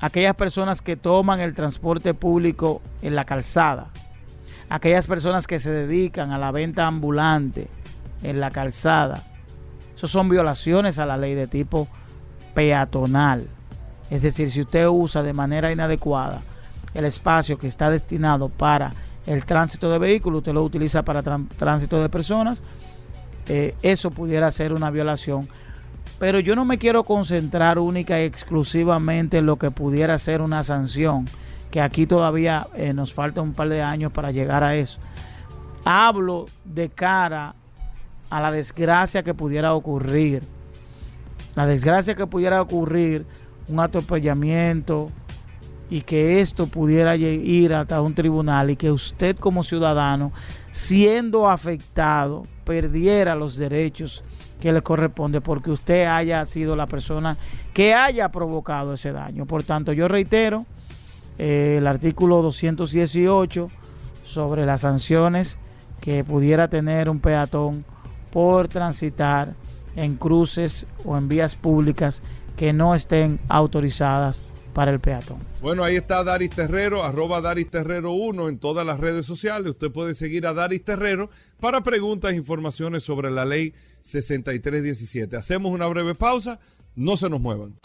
aquellas 0.00 0.34
personas 0.34 0.80
que 0.80 0.96
toman 0.96 1.40
el 1.40 1.52
transporte 1.52 2.14
público 2.14 2.80
en 3.02 3.14
la 3.14 3.24
calzada, 3.24 3.88
aquellas 4.70 5.06
personas 5.06 5.46
que 5.46 5.60
se 5.60 5.70
dedican 5.70 6.32
a 6.32 6.38
la 6.38 6.52
venta 6.52 6.86
ambulante 6.86 7.68
en 8.22 8.40
la 8.40 8.50
calzada, 8.50 9.22
eso 9.94 10.06
son 10.06 10.30
violaciones 10.30 10.98
a 10.98 11.04
la 11.04 11.18
ley 11.18 11.34
de 11.34 11.46
tipo 11.48 11.86
peatonal. 12.54 13.46
Es 14.08 14.22
decir, 14.22 14.50
si 14.50 14.62
usted 14.62 14.88
usa 14.88 15.22
de 15.22 15.34
manera 15.34 15.70
inadecuada 15.70 16.40
el 16.94 17.04
espacio 17.04 17.58
que 17.58 17.66
está 17.66 17.90
destinado 17.90 18.48
para 18.48 18.94
el 19.26 19.44
tránsito 19.44 19.90
de 19.90 19.98
vehículos, 19.98 20.38
usted 20.38 20.52
lo 20.52 20.62
utiliza 20.62 21.02
para 21.02 21.22
tránsito 21.22 22.00
de 22.00 22.08
personas, 22.08 22.62
eh, 23.48 23.74
eso 23.82 24.10
pudiera 24.10 24.50
ser 24.50 24.72
una 24.72 24.90
violación. 24.90 25.48
Pero 26.18 26.40
yo 26.40 26.56
no 26.56 26.64
me 26.64 26.78
quiero 26.78 27.04
concentrar 27.04 27.78
única 27.78 28.20
y 28.20 28.24
exclusivamente 28.24 29.38
en 29.38 29.46
lo 29.46 29.56
que 29.56 29.70
pudiera 29.70 30.16
ser 30.18 30.40
una 30.40 30.62
sanción, 30.62 31.26
que 31.70 31.80
aquí 31.80 32.06
todavía 32.06 32.68
eh, 32.74 32.92
nos 32.94 33.12
falta 33.12 33.42
un 33.42 33.52
par 33.52 33.68
de 33.68 33.82
años 33.82 34.12
para 34.12 34.30
llegar 34.30 34.64
a 34.64 34.76
eso. 34.76 34.98
Hablo 35.84 36.46
de 36.64 36.88
cara 36.88 37.54
a 38.30 38.40
la 38.40 38.50
desgracia 38.50 39.22
que 39.22 39.34
pudiera 39.34 39.74
ocurrir. 39.74 40.42
La 41.54 41.66
desgracia 41.66 42.14
que 42.14 42.26
pudiera 42.26 42.62
ocurrir, 42.62 43.26
un 43.68 43.80
atropellamiento, 43.80 45.10
y 45.88 46.02
que 46.02 46.40
esto 46.40 46.66
pudiera 46.66 47.16
ir 47.16 47.74
hasta 47.74 48.00
un 48.00 48.14
tribunal 48.14 48.70
y 48.70 48.76
que 48.76 48.90
usted 48.90 49.36
como 49.36 49.62
ciudadano, 49.62 50.32
siendo 50.72 51.48
afectado, 51.48 52.44
perdiera 52.64 53.34
los 53.34 53.56
derechos 53.56 54.24
que 54.60 54.72
le 54.72 54.82
corresponde 54.82 55.40
porque 55.40 55.70
usted 55.70 56.06
haya 56.06 56.44
sido 56.46 56.74
la 56.76 56.86
persona 56.86 57.36
que 57.72 57.94
haya 57.94 58.30
provocado 58.30 58.94
ese 58.94 59.12
daño. 59.12 59.46
Por 59.46 59.62
tanto, 59.64 59.92
yo 59.92 60.08
reitero 60.08 60.66
eh, 61.38 61.76
el 61.78 61.86
artículo 61.86 62.42
218 62.42 63.70
sobre 64.24 64.66
las 64.66 64.80
sanciones 64.80 65.58
que 66.00 66.24
pudiera 66.24 66.68
tener 66.68 67.08
un 67.08 67.20
peatón 67.20 67.84
por 68.32 68.68
transitar 68.68 69.54
en 69.94 70.16
cruces 70.16 70.86
o 71.04 71.16
en 71.16 71.28
vías 71.28 71.54
públicas 71.54 72.22
que 72.56 72.72
no 72.72 72.94
estén 72.94 73.38
autorizadas 73.48 74.42
para 74.76 74.90
el 74.90 75.00
peatón. 75.00 75.38
Bueno, 75.62 75.84
ahí 75.84 75.96
está 75.96 76.22
Daris 76.22 76.50
Terrero, 76.50 77.02
arroba 77.02 77.40
Daris 77.40 77.70
Terrero 77.70 78.12
1 78.12 78.50
en 78.50 78.58
todas 78.58 78.86
las 78.86 79.00
redes 79.00 79.24
sociales. 79.24 79.70
Usted 79.70 79.90
puede 79.90 80.14
seguir 80.14 80.46
a 80.46 80.52
Daris 80.52 80.84
Terrero 80.84 81.30
para 81.58 81.80
preguntas 81.80 82.34
e 82.34 82.36
informaciones 82.36 83.02
sobre 83.02 83.30
la 83.30 83.46
ley 83.46 83.72
6317. 84.02 85.34
Hacemos 85.34 85.72
una 85.72 85.86
breve 85.86 86.14
pausa, 86.14 86.60
no 86.94 87.16
se 87.16 87.30
nos 87.30 87.40
muevan. 87.40 87.78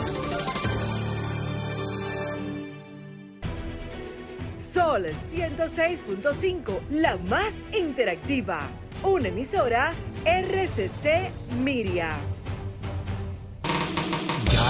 Sol 4.54 5.06
106.5, 5.06 6.90
la 6.90 7.16
más 7.16 7.56
interactiva. 7.72 8.70
Una 9.02 9.30
emisora 9.30 9.94
RCC 10.26 11.32
Miria. 11.64 12.18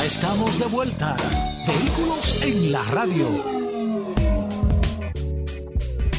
Estamos 0.04 0.58
de 0.58 0.66
vuelta. 0.66 1.16
Vehículos 1.68 2.42
en 2.42 2.72
la 2.72 2.84
radio. 2.86 3.44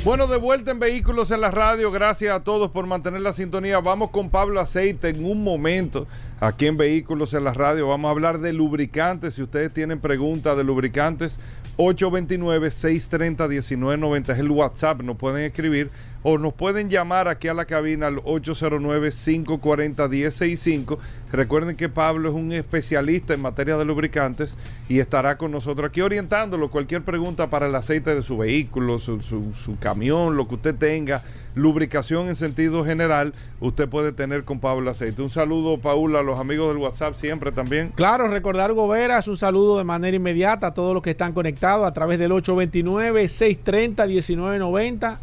Bueno, 0.04 0.28
de 0.28 0.36
vuelta 0.36 0.70
en 0.70 0.78
Vehículos 0.78 1.32
en 1.32 1.40
la 1.40 1.50
radio. 1.50 1.90
Gracias 1.90 2.32
a 2.32 2.44
todos 2.44 2.70
por 2.70 2.86
mantener 2.86 3.22
la 3.22 3.32
sintonía. 3.32 3.80
Vamos 3.80 4.10
con 4.10 4.30
Pablo 4.30 4.60
Aceite 4.60 5.08
en 5.08 5.24
un 5.24 5.42
momento. 5.42 6.06
Aquí 6.38 6.66
en 6.66 6.76
Vehículos 6.76 7.34
en 7.34 7.42
la 7.42 7.54
radio 7.54 7.88
vamos 7.88 8.08
a 8.08 8.12
hablar 8.12 8.38
de 8.38 8.52
lubricantes. 8.52 9.34
Si 9.34 9.42
ustedes 9.42 9.74
tienen 9.74 9.98
preguntas 9.98 10.56
de 10.56 10.62
lubricantes, 10.62 11.40
829-630-1990 11.76 14.32
es 14.32 14.38
el 14.38 14.52
WhatsApp. 14.52 15.02
Nos 15.02 15.16
pueden 15.16 15.44
escribir 15.44 15.90
o 16.22 16.38
nos 16.38 16.54
pueden 16.54 16.88
llamar 16.88 17.26
aquí 17.28 17.48
a 17.48 17.54
la 17.54 17.64
cabina 17.64 18.06
al 18.06 18.16
809-540-1065. 18.16 20.98
Recuerden 21.30 21.76
que 21.76 21.88
Pablo 21.88 22.28
es 22.28 22.34
un 22.34 22.52
especialista 22.52 23.34
en 23.34 23.40
materia 23.40 23.76
de 23.76 23.84
lubricantes 23.84 24.56
y 24.88 25.00
estará 25.00 25.36
con 25.36 25.50
nosotros 25.50 25.88
aquí 25.88 26.00
orientándolo. 26.00 26.70
Cualquier 26.70 27.02
pregunta 27.02 27.50
para 27.50 27.66
el 27.66 27.74
aceite 27.74 28.14
de 28.14 28.22
su 28.22 28.38
vehículo, 28.38 28.98
su, 28.98 29.20
su 29.20 29.78
camión, 29.78 30.36
lo 30.36 30.46
que 30.46 30.54
usted 30.54 30.74
tenga 30.74 31.22
lubricación 31.54 32.28
en 32.28 32.36
sentido 32.36 32.84
general, 32.84 33.32
usted 33.60 33.88
puede 33.88 34.12
tener 34.12 34.44
con 34.44 34.60
Pablo 34.60 34.90
Aceite. 34.90 35.22
Un 35.22 35.30
saludo, 35.30 35.78
Paula, 35.78 36.18
a 36.20 36.22
los 36.22 36.38
amigos 36.38 36.68
del 36.68 36.76
WhatsApp 36.78 37.14
siempre 37.14 37.50
también. 37.52 37.92
Claro, 37.94 38.28
recordar 38.28 38.72
Goberas, 38.72 39.28
un 39.28 39.36
saludo 39.36 39.76
de 39.78 39.84
manera 39.84 40.16
inmediata 40.16 40.68
a 40.68 40.74
todos 40.74 40.94
los 40.94 41.02
que 41.02 41.10
están 41.10 41.34
conectados 41.34 41.86
a 41.86 41.92
través 41.92 42.18
del 42.18 42.32
829-630-1990. 42.32 45.18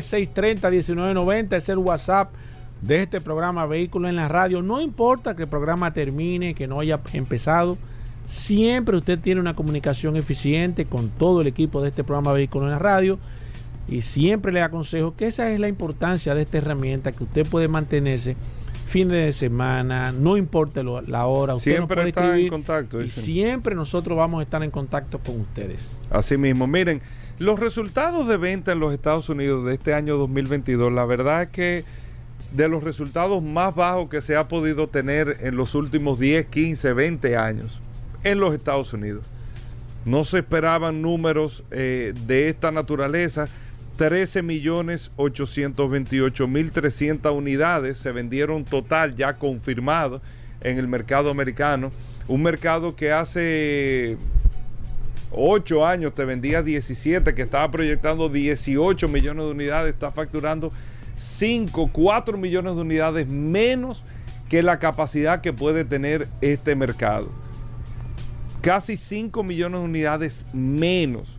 829-630-1990 0.00 1.56
es 1.56 1.68
el 1.68 1.78
WhatsApp 1.78 2.32
de 2.80 3.02
este 3.02 3.20
programa 3.20 3.66
Vehículos 3.66 4.08
en 4.08 4.16
la 4.16 4.28
Radio. 4.28 4.62
No 4.62 4.80
importa 4.80 5.36
que 5.36 5.42
el 5.44 5.48
programa 5.48 5.92
termine, 5.92 6.54
que 6.54 6.66
no 6.66 6.80
haya 6.80 7.00
empezado. 7.12 7.78
Siempre 8.26 8.96
usted 8.96 9.18
tiene 9.18 9.40
una 9.40 9.54
comunicación 9.54 10.16
eficiente 10.16 10.84
con 10.84 11.10
todo 11.10 11.40
el 11.40 11.46
equipo 11.46 11.82
de 11.82 11.90
este 11.90 12.04
programa 12.04 12.32
Vehículos 12.32 12.66
en 12.66 12.72
la 12.72 12.78
Radio 12.78 13.18
y 13.88 14.02
siempre 14.02 14.52
le 14.52 14.62
aconsejo 14.62 15.14
que 15.16 15.26
esa 15.26 15.50
es 15.50 15.60
la 15.60 15.68
importancia 15.68 16.34
de 16.34 16.42
esta 16.42 16.58
herramienta, 16.58 17.12
que 17.12 17.24
usted 17.24 17.46
puede 17.46 17.68
mantenerse 17.68 18.36
fines 18.86 19.24
de 19.24 19.32
semana, 19.32 20.12
no 20.12 20.36
importa 20.36 20.82
la 20.82 21.26
hora. 21.26 21.54
Usted 21.54 21.72
siempre 21.72 22.08
está 22.08 22.38
en 22.38 22.48
contacto. 22.48 23.02
Y 23.02 23.08
siempre 23.08 23.74
nosotros 23.74 24.16
vamos 24.18 24.40
a 24.40 24.42
estar 24.42 24.62
en 24.62 24.70
contacto 24.70 25.18
con 25.18 25.40
ustedes. 25.40 25.92
Así 26.10 26.36
mismo, 26.36 26.66
miren, 26.66 27.00
los 27.42 27.58
resultados 27.58 28.28
de 28.28 28.36
venta 28.36 28.70
en 28.70 28.78
los 28.78 28.92
Estados 28.92 29.28
Unidos 29.28 29.66
de 29.66 29.74
este 29.74 29.94
año 29.94 30.16
2022, 30.16 30.92
la 30.92 31.04
verdad 31.04 31.42
es 31.42 31.50
que 31.50 31.84
de 32.52 32.68
los 32.68 32.84
resultados 32.84 33.42
más 33.42 33.74
bajos 33.74 34.08
que 34.08 34.22
se 34.22 34.36
ha 34.36 34.46
podido 34.46 34.86
tener 34.86 35.38
en 35.40 35.56
los 35.56 35.74
últimos 35.74 36.20
10, 36.20 36.46
15, 36.46 36.92
20 36.92 37.36
años 37.36 37.80
en 38.22 38.38
los 38.38 38.54
Estados 38.54 38.92
Unidos. 38.92 39.26
No 40.04 40.22
se 40.22 40.38
esperaban 40.38 41.02
números 41.02 41.64
eh, 41.72 42.14
de 42.26 42.48
esta 42.48 42.70
naturaleza. 42.70 43.48
13 43.96 44.42
millones 44.42 45.10
828 45.16 46.46
mil 46.46 46.70
300 46.70 47.32
unidades 47.32 47.98
se 47.98 48.12
vendieron 48.12 48.64
total 48.64 49.16
ya 49.16 49.34
confirmado 49.34 50.22
en 50.60 50.78
el 50.78 50.86
mercado 50.86 51.28
americano. 51.28 51.90
Un 52.28 52.44
mercado 52.44 52.94
que 52.94 53.10
hace 53.10 54.16
8 55.34 55.86
años 55.86 56.14
te 56.14 56.24
vendía 56.24 56.62
17, 56.62 57.34
que 57.34 57.42
estaba 57.42 57.70
proyectando 57.70 58.28
18 58.28 59.08
millones 59.08 59.44
de 59.44 59.50
unidades, 59.50 59.94
está 59.94 60.12
facturando 60.12 60.72
5, 61.14 61.90
4 61.92 62.36
millones 62.38 62.74
de 62.74 62.80
unidades 62.80 63.26
menos 63.28 64.04
que 64.48 64.62
la 64.62 64.78
capacidad 64.78 65.40
que 65.40 65.52
puede 65.52 65.84
tener 65.84 66.28
este 66.40 66.74
mercado. 66.74 67.30
Casi 68.60 68.96
5 68.96 69.42
millones 69.42 69.80
de 69.80 69.86
unidades 69.86 70.46
menos. 70.52 71.38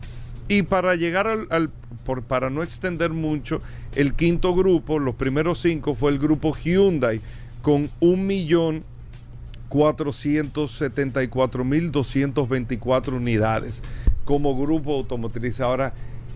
Y 0.49 0.63
para 0.63 0.95
llegar 0.95 1.27
al, 1.27 1.71
para 2.23 2.51
no 2.51 2.63
extender 2.63 3.11
mucho, 3.11 3.61
el 3.95 4.15
quinto 4.15 4.55
grupo, 4.55 4.99
los 4.99 5.15
primeros 5.15 5.61
cinco, 5.61 5.95
fue 5.95 6.11
el 6.13 6.19
grupo 6.19 6.55
Hyundai 6.55 7.21
con 7.63 7.91
un 8.01 8.27
millón 8.27 8.85
unidades 13.15 13.83
como 14.25 14.57
grupo 14.57 14.95
automotriz. 14.95 15.61
Ahora, 15.61 15.93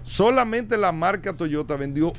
Solamente 0.03 0.77
la 0.77 0.91
marca 0.91 1.33
Toyota 1.33 1.75
vendió 1.75 2.13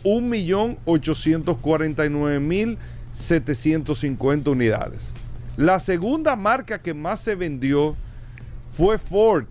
1.849.750 3.13 4.49
unidades. 4.49 5.13
La 5.57 5.81
segunda 5.81 6.37
marca 6.37 6.81
que 6.81 6.95
más 6.95 7.21
se 7.21 7.35
vendió 7.35 7.97
fue 8.77 8.99
Ford. 8.99 9.47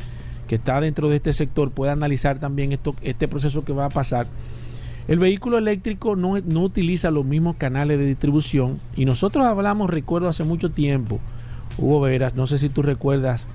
que 0.47 0.57
está 0.57 0.81
dentro 0.81 1.09
de 1.09 1.17
este 1.17 1.33
sector 1.33 1.71
pueda 1.71 1.93
analizar 1.93 2.41
también 2.41 2.73
esto, 2.73 2.95
este 3.03 3.29
proceso 3.29 3.65
que 3.65 3.73
va 3.73 3.85
a 3.85 3.89
pasar. 3.89 4.27
El 5.07 5.21
vehículo 5.21 5.59
eléctrico 5.59 6.17
no, 6.17 6.41
no 6.41 6.63
utiliza 6.63 7.11
los 7.11 7.25
mismos 7.25 7.57
canales 7.57 7.99
de 7.99 8.07
distribución 8.07 8.79
y 8.97 9.05
nosotros 9.05 9.45
hablamos, 9.45 9.91
recuerdo 9.91 10.29
hace 10.29 10.43
mucho 10.45 10.71
tiempo, 10.71 11.21
Hugo 11.79 12.01
Veras, 12.01 12.35
no 12.35 12.47
sé 12.47 12.59
si 12.59 12.69
tú 12.69 12.83
recuerdas 12.83 13.47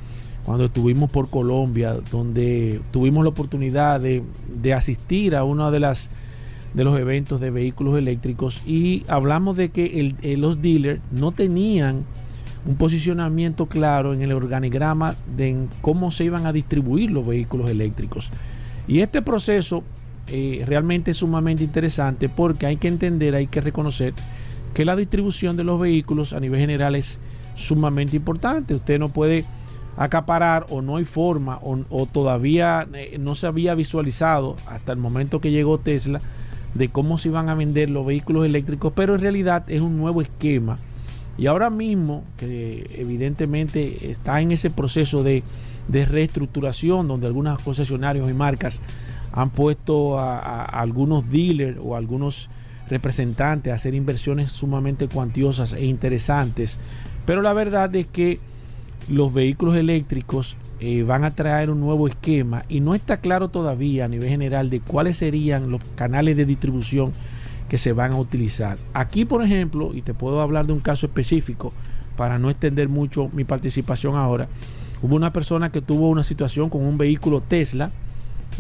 cuando 0.46 0.66
estuvimos 0.66 1.10
por 1.10 1.30
Colombia, 1.30 1.98
donde 2.12 2.80
tuvimos 2.92 3.24
la 3.24 3.30
oportunidad 3.30 4.00
de, 4.00 4.24
asistir 4.74 5.36
a 5.36 5.44
uno 5.44 5.72
de 5.72 5.80
las 5.80 6.10
de 6.74 6.84
los 6.84 7.00
eventos 7.00 7.40
de 7.40 7.52
vehículos 7.52 7.98
eléctricos 7.98 8.62
y 8.66 9.06
hablamos 9.08 9.56
de 9.56 9.70
que 9.70 10.14
los 10.38 10.62
dealers 10.62 11.00
no 11.10 11.32
tenían 11.32 12.04
un 12.66 12.76
posicionamiento 12.76 13.68
claro 13.68 14.14
en 14.14 14.22
el 14.22 14.32
organigrama 14.34 15.16
de 15.38 15.68
cómo 15.82 16.12
se 16.12 16.26
iban 16.26 16.46
a 16.46 16.52
distribuir 16.52 17.12
los 17.12 17.26
vehículos 17.26 17.70
eléctricos. 17.70 18.32
Y 18.88 19.00
este 19.00 19.22
proceso 19.22 19.84
eh, 20.28 20.64
realmente 20.66 21.12
es 21.12 21.18
sumamente 21.18 21.64
interesante 21.64 22.30
porque 22.30 22.66
hay 22.66 22.78
que 22.78 22.88
entender, 22.88 23.36
hay 23.36 23.48
que 23.48 23.62
reconocer 23.62 24.14
que 24.74 24.84
la 24.84 24.96
distribución 24.96 25.56
de 25.56 25.64
los 25.64 25.80
vehículos 25.80 26.34
a 26.34 26.40
nivel 26.40 26.60
general 26.60 26.96
es 26.96 27.20
sumamente 27.56 28.16
importante. 28.16 28.76
Usted 28.76 29.00
no 29.00 29.10
puede 29.10 29.46
acaparar 29.98 30.66
o 30.70 30.82
no 30.82 30.98
hay 30.98 31.06
forma 31.06 31.60
o, 31.62 32.06
todavía 32.06 32.86
eh, 32.94 33.18
no 33.18 33.34
se 33.34 33.48
había 33.48 33.76
visualizado 33.76 34.58
hasta 34.68 34.92
el 34.92 34.98
momento 34.98 35.40
que 35.40 35.52
llegó 35.52 35.78
Tesla 35.78 36.20
de 36.74 36.90
cómo 36.90 37.18
se 37.18 37.30
iban 37.30 37.48
a 37.50 37.56
vender 37.56 37.90
los 37.90 38.06
vehículos 38.06 38.46
eléctricos, 38.46 38.92
pero 38.94 39.16
en 39.16 39.22
realidad 39.22 39.64
es 39.70 39.82
un 39.82 39.98
nuevo 39.98 40.22
esquema. 40.22 40.78
Y 41.38 41.48
ahora 41.48 41.70
mismo, 41.70 42.24
que 42.38 42.90
evidentemente 42.96 44.10
está 44.12 44.40
en 44.42 44.52
ese 44.52 44.70
proceso 44.70 45.24
de, 45.24 45.44
de 45.88 46.06
reestructuración, 46.06 47.08
donde 47.08 47.28
algunos 47.28 47.62
concesionarios 47.62 48.30
y 48.30 48.34
marcas 48.34 48.82
han 49.36 49.50
puesto 49.50 50.18
a, 50.18 50.64
algunos 50.64 51.30
dealers 51.30 51.78
o 51.82 51.96
algunos 51.96 52.50
representantes 52.88 53.72
a 53.72 53.76
hacer 53.76 53.94
inversiones 53.94 54.52
sumamente 54.52 55.08
cuantiosas 55.08 55.74
e 55.74 55.86
interesantes 55.86 56.80
pero 57.26 57.42
la 57.42 57.54
verdad 57.54 57.96
es 57.96 58.06
que 58.08 58.40
los 59.10 59.34
vehículos 59.34 59.76
eléctricos 59.76 60.58
eh, 60.80 61.04
van 61.04 61.24
a 61.24 61.32
traer 61.32 61.70
un 61.70 61.80
nuevo 61.80 62.08
esquema 62.08 62.66
y 62.68 62.80
no 62.80 62.96
está 62.96 63.18
claro 63.18 63.50
todavía 63.50 64.06
a 64.06 64.08
nivel 64.08 64.30
general 64.30 64.70
de 64.70 64.82
cuáles 64.82 65.18
serían 65.18 65.72
los 65.72 65.82
canales 65.96 66.36
de 66.36 66.46
distribución 66.46 67.12
que 67.70 67.78
se 67.78 67.94
van 67.94 68.14
a 68.14 68.18
utilizar. 68.18 68.78
Aquí, 68.94 69.26
por 69.26 69.42
ejemplo, 69.42 69.94
y 69.94 70.02
te 70.02 70.14
puedo 70.14 70.42
hablar 70.42 70.68
de 70.68 70.74
un 70.74 70.80
caso 70.80 71.06
específico 71.06 71.74
para 72.18 72.40
no 72.40 72.50
extender 72.50 72.90
mucho 72.90 73.30
mi 73.34 73.44
participación 73.44 74.16
ahora, 74.16 74.48
hubo 75.02 75.16
una 75.16 75.34
persona 75.34 75.72
que 75.72 75.82
tuvo 75.82 76.10
una 76.10 76.24
situación 76.24 76.70
con 76.70 76.82
un 76.82 76.98
vehículo 76.98 77.42
Tesla 77.42 77.92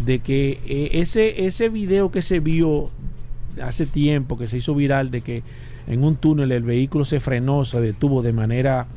de 0.04 0.20
que 0.20 0.60
eh, 0.66 0.90
ese, 0.94 1.46
ese 1.46 1.70
video 1.70 2.12
que 2.12 2.22
se 2.22 2.40
vio 2.40 2.90
hace 3.64 3.86
tiempo, 3.86 4.38
que 4.38 4.48
se 4.48 4.58
hizo 4.58 4.76
viral, 4.76 5.12
de 5.12 5.22
que 5.22 5.44
en 5.88 6.04
un 6.04 6.16
túnel 6.16 6.52
el 6.52 6.64
vehículo 6.64 7.06
se 7.06 7.20
frenó, 7.20 7.66
se 7.66 7.80
detuvo 7.82 8.22
de 8.22 8.34
manera 8.34 8.88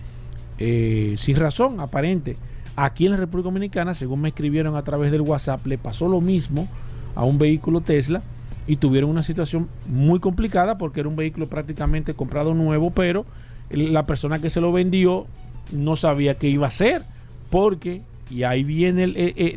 eh, 0.58 1.14
sin 1.16 1.36
razón 1.36 1.80
aparente. 1.80 2.36
Aquí 2.76 3.06
en 3.06 3.12
la 3.12 3.16
República 3.18 3.48
Dominicana, 3.48 3.94
según 3.94 4.20
me 4.20 4.28
escribieron 4.28 4.76
a 4.76 4.82
través 4.82 5.10
del 5.10 5.22
WhatsApp, 5.22 5.66
le 5.66 5.78
pasó 5.78 6.08
lo 6.08 6.20
mismo 6.20 6.68
a 7.14 7.24
un 7.24 7.38
vehículo 7.38 7.80
Tesla 7.80 8.22
y 8.66 8.76
tuvieron 8.76 9.10
una 9.10 9.22
situación 9.22 9.68
muy 9.88 10.20
complicada 10.20 10.78
porque 10.78 11.00
era 11.00 11.08
un 11.08 11.16
vehículo 11.16 11.48
prácticamente 11.48 12.14
comprado 12.14 12.54
nuevo, 12.54 12.90
pero 12.90 13.24
la 13.70 14.04
persona 14.04 14.38
que 14.38 14.50
se 14.50 14.60
lo 14.60 14.72
vendió 14.72 15.26
no 15.72 15.96
sabía 15.96 16.36
qué 16.36 16.48
iba 16.48 16.66
a 16.66 16.68
hacer 16.68 17.02
porque 17.50 18.02
y 18.30 18.42
ahí 18.42 18.62
viene 18.62 19.04
eh, 19.04 19.34
eh, 19.36 19.56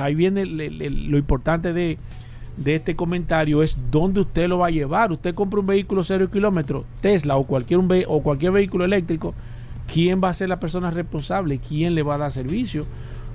ahí 0.00 0.14
viene 0.14 0.46
lo 0.46 1.18
importante 1.18 1.72
de, 1.72 1.98
de 2.56 2.76
este 2.76 2.96
comentario 2.96 3.62
es 3.62 3.78
dónde 3.90 4.20
usted 4.20 4.48
lo 4.48 4.58
va 4.58 4.68
a 4.68 4.70
llevar. 4.70 5.12
Usted 5.12 5.34
compra 5.34 5.60
un 5.60 5.66
vehículo 5.66 6.04
cero 6.04 6.28
kilómetros, 6.30 6.84
Tesla 7.00 7.36
o 7.36 7.44
cualquier, 7.44 7.78
un 7.78 7.90
o 8.08 8.22
cualquier 8.22 8.52
vehículo 8.52 8.84
eléctrico, 8.84 9.34
¿quién 9.92 10.22
va 10.22 10.28
a 10.28 10.34
ser 10.34 10.48
la 10.48 10.60
persona 10.60 10.90
responsable? 10.90 11.58
¿Quién 11.58 11.94
le 11.94 12.02
va 12.02 12.16
a 12.16 12.18
dar 12.18 12.32
servicio? 12.32 12.84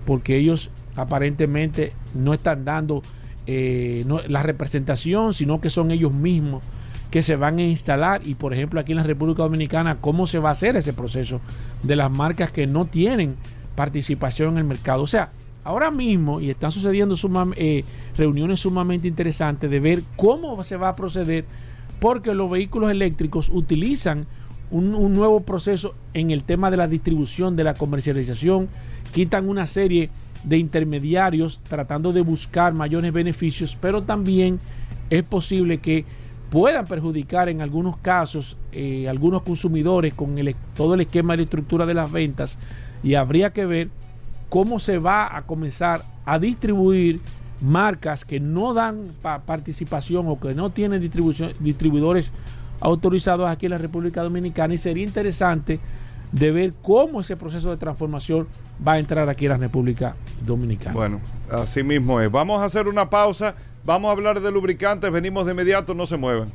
Porque 0.06 0.38
ellos 0.38 0.70
aparentemente 0.96 1.94
no 2.16 2.34
están 2.34 2.66
dando 2.66 3.04
eh, 3.46 4.06
la 4.28 4.44
representación, 4.44 5.34
sino 5.34 5.62
que 5.62 5.70
son 5.70 5.92
ellos 5.92 6.14
mismos 6.14 6.64
que 7.12 7.22
se 7.22 7.36
van 7.36 7.58
a 7.60 7.64
instalar 7.64 8.22
y 8.26 8.36
por 8.36 8.54
ejemplo 8.54 8.80
aquí 8.80 8.92
en 8.92 8.98
la 8.98 9.04
República 9.04 9.44
Dominicana, 9.44 9.98
¿cómo 10.02 10.28
se 10.28 10.40
va 10.40 10.50
a 10.50 10.52
hacer 10.52 10.76
ese 10.76 10.92
proceso 10.94 11.40
de 11.84 11.96
las 11.96 12.12
marcas 12.12 12.52
que 12.52 12.68
no 12.68 12.86
tienen 12.86 13.38
participación 13.76 14.54
en 14.54 14.58
el 14.58 14.64
mercado? 14.66 15.04
O 15.04 15.08
sea, 15.08 15.32
ahora 15.68 15.92
mismo, 15.92 16.40
y 16.40 16.50
están 16.50 16.72
sucediendo 16.72 17.14
eh, 17.58 17.84
reuniones 18.16 18.62
sumamente 18.62 19.10
interesantes 19.10 19.70
de 19.70 19.82
ver 19.82 20.02
cómo 20.16 20.64
se 20.64 20.78
va 20.78 20.88
a 20.88 20.96
proceder, 20.96 21.44
porque 22.00 22.34
los 22.34 22.50
vehículos 22.50 22.90
eléctricos 22.90 23.50
utilizan 23.50 24.28
un, 24.72 25.14
nuevo 25.14 25.42
proceso 25.42 25.94
en 26.14 26.32
el 26.32 26.46
tema 26.46 26.72
de 26.72 26.78
la 26.78 26.88
distribución, 26.88 27.58
de 27.58 27.66
la 27.66 27.74
comercialización, 27.74 28.70
quitan 29.12 29.50
una 29.50 29.68
serie 29.68 30.10
de 30.46 30.58
intermediarios 30.58 31.60
tratando 31.68 32.14
de 32.14 32.22
buscar 32.22 32.74
mayores 32.74 33.12
beneficios, 33.12 33.78
pero 33.80 34.04
también 34.04 34.62
es 35.10 35.24
posible 35.24 35.80
que 35.80 36.06
puedan 36.50 36.86
perjudicar 36.86 37.50
en 37.50 37.60
algunos 37.60 37.98
casos 37.98 38.56
eh, 38.72 39.10
algunos 39.10 39.42
consumidores 39.42 40.14
con 40.14 40.38
todo 40.78 40.94
el 40.94 41.02
esquema 41.02 41.36
de 41.36 41.44
estructura 41.44 41.86
de 41.86 41.94
las 41.94 42.10
ventas 42.10 42.58
y 43.04 43.16
habría 43.16 43.52
que 43.52 43.66
ver 43.66 43.90
cómo 44.50 44.80
se 44.80 44.98
va 44.98 45.36
a 45.36 45.44
comenzar 45.44 46.04
a 46.26 46.40
distribuir 46.40 47.22
marcas 47.62 48.24
que 48.24 48.40
no 48.40 48.74
dan 48.74 49.14
participación 49.46 50.28
o 50.28 50.40
que 50.40 50.54
no 50.54 50.70
tienen 50.70 51.02
distribuidores 51.02 52.32
autorizados 52.80 53.50
aquí 53.50 53.66
en 53.66 53.72
la 53.72 53.78
República 53.78 54.22
Dominicana 54.22 54.74
y 54.74 54.78
sería 54.78 55.04
interesante 55.04 55.80
de 56.32 56.52
ver 56.52 56.74
cómo 56.82 57.22
ese 57.22 57.36
proceso 57.36 57.70
de 57.72 57.78
transformación 57.78 58.48
va 58.86 58.94
a 58.94 59.00
entrar 59.00 59.28
aquí 59.30 59.46
en 59.46 59.52
la 59.52 59.58
República 59.58 60.16
Dominicana. 60.46 60.94
Bueno, 60.94 61.22
así 61.50 61.84
mismo 61.84 62.22
es. 62.22 62.30
Vamos 62.30 62.62
a 62.62 62.66
hacer 62.66 62.88
una 62.88 63.10
pausa, 63.10 63.56
vamos 63.84 64.10
a 64.10 64.12
hablar 64.12 64.40
de 64.42 64.52
lubricantes, 64.52 65.12
venimos 65.12 65.46
de 65.46 65.54
inmediato, 65.54 65.96
no 65.96 66.06
se 66.06 66.18
muevan. 66.18 66.52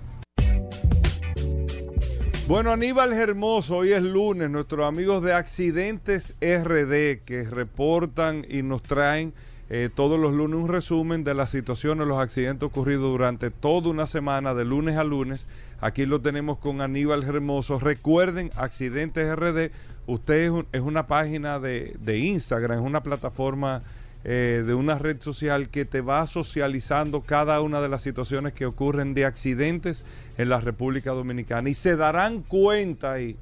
Bueno, 2.53 2.71
Aníbal 2.71 3.15
Hermoso, 3.15 3.79
hoy 3.79 3.95
es 3.95 4.03
lunes, 4.03 4.51
nuestros 4.51 4.87
amigos 4.87 5.23
de 5.23 5.33
Accidentes 5.33 6.35
RD 6.43 7.25
que 7.25 7.47
reportan 7.51 8.45
y 8.47 8.61
nos 8.61 8.83
traen 8.83 9.33
eh, 9.71 9.89
todos 9.93 10.21
los 10.21 10.35
lunes 10.35 10.61
un 10.61 10.69
resumen 10.69 11.25
de 11.25 11.33
las 11.33 11.49
situaciones, 11.49 12.07
los 12.07 12.21
accidentes 12.21 12.67
ocurridos 12.67 13.11
durante 13.11 13.51
toda 13.51 13.89
una 13.89 14.07
semana, 14.07 14.53
de 14.53 14.67
lunes 14.67 14.99
a 14.99 15.05
lunes. 15.05 15.47
Aquí 15.81 16.05
lo 16.05 16.21
tenemos 16.21 16.59
con 16.59 16.83
Aníbal 16.83 17.23
Hermoso. 17.23 17.79
Recuerden, 17.79 18.51
Accidentes 18.55 19.35
RD, 19.35 19.71
usted 20.07 20.53
es, 20.73 20.81
una 20.83 21.07
página 21.07 21.59
de, 21.59 21.97
de, 22.01 22.19
Instagram, 22.19 22.81
es 22.81 22.85
una 22.85 23.03
plataforma 23.03 23.83
eh, 24.25 24.63
de 24.65 24.75
una 24.75 24.99
red 24.99 25.21
social 25.21 25.69
que 25.69 25.85
te 25.85 26.01
va 26.01 26.27
socializando 26.27 27.23
cada 27.23 27.61
una 27.61 27.81
de 27.81 27.89
las 27.89 28.03
situaciones 28.03 28.53
que 28.53 28.67
ocurren 28.67 29.15
de 29.15 29.25
accidentes 29.25 30.05
en 30.39 30.49
la 30.49 30.61
República 30.61 31.11
Dominicana 31.11 31.69
y 31.69 31.75
se 31.75 31.97
darán 31.97 32.43
cuenta 32.43 33.13
ahí 33.13 33.37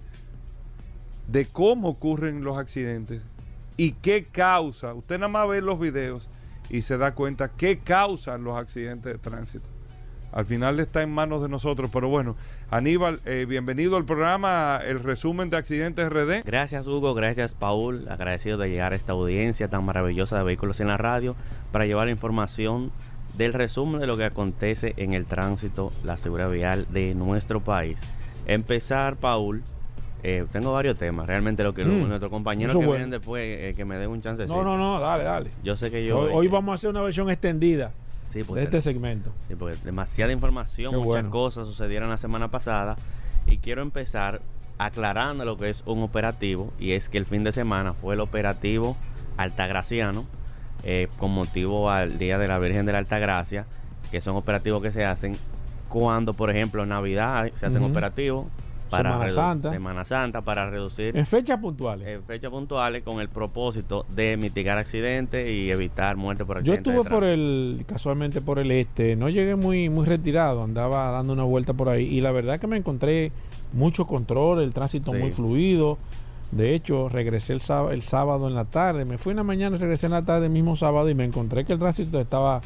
de 1.28 1.47
cómo 1.47 1.89
ocurren 1.89 2.43
los 2.43 2.59
accidentes 2.59 3.22
y 3.76 3.93
qué 3.93 4.24
causa. 4.24 4.95
Usted 4.95 5.18
nada 5.18 5.28
más 5.28 5.49
ve 5.49 5.61
los 5.61 5.78
videos 5.78 6.28
y 6.70 6.83
se 6.83 6.99
da 6.99 7.14
cuenta 7.14 7.51
qué 7.51 7.78
causan 7.78 8.45
los 8.45 8.57
accidentes 8.57 9.12
de 9.12 9.18
tránsito. 9.18 9.66
Al 10.33 10.47
final 10.47 10.78
está 10.78 11.03
en 11.03 11.11
manos 11.11 11.43
de 11.43 11.49
nosotros, 11.49 11.91
pero 11.93 12.09
bueno, 12.09 12.37
Aníbal, 12.70 13.20
eh, 13.24 13.47
bienvenido 13.49 13.97
al 13.97 14.05
programa, 14.05 14.78
el 14.87 15.01
resumen 15.01 15.51
de 15.51 15.57
accidentes 15.57 16.09
RD. 16.09 16.45
Gracias 16.45 16.87
Hugo, 16.87 17.14
gracias 17.14 17.55
Paul, 17.55 18.07
agradecido 18.09 18.57
de 18.57 18.68
llegar 18.68 18.93
a 18.93 18.97
esta 18.97 19.12
audiencia 19.12 19.68
tan 19.68 19.85
maravillosa 19.85 20.39
de 20.39 20.45
vehículos 20.45 20.78
en 20.78 20.87
la 20.87 20.97
radio 20.97 21.35
para 21.72 21.87
llevar 21.87 22.07
la 22.07 22.12
información 22.12 22.93
del 23.37 23.53
resumen 23.53 24.01
de 24.01 24.07
lo 24.07 24.16
que 24.16 24.24
acontece 24.24 24.95
en 24.99 25.14
el 25.14 25.26
tránsito, 25.26 25.93
la 26.05 26.16
seguridad 26.16 26.51
vial 26.51 26.87
de 26.91 27.14
nuestro 27.14 27.61
país. 27.61 28.01
Empezar, 28.47 29.16
Paul, 29.16 29.62
eh, 30.22 30.47
tengo 30.53 30.72
varios 30.72 30.99
temas. 30.99 31.26
Realmente 31.26 31.64
lo 31.64 31.74
que 31.74 31.85
mm. 31.85 32.09
nuestro 32.09 32.31
compañero 32.31 32.78
que 32.78 32.87
vienen 32.87 33.11
después, 33.11 33.43
eh, 33.45 33.74
que 33.76 33.85
me 33.85 33.97
dé 33.97 34.07
un 34.07 34.20
chance. 34.20 34.47
No, 34.47 34.62
no, 34.62 34.76
no, 34.76 35.01
dale, 35.01 35.24
dale. 35.24 35.51
Yo 35.64 35.76
sé 35.76 35.91
que 35.91 36.05
yo. 36.05 36.20
Hoy, 36.20 36.49
vamos 36.49 36.72
a 36.72 36.74
hacer 36.74 36.91
una 36.91 37.03
versión 37.03 37.31
extendida 37.31 37.93
de 38.33 38.62
este 38.62 38.81
segmento. 38.81 39.33
Sí, 39.49 39.55
porque 39.55 39.76
demasiada 39.85 40.33
información, 40.33 40.95
muchas 40.95 41.26
cosas 41.26 41.66
sucedieron 41.66 42.11
la 42.11 42.18
semana 42.18 42.49
pasada. 42.49 42.97
Y 43.47 43.59
quiero 43.59 43.83
empezar 43.83 44.41
aclarando 44.78 45.45
lo 45.45 45.57
que 45.57 45.70
es 45.70 45.83
un 45.87 46.03
operativo. 46.03 46.72
Y 46.78 46.93
es 46.93 47.09
que 47.09 47.18
el 47.18 47.26
fin 47.26 47.45
de 47.45 47.53
semana 47.53 47.95
fue 47.95 48.14
el 48.14 48.20
operativo 48.20 48.97
Altagraciano, 49.37 50.24
eh, 50.85 51.09
con 51.18 51.33
motivo 51.33 51.91
al 51.91 52.18
Día 52.18 52.39
de 52.39 52.49
la 52.49 52.59
Virgen 52.59 52.87
de 52.87 52.93
la 52.93 52.99
Altagracia, 52.99 53.66
que 54.11 54.20
son 54.20 54.37
operativos 54.37 54.83
que 54.83 54.93
se 54.93 55.05
hacen 55.05 55.37
cuando, 55.89 56.35
por 56.35 56.51
ejemplo, 56.51 56.83
en 56.85 56.91
Navidad 56.91 57.51
se 57.55 57.66
hacen 57.66 57.83
operativos 57.83 58.47
para 58.91 59.12
Semana 59.12 59.30
Santa. 59.30 59.70
Semana 59.70 60.05
Santa 60.05 60.43
para 60.43 60.68
reducir 60.68 61.16
en 61.16 61.26
fechas 61.26 61.59
puntuales. 61.59 62.09
En 62.09 62.22
fechas 62.24 62.51
puntuales 62.51 63.03
con 63.03 63.20
el 63.20 63.28
propósito 63.28 64.05
de 64.09 64.36
mitigar 64.36 64.78
accidentes 64.78 65.49
y 65.49 65.70
evitar 65.70 66.16
muerte 66.16 66.45
por 66.45 66.59
accidentes. 66.59 66.84
Yo 66.84 66.93
estuve 66.93 67.11
por 67.11 67.24
el 67.24 67.84
casualmente 67.86 68.41
por 68.41 68.59
el 68.59 68.70
este, 68.72 69.16
no 69.16 69.28
llegué 69.28 69.57
muy 69.57 69.88
muy 69.88 70.07
retirado, 70.07 70.64
andaba 70.64 71.11
dando 71.11 71.32
una 71.32 71.45
vuelta 71.45 71.72
por 71.72 71.88
ahí 71.88 72.05
y 72.05 72.20
la 72.20 72.32
verdad 72.32 72.59
que 72.59 72.66
me 72.66 72.76
encontré 72.76 73.32
mucho 73.72 74.07
control, 74.07 74.61
el 74.62 74.72
tránsito 74.72 75.12
muy 75.12 75.30
fluido. 75.30 75.99
De 76.51 76.74
hecho, 76.74 77.09
regresé 77.09 77.53
el 77.53 77.61
sábado, 77.61 77.93
el 77.93 78.03
sábado 78.03 78.49
en 78.49 78.55
la 78.55 78.64
tarde, 78.64 79.05
me 79.05 79.18
fui 79.18 79.30
en 79.30 79.36
la 79.36 79.45
mañana, 79.45 79.78
regresé 79.78 80.07
en 80.07 80.12
la 80.12 80.24
tarde 80.24 80.47
el 80.47 80.53
mismo 80.53 80.74
sábado 80.74 81.09
y 81.09 81.14
me 81.14 81.24
encontré 81.24 81.64
que 81.64 81.72
el 81.72 81.78
tránsito 81.78 82.20
estaba 82.20 82.61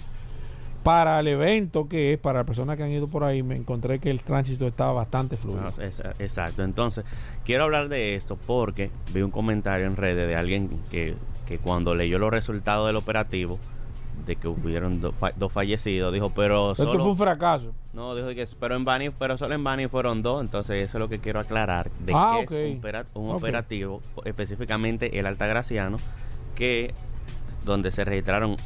para 0.85 1.19
el 1.19 1.29
evento 1.29 1.89
que 1.89 2.13
es, 2.13 2.19
para 2.19 2.41
las 2.41 2.47
personas 2.47 2.77
que 2.77 2.83
han 2.83 2.91
ido 2.91 3.09
por 3.09 3.25
ahí, 3.25 3.43
me 3.43 3.57
encontré 3.57 3.99
que 3.99 4.11
el 4.11 4.23
tránsito 4.23 4.67
estaba 4.67 4.93
bastante 4.93 5.39
fluido. 5.39 5.73
exacto. 6.19 6.63
Entonces, 6.63 7.05
quiero 7.45 7.65
hablar 7.65 7.89
de 7.89 8.15
esto 8.15 8.37
porque 8.37 8.91
vi 9.13 9.23
un 9.23 9.31
comentario 9.31 9.87
en 9.87 9.97
redes 9.97 10.29
de 10.29 10.37
alguien 10.37 10.69
que, 10.91 11.17
cuando 11.63 11.95
leyó 11.95 12.19
los 12.19 12.31
resultados 12.31 12.87
del 12.87 12.97
operativo, 12.97 13.59
de 14.27 14.37
que 14.37 14.47
hubieron 14.47 15.01
dos 15.01 15.53
fallecidos, 15.53 16.13
dijo, 16.13 16.31
pero 16.31 16.73
Esto 16.73 16.93
fue 16.93 17.09
un 17.09 17.17
fracaso. 17.17 17.73
No, 17.95 18.15
dijo 18.15 18.29
que 18.29 18.47
pero 18.61 18.77
en 18.77 18.85
Bani, 18.85 19.11
pero 19.11 19.39
solo 19.39 19.55
en 19.55 19.65
Bani 19.65 19.89
fueron 19.89 20.23
dos, 20.23 20.43
entonces 20.43 20.83
eso 20.83 20.99
es 20.99 21.01
lo 21.01 21.09
que 21.09 21.19
quiero 21.19 21.41
aclarar, 21.41 21.91
de 22.01 22.13
ah, 22.15 22.41
que 22.47 22.73
es 22.73 22.79
un, 23.15 23.31
operativo, 23.31 24.03
específicamente 24.25 25.19
el 25.19 25.27
Altagraciano, 25.27 25.97
que 26.55 26.93
donde 27.65 27.91
se 27.91 28.05
registraron 28.05 28.57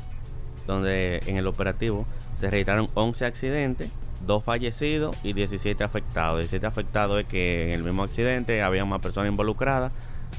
donde 0.69 1.23
en 1.27 1.39
el 1.39 1.47
operativo 1.47 2.07
se 2.39 2.51
registraron 2.51 2.89
11 2.95 3.25
accidentes, 3.25 3.91
2 4.27 4.45
fallecidos 4.45 5.17
y 5.23 5.33
17 5.33 5.83
afectados. 5.83 6.39
17 6.39 6.67
afectados 6.67 7.21
es 7.21 7.27
que 7.27 7.69
en 7.69 7.73
el 7.73 7.83
mismo 7.83 8.03
accidente 8.03 8.63
había 8.63 8.85
más 8.85 9.01
personas 9.01 9.31
involucradas, 9.31 9.93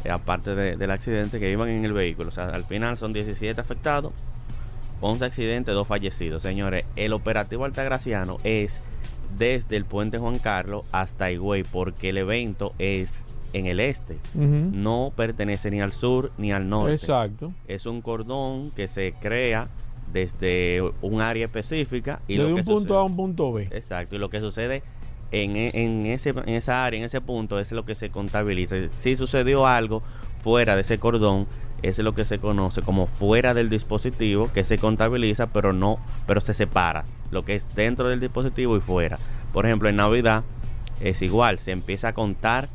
eh, 0.03 0.11
aparte 0.11 0.53
del 0.55 0.91
accidente, 0.91 1.39
que 1.39 1.51
iban 1.51 1.67
en 1.69 1.84
el 1.84 1.93
vehículo. 1.93 2.30
O 2.30 2.32
sea, 2.32 2.45
al 2.49 2.63
final 2.63 2.97
son 2.97 3.11
17 3.11 3.59
afectados, 3.59 4.13
11 5.01 5.25
accidentes, 5.25 5.73
2 5.73 5.88
fallecidos. 5.88 6.43
Señores, 6.43 6.86
el 6.95 7.11
operativo 7.13 7.65
Altagraciano 7.65 8.38
es 8.43 8.82
desde 9.36 9.77
el 9.77 9.86
puente 9.86 10.19
Juan 10.19 10.38
Carlos 10.38 10.84
hasta 10.91 11.32
Higüey, 11.32 11.63
porque 11.63 12.09
el 12.09 12.19
evento 12.19 12.73
es 12.77 13.23
en 13.53 13.65
el 13.65 13.80
este. 13.80 14.17
No 14.36 15.11
pertenece 15.15 15.71
ni 15.71 15.82
al 15.82 15.91
sur 15.91 16.32
ni 16.38 16.51
al 16.51 16.69
norte. 16.69 16.93
Exacto. 16.93 17.51
Es 17.67 17.88
un 17.88 18.01
cordón 18.01 18.71
que 18.71 18.88
se 18.88 19.13
crea 19.19 19.69
desde 20.12 20.82
un 21.01 21.22
área 21.22 21.45
específica. 21.45 22.22
Y 22.28 22.38
de 22.38 22.53
un 22.53 22.64
punto 22.64 22.97
A 22.97 23.01
a 23.01 23.03
un 23.03 23.16
punto 23.16 23.51
B. 23.53 23.68
Exacto, 23.72 24.16
y 24.16 24.20
lo 24.20 24.30
que 24.30 24.39
sucede 24.39 24.84
en, 25.32 25.55
en, 25.55 26.05
ese, 26.07 26.30
en 26.30 26.49
esa 26.49 26.86
área, 26.86 26.99
en 26.99 27.05
ese 27.05 27.22
punto, 27.22 27.60
es 27.60 27.72
lo 27.72 27.86
que 27.86 27.95
se 27.95 28.10
contabiliza. 28.10 28.76
Si 28.88 29.16
sucedió 29.16 29.68
algo 29.68 30.01
fuera 30.41 30.76
de 30.76 30.82
ese 30.82 30.99
cordón, 30.99 31.47
es 31.82 31.97
lo 31.99 32.14
que 32.14 32.26
se 32.26 32.39
conoce 32.39 32.82
como 32.82 33.07
fuera 33.07 33.53
del 33.53 33.70
dispositivo, 33.70 34.49
que 34.53 34.64
se 34.64 34.78
contabiliza, 34.78 35.47
pero 35.47 35.74
no, 35.74 35.99
pero 36.28 36.41
se 36.41 36.53
separa 36.53 37.05
lo 37.32 37.45
que 37.45 37.55
es 37.55 37.74
dentro 37.76 38.10
del 38.10 38.20
dispositivo 38.20 38.76
y 38.76 38.82
fuera. 38.82 39.20
Por 39.53 39.66
ejemplo, 39.66 39.89
en 39.89 39.95
Navidad 39.95 40.43
es 40.99 41.22
igual, 41.22 41.60
se 41.60 41.72
empieza 41.72 42.10
a 42.10 42.14
contar 42.14 42.68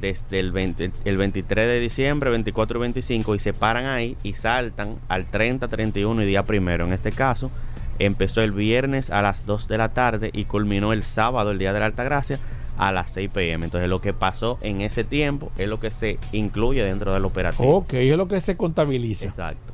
desde 0.00 0.40
el, 0.40 0.52
23 0.52 1.66
de 1.66 1.80
diciembre, 1.80 2.30
24 2.30 2.78
y 2.78 2.80
25 2.80 3.34
y 3.34 3.38
se 3.38 3.52
paran 3.52 3.86
ahí 3.86 4.16
y 4.22 4.34
saltan 4.34 4.96
al 5.08 5.26
30, 5.26 5.68
31 5.68 6.22
y 6.22 6.26
día 6.26 6.42
primero. 6.42 6.84
En 6.86 6.92
este 6.92 7.12
caso, 7.12 7.50
empezó 7.98 8.40
el 8.42 8.52
viernes 8.52 9.10
a 9.10 9.22
las 9.22 9.46
2 9.46 9.68
de 9.68 9.78
la 9.78 9.90
tarde 9.90 10.30
y 10.32 10.44
culminó 10.44 10.92
el 10.92 11.02
sábado, 11.02 11.50
el 11.50 11.58
día 11.58 11.72
de 11.72 11.80
la 11.80 11.86
Alta 11.86 12.04
Gracia, 12.04 12.38
a 12.78 12.90
las 12.92 13.10
6 13.12 13.30
pm. 13.32 13.64
Entonces, 13.64 13.88
lo 13.88 14.00
que 14.00 14.12
pasó 14.12 14.58
en 14.62 14.80
ese 14.80 15.04
tiempo 15.04 15.52
es 15.58 15.68
lo 15.68 15.78
que 15.78 15.90
se 15.90 16.18
incluye 16.32 16.82
dentro 16.82 17.12
del 17.12 17.24
operativo. 17.24 17.76
Ok, 17.76 17.94
es 17.94 18.16
lo 18.16 18.28
que 18.28 18.40
se 18.40 18.56
contabiliza. 18.56 19.26
Exacto. 19.26 19.72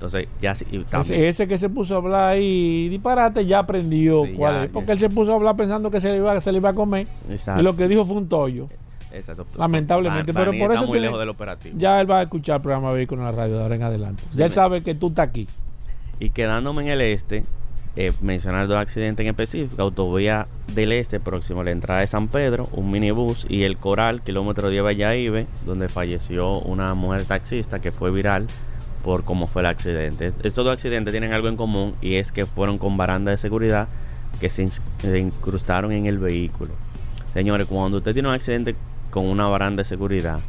Entonces, 0.00 0.28
ya 0.40 0.52
ese, 0.52 1.46
que 1.46 1.58
se 1.58 1.68
puso 1.68 1.94
a 1.94 1.98
hablar 1.98 2.38
y 2.38 2.88
disparate 2.88 3.44
ya 3.44 3.58
aprendió 3.58 4.22
cuál 4.34 4.64
es. 4.64 4.70
Porque 4.70 4.92
él 4.92 4.98
se 4.98 5.10
puso 5.10 5.32
a 5.32 5.34
hablar 5.34 5.56
pensando 5.56 5.90
que 5.90 6.00
se 6.00 6.10
le 6.10 6.16
iba, 6.16 6.40
se 6.40 6.52
le 6.52 6.56
iba 6.58 6.70
a 6.70 6.72
comer. 6.72 7.06
Y 7.28 7.60
lo 7.60 7.76
que 7.76 7.86
dijo 7.86 8.06
fue 8.06 8.16
un 8.16 8.26
tollo. 8.26 8.66
Lamentablemente, 9.56 10.32
pero 10.32 10.52
por 10.52 10.72
eso 10.72 10.86
muy 10.86 11.00
lejos 11.00 11.18
del 11.18 11.28
operativo. 11.28 11.76
ya 11.78 12.00
él 12.00 12.10
va 12.10 12.20
a 12.20 12.22
escuchar 12.22 12.56
el 12.56 12.62
programa 12.62 12.92
Vehículo 12.92 13.22
en 13.22 13.26
la 13.26 13.32
radio 13.32 13.56
de 13.56 13.62
ahora 13.62 13.74
en 13.74 13.82
adelante. 13.82 14.22
ya 14.32 14.46
él 14.46 14.52
sabe 14.52 14.82
que 14.82 14.94
tú 14.94 15.08
estás 15.08 15.28
aquí. 15.28 15.48
Y 16.18 16.30
quedándome 16.30 16.82
en 16.82 16.88
el 16.88 17.00
este, 17.00 17.44
eh, 17.96 18.12
mencionar 18.20 18.68
dos 18.68 18.76
accidentes 18.76 19.24
en 19.24 19.30
específico: 19.30 19.82
Autovía 19.82 20.46
del 20.74 20.92
Este, 20.92 21.18
próximo 21.18 21.62
a 21.62 21.64
la 21.64 21.70
entrada 21.70 22.00
de 22.00 22.06
San 22.06 22.28
Pedro, 22.28 22.68
un 22.72 22.90
minibús 22.90 23.46
y 23.48 23.64
el 23.64 23.78
Coral, 23.78 24.22
kilómetro 24.22 24.68
10 24.68 24.84
Valladolid, 24.84 25.46
donde 25.66 25.88
falleció 25.88 26.58
una 26.60 26.94
mujer 26.94 27.24
taxista 27.24 27.80
que 27.80 27.90
fue 27.90 28.10
viral 28.10 28.46
por 29.02 29.24
cómo 29.24 29.46
fue 29.46 29.62
el 29.62 29.66
accidente. 29.66 30.26
Estos 30.42 30.64
dos 30.64 30.74
accidentes 30.74 31.12
tienen 31.12 31.32
algo 31.32 31.48
en 31.48 31.56
común 31.56 31.94
y 32.02 32.16
es 32.16 32.32
que 32.32 32.44
fueron 32.46 32.76
con 32.78 32.96
baranda 32.96 33.30
de 33.30 33.38
seguridad 33.38 33.88
que 34.40 34.50
se 34.50 34.68
incrustaron 35.18 35.90
en 35.92 36.06
el 36.06 36.18
vehículo. 36.18 36.72
Señores, 37.32 37.66
cuando 37.66 37.98
usted 37.98 38.12
tiene 38.12 38.28
un 38.28 38.34
accidente 38.34 38.74
con 39.10 39.26
una 39.26 39.48
baranda 39.48 39.82
de 39.82 39.84
seguridad, 39.84 40.40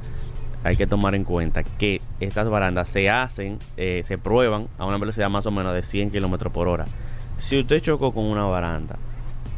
hay 0.63 0.77
que 0.77 0.87
tomar 0.87 1.15
en 1.15 1.23
cuenta 1.23 1.63
que 1.63 2.01
estas 2.19 2.47
barandas 2.49 2.89
se 2.89 3.09
hacen, 3.09 3.57
eh, 3.77 4.01
se 4.05 4.17
prueban 4.17 4.67
a 4.77 4.85
una 4.85 4.97
velocidad 4.97 5.29
más 5.29 5.45
o 5.45 5.51
menos 5.51 5.73
de 5.73 5.83
100 5.83 6.11
kilómetros 6.11 6.53
por 6.53 6.67
hora. 6.67 6.85
Si 7.39 7.59
usted 7.59 7.81
chocó 7.81 8.11
con 8.11 8.25
una 8.25 8.45
baranda 8.45 8.97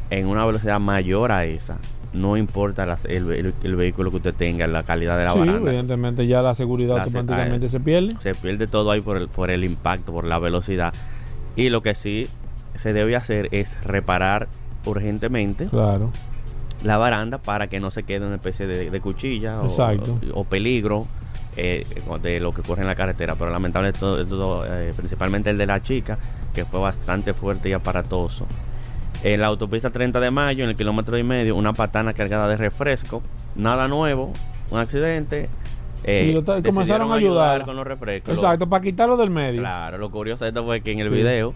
en 0.10 0.28
una 0.28 0.45
velocidad 0.45 0.80
mayor 0.80 1.32
a 1.32 1.45
esa, 1.45 1.78
no 2.14 2.38
importa 2.38 2.95
el, 3.10 3.54
vehículo 3.76 4.12
que 4.12 4.18
usted 4.18 4.36
tenga, 4.36 4.68
la 4.68 4.84
calidad 4.84 5.18
de 5.18 5.26
la 5.26 5.32
sí, 5.32 5.39
Evidentemente, 5.39 6.28
ya 6.28 6.41
la 6.41 6.54
seguridad 6.54 6.99
automáticamente 6.99 7.68
se 7.68 7.80
pierde. 7.80 8.12
Se 8.20 8.36
pierde 8.36 8.68
todo 8.68 8.91
ahí 8.91 9.01
por 9.01 9.18
el, 9.18 9.28
por 9.28 9.49
el 9.49 9.66
impacto, 9.66 10.14
por 10.14 10.26
la 10.26 10.39
velocidad. 10.39 10.93
Y 11.56 11.70
lo 11.70 11.82
que 11.82 11.95
sí 11.95 12.28
se 12.76 12.93
debe 12.93 13.16
hacer 13.16 13.49
es 13.51 13.78
reparar 13.84 14.47
urgentemente. 14.86 15.66
Claro 15.66 16.12
la 16.84 16.98
baranda 16.98 17.38
para 17.38 17.68
que 17.68 17.80
no 17.80 17.92
se 17.92 18.04
quede 18.04 18.26
una 18.26 18.36
especie 18.36 18.68
de, 18.68 19.02
cuchilla 19.02 19.62
o, 19.62 20.44
peligro 20.44 21.08
eh, 21.56 21.86
de 22.22 22.40
lo 22.40 22.54
que 22.54 22.62
ocurre 22.62 22.82
en 22.82 22.88
la 22.88 22.96
carretera. 22.96 23.36
Pero 23.36 23.50
lamentablemente, 23.52 24.00
todo, 24.00 24.66
eh, 24.66 24.94
principalmente 24.96 25.50
el 25.50 25.58
de 25.58 25.66
la 25.66 25.82
chica, 25.82 26.18
que 26.54 26.66
fue 26.66 26.80
bastante 26.80 27.34
fuerte 27.34 27.70
y 27.70 27.74
aparatoso. 27.74 28.46
En 29.24 29.40
la 29.40 29.48
autopista 29.48 29.90
30 29.90 30.20
de 30.20 30.32
mayo, 30.32 30.66
en 30.66 30.72
el 30.72 30.76
kilómetro 30.76 31.18
y 31.18 31.24
medio, 31.24 31.56
una 31.56 31.74
patana 31.74 32.14
cargada 32.14 32.48
de 32.48 32.58
refresco. 32.58 33.24
Nada 33.56 33.88
nuevo, 33.88 34.34
un 34.70 34.80
accidente. 34.80 35.50
Eh, 36.04 36.38
y 36.38 36.62
comenzaron 36.64 37.12
a 37.14 37.16
ayudar 37.16 37.64
con 37.64 37.78
los 37.78 37.88
refrescos. 37.88 38.34
Exacto, 38.34 38.68
para 38.68 38.84
quitarlo 38.84 39.16
del 39.16 39.30
medio. 39.30 39.62
Claro, 39.62 39.98
lo 39.98 40.12
curioso 40.12 40.44
de 40.44 40.50
esto 40.50 40.66
fue 40.66 40.82
que 40.82 40.92
en 40.92 41.00
el 41.00 41.10
video 41.10 41.54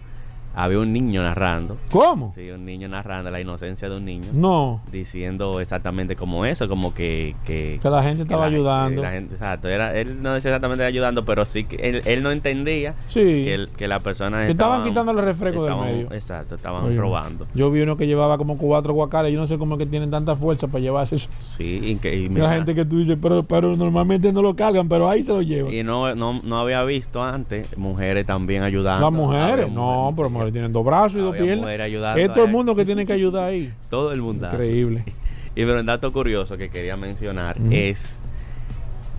había 0.54 0.78
un 0.78 0.92
niño 0.92 1.22
narrando. 1.22 1.76
¿Cómo? 1.90 2.32
Sí, 2.32 2.50
un 2.50 2.64
niño 2.64 2.88
narrando 2.88 3.30
la 3.30 3.40
inocencia 3.40 3.88
de 3.88 3.96
un 3.96 4.04
niño. 4.04 4.26
No. 4.32 4.80
Diciendo 4.90 5.60
exactamente 5.60 6.16
como 6.16 6.44
eso, 6.44 6.68
como 6.68 6.94
que... 6.94 7.36
Que, 7.44 7.78
que 7.80 7.90
la 7.90 8.02
gente 8.02 8.22
estaba 8.22 8.46
ayudando. 8.46 9.02
La 9.02 9.12
gente, 9.12 9.34
exacto. 9.34 9.68
Era, 9.68 9.96
él 9.98 10.22
no 10.22 10.34
decía 10.34 10.50
exactamente 10.50 10.84
ayudando, 10.84 11.24
pero 11.24 11.44
sí 11.44 11.64
que 11.64 11.76
él, 11.76 12.02
él 12.04 12.22
no 12.22 12.30
entendía 12.30 12.94
sí. 13.08 13.20
que, 13.20 13.66
que 13.76 13.88
la 13.88 14.00
persona... 14.00 14.46
Que 14.46 14.52
estaban, 14.52 14.84
quitando 14.84 15.12
los 15.12 15.24
refrescos 15.24 15.66
del 15.66 15.76
medio. 15.76 16.12
Exacto, 16.12 16.56
estaban 16.56 16.96
robando. 16.96 17.46
Yo 17.54 17.70
vi 17.70 17.82
uno 17.82 17.96
que 17.96 18.06
llevaba 18.06 18.36
como 18.38 18.58
cuatro 18.58 18.92
guacales. 18.92 19.32
Yo 19.32 19.40
no 19.40 19.46
sé 19.46 19.58
cómo 19.58 19.74
es 19.74 19.78
que 19.78 19.86
tienen 19.86 20.10
tanta 20.10 20.34
fuerza 20.36 20.66
para 20.66 20.80
llevarse 20.80 21.16
eso. 21.16 21.28
Sí, 21.56 21.80
y, 21.82 21.96
que, 21.96 22.14
y 22.14 22.28
la 22.28 22.54
gente 22.54 22.74
que 22.74 22.84
tú 22.84 22.98
dices, 22.98 23.16
pero, 23.20 23.42
pero 23.42 23.76
normalmente 23.76 24.32
no 24.32 24.42
lo 24.42 24.54
cargan, 24.54 24.88
pero 24.88 25.08
ahí 25.08 25.22
se 25.22 25.32
lo 25.32 25.42
llevan. 25.42 25.72
Y 25.72 25.82
no, 25.82 26.14
no, 26.14 26.40
no 26.42 26.58
había 26.58 26.82
visto 26.84 27.22
antes 27.22 27.76
mujeres 27.78 28.26
también 28.26 28.62
ayudando. 28.62 29.10
Las 29.10 29.12
mujeres, 29.12 29.70
no, 29.70 30.12
pero 30.16 30.30
mujeres 30.38 30.52
tienen 30.52 30.72
dos 30.72 30.84
brazos 30.84 31.16
y 31.16 31.20
dos 31.20 31.36
piernas. 31.36 32.16
Es 32.16 32.32
todo 32.32 32.44
el 32.44 32.50
mundo 32.50 32.74
que 32.74 32.84
tiene 32.84 33.04
que 33.06 33.12
ayudar 33.12 33.44
ahí. 33.44 33.72
Todo 33.90 34.12
el 34.12 34.22
mundo. 34.22 34.46
Increíble. 34.46 35.04
Y 35.56 35.64
pero 35.64 35.80
un 35.80 35.86
dato 35.86 36.12
curioso 36.12 36.56
que 36.56 36.68
quería 36.68 36.96
mencionar 36.96 37.56
es 37.72 38.14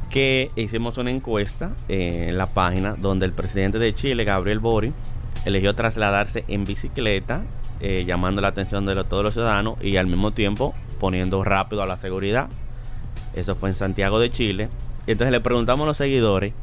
que 0.09 0.49
hicimos 0.55 0.97
una 0.97 1.11
encuesta 1.11 1.71
en 1.89 2.37
la 2.37 2.45
página 2.45 2.95
donde 2.97 3.25
el 3.25 3.33
presidente 3.33 3.77
de 3.77 3.93
Chile, 3.93 4.23
Gabriel 4.23 4.59
Bori, 4.59 4.93
eligió 5.43 5.75
trasladarse 5.75 6.45
en 6.47 6.63
bicicleta, 6.63 7.41
eh, 7.81 8.05
llamando 8.05 8.39
la 8.41 8.49
atención 8.49 8.85
de 8.85 8.95
todos 9.03 9.21
los 9.21 9.33
ciudadanos 9.33 9.83
y 9.83 9.97
al 9.97 10.07
mismo 10.07 10.31
tiempo 10.31 10.73
poniendo 10.99 11.43
rápido 11.43 11.83
a 11.83 11.87
la 11.87 11.97
seguridad. 11.97 12.47
Eso 13.33 13.55
fue 13.55 13.69
en 13.69 13.75
Santiago 13.75 14.19
de 14.19 14.31
Chile. 14.31 14.69
Entonces 15.07 15.31
le 15.31 15.41
preguntamos 15.41 15.83
a 15.83 15.87
los 15.87 15.97
seguidores 15.97 16.53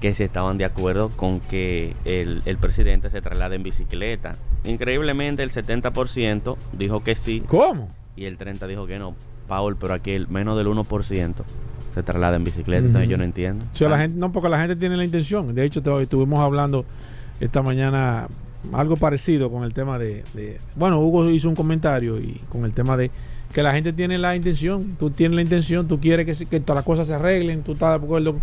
que 0.00 0.14
si 0.14 0.24
estaban 0.24 0.58
de 0.58 0.64
acuerdo 0.64 1.10
con 1.10 1.40
que 1.40 1.94
el, 2.04 2.42
el 2.46 2.56
presidente 2.56 3.10
se 3.10 3.20
traslade 3.20 3.56
en 3.56 3.62
bicicleta. 3.62 4.36
Increíblemente 4.64 5.42
el 5.42 5.50
70% 5.50 6.56
dijo 6.72 7.04
que 7.04 7.14
sí. 7.14 7.42
¿Cómo? 7.46 7.90
Y 8.16 8.24
el 8.24 8.38
30% 8.38 8.66
dijo 8.66 8.86
que 8.86 8.98
no. 8.98 9.14
Paul, 9.46 9.76
pero 9.76 9.94
aquí 9.94 10.12
el 10.12 10.28
menos 10.28 10.56
del 10.56 10.68
1% 10.68 11.34
se 11.92 12.02
traslada 12.02 12.36
en 12.36 12.44
bicicleta. 12.44 12.86
Entonces 12.86 13.10
yo 13.10 13.18
no 13.18 13.24
entiendo. 13.24 13.66
O 13.78 13.88
la 13.88 13.98
gente, 13.98 14.18
no, 14.18 14.32
porque 14.32 14.48
la 14.48 14.58
gente 14.58 14.76
tiene 14.76 14.96
la 14.96 15.04
intención. 15.04 15.54
De 15.54 15.64
hecho, 15.64 15.80
estuvimos 16.00 16.38
hablando 16.38 16.84
esta 17.40 17.62
mañana 17.62 18.28
algo 18.72 18.96
parecido 18.96 19.50
con 19.50 19.64
el 19.64 19.72
tema 19.72 19.98
de, 19.98 20.22
de, 20.34 20.60
Bueno, 20.76 21.00
Hugo 21.00 21.28
hizo 21.30 21.48
un 21.48 21.54
comentario 21.54 22.18
y 22.18 22.40
con 22.50 22.64
el 22.64 22.72
tema 22.72 22.96
de 22.96 23.10
que 23.52 23.62
la 23.62 23.72
gente 23.72 23.92
tiene 23.92 24.18
la 24.18 24.36
intención. 24.36 24.96
Tú 24.98 25.10
tienes 25.10 25.34
la 25.34 25.42
intención, 25.42 25.88
tú 25.88 25.98
quieres 25.98 26.26
que, 26.26 26.46
que 26.46 26.60
todas 26.60 26.76
las 26.76 26.84
cosas 26.84 27.06
se 27.06 27.14
arreglen, 27.14 27.62
tú 27.62 27.72
estás 27.72 27.98
de 27.98 28.04
acuerdo 28.04 28.36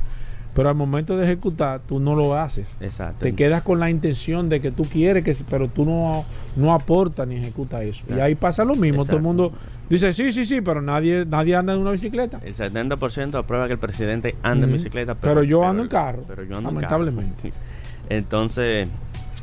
pero 0.57 0.69
al 0.69 0.75
momento 0.75 1.15
de 1.15 1.23
ejecutar, 1.23 1.81
tú 1.87 1.99
no 1.99 2.15
lo 2.15 2.35
haces. 2.35 2.77
Exacto. 2.81 3.19
Te 3.19 3.35
quedas 3.35 3.61
con 3.61 3.79
la 3.79 3.91
intención 3.91 4.49
de 4.49 4.59
que 4.59 4.71
tú 4.71 4.85
quieres, 4.85 5.23
que, 5.23 5.35
pero 5.47 5.67
tú 5.67 5.85
no, 5.85 6.25
no 6.55 6.73
aportas 6.73 7.27
ni 7.27 7.35
ejecutas 7.35 7.83
eso. 7.83 8.03
Y 8.09 8.19
ahí 8.19 8.33
pasa 8.33 8.65
lo 8.65 8.73
mismo. 8.73 9.05
Todo 9.05 9.17
el 9.17 9.21
mundo 9.21 9.53
dice, 9.87 10.13
sí, 10.13 10.31
sí, 10.31 10.45
sí, 10.45 10.61
pero 10.61 10.81
nadie, 10.81 11.27
nadie 11.27 11.55
anda 11.55 11.73
en 11.73 11.79
una 11.79 11.91
bicicleta. 11.91 12.41
El 12.43 12.55
70% 12.55 13.35
aprueba 13.35 13.67
que 13.67 13.73
el 13.73 13.79
presidente 13.79 14.35
anda 14.41 14.65
en 14.65 14.73
bicicleta. 14.73 15.13
Pero, 15.13 15.43
yo 15.43 15.63
ando 15.63 15.83
en 15.83 15.89
carro. 15.89 16.23
Pero 16.27 16.43
yo 16.43 16.57
ando 16.57 16.71
lamentablemente. 16.71 17.53
Entonces, 18.09 18.87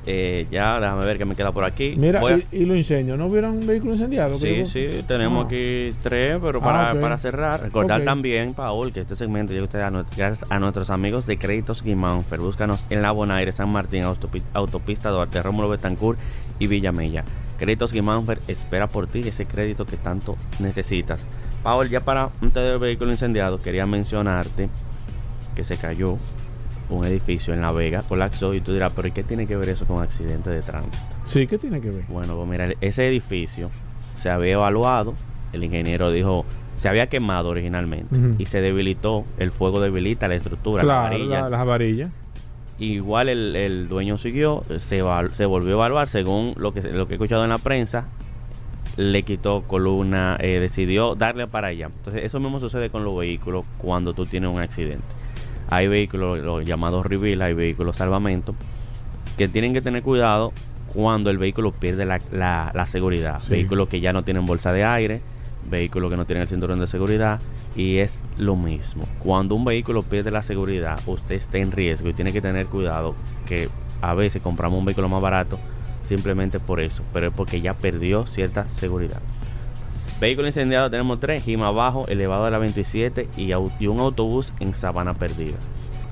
eh, 0.06 0.46
ya, 0.50 0.78
déjame 0.80 1.06
ver 1.06 1.18
qué 1.18 1.24
me 1.24 1.34
queda 1.34 1.52
por 1.52 1.64
aquí. 1.64 1.94
Mira, 1.96 2.20
y, 2.52 2.64
lo 2.64 2.76
incendio, 2.76 3.16
¿no 3.16 3.26
hubieran 3.26 3.66
vehículos 3.66 3.98
incendiados? 3.98 4.40
Sí, 4.40 4.66
sí, 4.66 4.88
tenemos 5.06 5.44
ah. 5.44 5.46
aquí 5.46 5.94
tres, 6.02 6.38
pero 6.42 6.60
para, 6.60 6.90
ah, 6.90 6.94
para 7.00 7.18
cerrar, 7.18 7.62
recordar 7.62 8.02
también, 8.02 8.54
Paul, 8.54 8.92
que 8.92 9.00
este 9.00 9.16
segmento 9.16 9.52
llega 9.52 9.64
usted 9.64 9.80
a, 9.80 9.90
gracias 9.90 10.44
a 10.50 10.58
nuestros 10.58 10.90
amigos 10.90 11.26
de 11.26 11.38
Créditos 11.38 11.82
Guimánfer. 11.82 12.40
Búscanos 12.40 12.84
en 12.90 13.02
La 13.02 13.12
Bonaire, 13.12 13.52
San 13.52 13.70
Martín, 13.70 14.04
Autopista 14.52 15.10
Duarte, 15.10 15.42
Rómulo 15.42 15.68
Betancourt 15.68 16.18
y 16.58 16.66
Villamella. 16.66 17.24
Créditos 17.58 17.92
Guimánfer 17.92 18.40
espera 18.48 18.88
por 18.88 19.06
ti 19.06 19.20
ese 19.20 19.46
crédito 19.46 19.86
que 19.86 19.96
tanto 19.96 20.36
necesitas. 20.58 21.24
Paul, 21.62 21.88
ya 21.88 22.00
para 22.00 22.28
un 22.42 22.50
del 22.50 22.78
vehículo 22.78 23.10
incendiado, 23.10 23.62
quería 23.62 23.86
mencionarte 23.86 24.68
que 25.54 25.64
se 25.64 25.76
cayó 25.78 26.18
un 26.94 27.04
edificio 27.04 27.54
en 27.54 27.60
La 27.60 27.72
Vega, 27.72 28.02
colapsó 28.02 28.54
y 28.54 28.60
tú 28.60 28.72
dirás, 28.72 28.92
pero 28.94 29.12
¿qué 29.12 29.22
tiene 29.22 29.46
que 29.46 29.56
ver 29.56 29.68
eso 29.68 29.84
con 29.84 30.02
accidente 30.02 30.50
de 30.50 30.62
tránsito? 30.62 31.02
Sí, 31.26 31.46
¿qué 31.46 31.58
tiene 31.58 31.80
que 31.80 31.90
ver? 31.90 32.04
Bueno, 32.08 32.36
pues 32.36 32.48
mira, 32.48 32.68
ese 32.80 33.06
edificio 33.08 33.70
se 34.14 34.30
había 34.30 34.54
evaluado, 34.54 35.14
el 35.52 35.64
ingeniero 35.64 36.10
dijo, 36.10 36.44
se 36.76 36.88
había 36.88 37.08
quemado 37.08 37.50
originalmente 37.50 38.16
y 38.38 38.46
se 38.46 38.60
debilitó, 38.60 39.24
el 39.38 39.50
fuego 39.50 39.80
debilita 39.80 40.28
la 40.28 40.34
estructura, 40.34 40.82
claro, 40.82 41.18
la 41.18 41.48
las 41.48 41.66
varillas. 41.66 42.10
Igual 42.78 43.28
el, 43.28 43.88
dueño 43.88 44.18
siguió, 44.18 44.62
se, 44.78 44.78
se 44.78 45.46
volvió 45.46 45.70
a 45.70 45.74
evaluar 45.74 46.08
según 46.08 46.54
lo 46.56 46.74
que, 46.74 46.82
lo 46.82 47.06
que 47.06 47.14
he 47.14 47.16
escuchado 47.16 47.44
en 47.44 47.50
la 47.50 47.58
prensa, 47.58 48.08
le 48.96 49.22
quitó 49.22 49.62
columna, 49.62 50.36
eh, 50.40 50.58
decidió 50.58 51.14
darle 51.14 51.46
para 51.46 51.68
allá. 51.68 51.86
Entonces 51.86 52.24
eso 52.24 52.40
mismo 52.40 52.60
sucede 52.60 52.90
con 52.90 53.04
los 53.04 53.16
vehículos 53.16 53.64
cuando 53.78 54.12
tú 54.12 54.26
tienes 54.26 54.50
un 54.50 54.58
accidente 54.58 55.04
hay 55.74 55.88
vehículos, 55.88 56.38
los 56.38 56.64
llamados 56.64 57.06
reveal, 57.06 57.42
hay 57.42 57.54
vehículos 57.54 57.96
salvamento, 57.96 58.54
que 59.36 59.48
tienen 59.48 59.72
que 59.72 59.82
tener 59.82 60.02
cuidado 60.02 60.52
cuando 60.92 61.30
el 61.30 61.38
vehículo 61.38 61.72
pierde 61.72 62.04
la, 62.04 62.20
la, 62.30 62.86
seguridad. 62.86 63.42
Vehículos 63.48 63.88
que 63.88 64.00
ya 64.00 64.12
no 64.12 64.22
tienen 64.22 64.46
bolsa 64.46 64.72
de 64.72 64.84
aire, 64.84 65.20
vehículos 65.68 66.10
que 66.10 66.16
no 66.16 66.24
tienen 66.24 66.42
el 66.42 66.48
cinturón 66.48 66.78
de 66.78 66.86
seguridad, 66.86 67.40
y 67.74 67.98
es 67.98 68.22
lo 68.38 68.54
mismo. 68.54 69.04
Cuando 69.18 69.56
un 69.56 69.64
vehículo 69.64 70.02
pierde 70.02 70.30
la 70.30 70.42
seguridad, 70.42 71.00
usted 71.06 71.34
está 71.34 71.58
en 71.58 71.72
riesgo 71.72 72.08
y 72.08 72.14
tiene 72.14 72.32
que 72.32 72.40
tener 72.40 72.66
cuidado 72.66 73.16
que 73.46 73.68
a 74.00 74.14
veces 74.14 74.40
compramos 74.40 74.78
un 74.78 74.84
vehículo 74.84 75.08
más 75.08 75.22
barato 75.22 75.58
simplemente 76.06 76.60
por 76.60 76.80
eso, 76.80 77.02
pero 77.12 77.28
es 77.28 77.32
porque 77.34 77.60
ya 77.60 77.74
perdió 77.74 78.26
cierta 78.26 78.68
seguridad. 78.68 79.20
Vehículo 80.20 80.46
incendiado 80.46 80.90
tenemos 80.90 81.18
tres, 81.20 81.42
Gima 81.42 81.68
Abajo, 81.68 82.06
elevado 82.08 82.44
de 82.44 82.50
la 82.52 82.58
27 82.58 83.28
y, 83.36 83.50
y 83.80 83.86
un 83.86 84.00
autobús 84.00 84.52
en 84.60 84.74
Sabana 84.74 85.14
Perdida. 85.14 85.56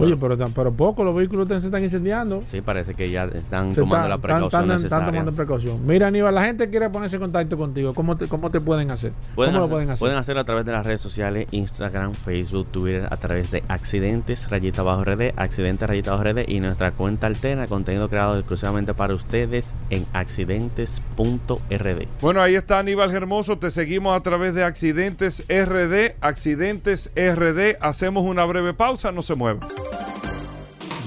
Oye, 0.03 0.17
pero, 0.17 0.37
pero 0.55 0.73
poco 0.73 1.05
los 1.05 1.15
vehículos 1.15 1.49
se 1.49 1.57
están 1.57 1.83
incendiando. 1.83 2.43
Sí, 2.49 2.61
parece 2.61 2.95
que 2.95 3.11
ya 3.11 3.25
están 3.25 3.73
tomando 3.73 4.09
la 4.09 4.19
precaución 4.19 4.71
están, 4.73 5.07
tomando 5.07 5.33
precaución. 5.33 5.87
Mira, 5.87 6.09
Aníbal, 6.09 6.35
la 6.35 6.45
gente 6.45 6.69
quiere 6.71 6.91
ponerse 6.91 7.17
en 7.17 7.23
contacto 7.23 7.57
contigo. 7.57 7.95
¿Cómo 7.95 8.17
te, 8.17 8.27
cómo 8.27 8.51
te 8.51 8.61
pueden 8.61 8.91
hacer? 8.91 9.13
¿Cómo 9.35 9.59
lo 9.59 9.69
pueden 9.69 9.91
hacer? 9.91 10.01
Pueden 10.01 10.17
hacerlo 10.17 10.41
a 10.41 10.45
través 10.45 10.65
de 10.65 10.73
las 10.73 10.85
redes 10.85 11.01
sociales, 11.01 11.47
Instagram, 11.51 12.15
Facebook, 12.15 12.67
Twitter, 12.71 13.07
a 13.11 13.17
través 13.17 13.51
de 13.51 13.63
Accidentes, 13.69 14.49
Rayita 14.51 14.83
Bajo 14.83 15.05
RD, 15.05 15.33
Accidentes, 15.37 15.89
Rayita 15.89 16.13
Bajo 16.13 16.25
RD 16.25 16.49
y 16.49 16.61
nuestra 16.61 16.91
cuenta 16.93 17.27
alterna, 17.27 17.67
contenido 17.67 18.09
creado 18.09 18.37
exclusivamente 18.39 18.95
para 18.95 19.15
ustedes 19.15 19.75
en 19.91 20.07
accidentes.rd. 20.13 22.07
Bueno, 22.21 22.41
ahí 22.41 22.55
está 22.55 22.79
Aníbal 22.79 23.13
Hermoso. 23.13 23.59
Te 23.59 23.71
seguimos 23.71 24.17
a 24.17 24.23
través 24.23 24.55
de 24.55 24.65
Accidentes 24.65 25.45
RD, 25.49 26.17
Accidentes 26.21 27.11
RD. 27.15 27.77
Hacemos 27.81 28.25
una 28.25 28.45
breve 28.45 28.75
pausa, 28.75 29.13
no 29.13 29.23
se 29.23 29.35
muevan. 29.35 29.61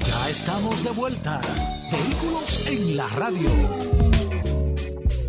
Ya 0.05 0.29
estamos 0.29 0.83
de 0.83 0.91
vuelta. 0.91 1.41
Vehículos 1.91 2.67
en 2.67 2.97
la 2.97 3.07
radio. 3.09 3.49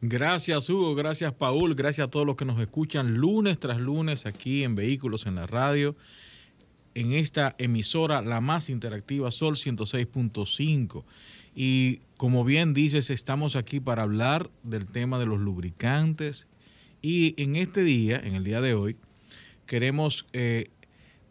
Gracias 0.00 0.68
Hugo, 0.68 0.94
gracias 0.94 1.32
Paul, 1.32 1.74
gracias 1.74 2.06
a 2.06 2.10
todos 2.10 2.26
los 2.26 2.36
que 2.36 2.44
nos 2.44 2.60
escuchan 2.60 3.14
lunes 3.14 3.58
tras 3.58 3.80
lunes 3.80 4.26
aquí 4.26 4.62
en 4.62 4.74
Vehículos 4.74 5.26
en 5.26 5.36
la 5.36 5.46
Radio, 5.46 5.96
en 6.94 7.12
esta 7.12 7.54
emisora 7.58 8.22
la 8.22 8.40
más 8.40 8.68
interactiva 8.70 9.30
Sol 9.30 9.56
106.5. 9.56 11.04
Y 11.54 12.00
como 12.18 12.44
bien 12.44 12.74
dices, 12.74 13.08
estamos 13.10 13.56
aquí 13.56 13.80
para 13.80 14.02
hablar 14.02 14.50
del 14.62 14.86
tema 14.86 15.18
de 15.18 15.26
los 15.26 15.40
lubricantes. 15.40 16.48
Y 17.00 17.34
en 17.42 17.56
este 17.56 17.82
día, 17.82 18.20
en 18.22 18.34
el 18.34 18.44
día 18.44 18.60
de 18.60 18.74
hoy, 18.74 18.96
queremos 19.66 20.26
eh, 20.34 20.70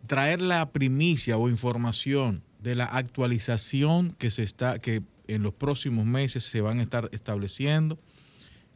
traer 0.08 0.41
la 0.41 0.72
primicia 0.72 1.38
o 1.38 1.50
información 1.50 2.41
de 2.60 2.76
la 2.76 2.86
actualización 2.86 4.16
que 4.18 4.32
se 4.32 4.41
está, 4.41 4.80
que 4.80 5.04
en 5.28 5.43
los 5.43 5.54
próximos 5.54 6.06
meses 6.06 6.43
se 6.43 6.62
van 6.62 6.80
a 6.80 6.84
estar 6.84 7.10
estableciendo 7.12 8.00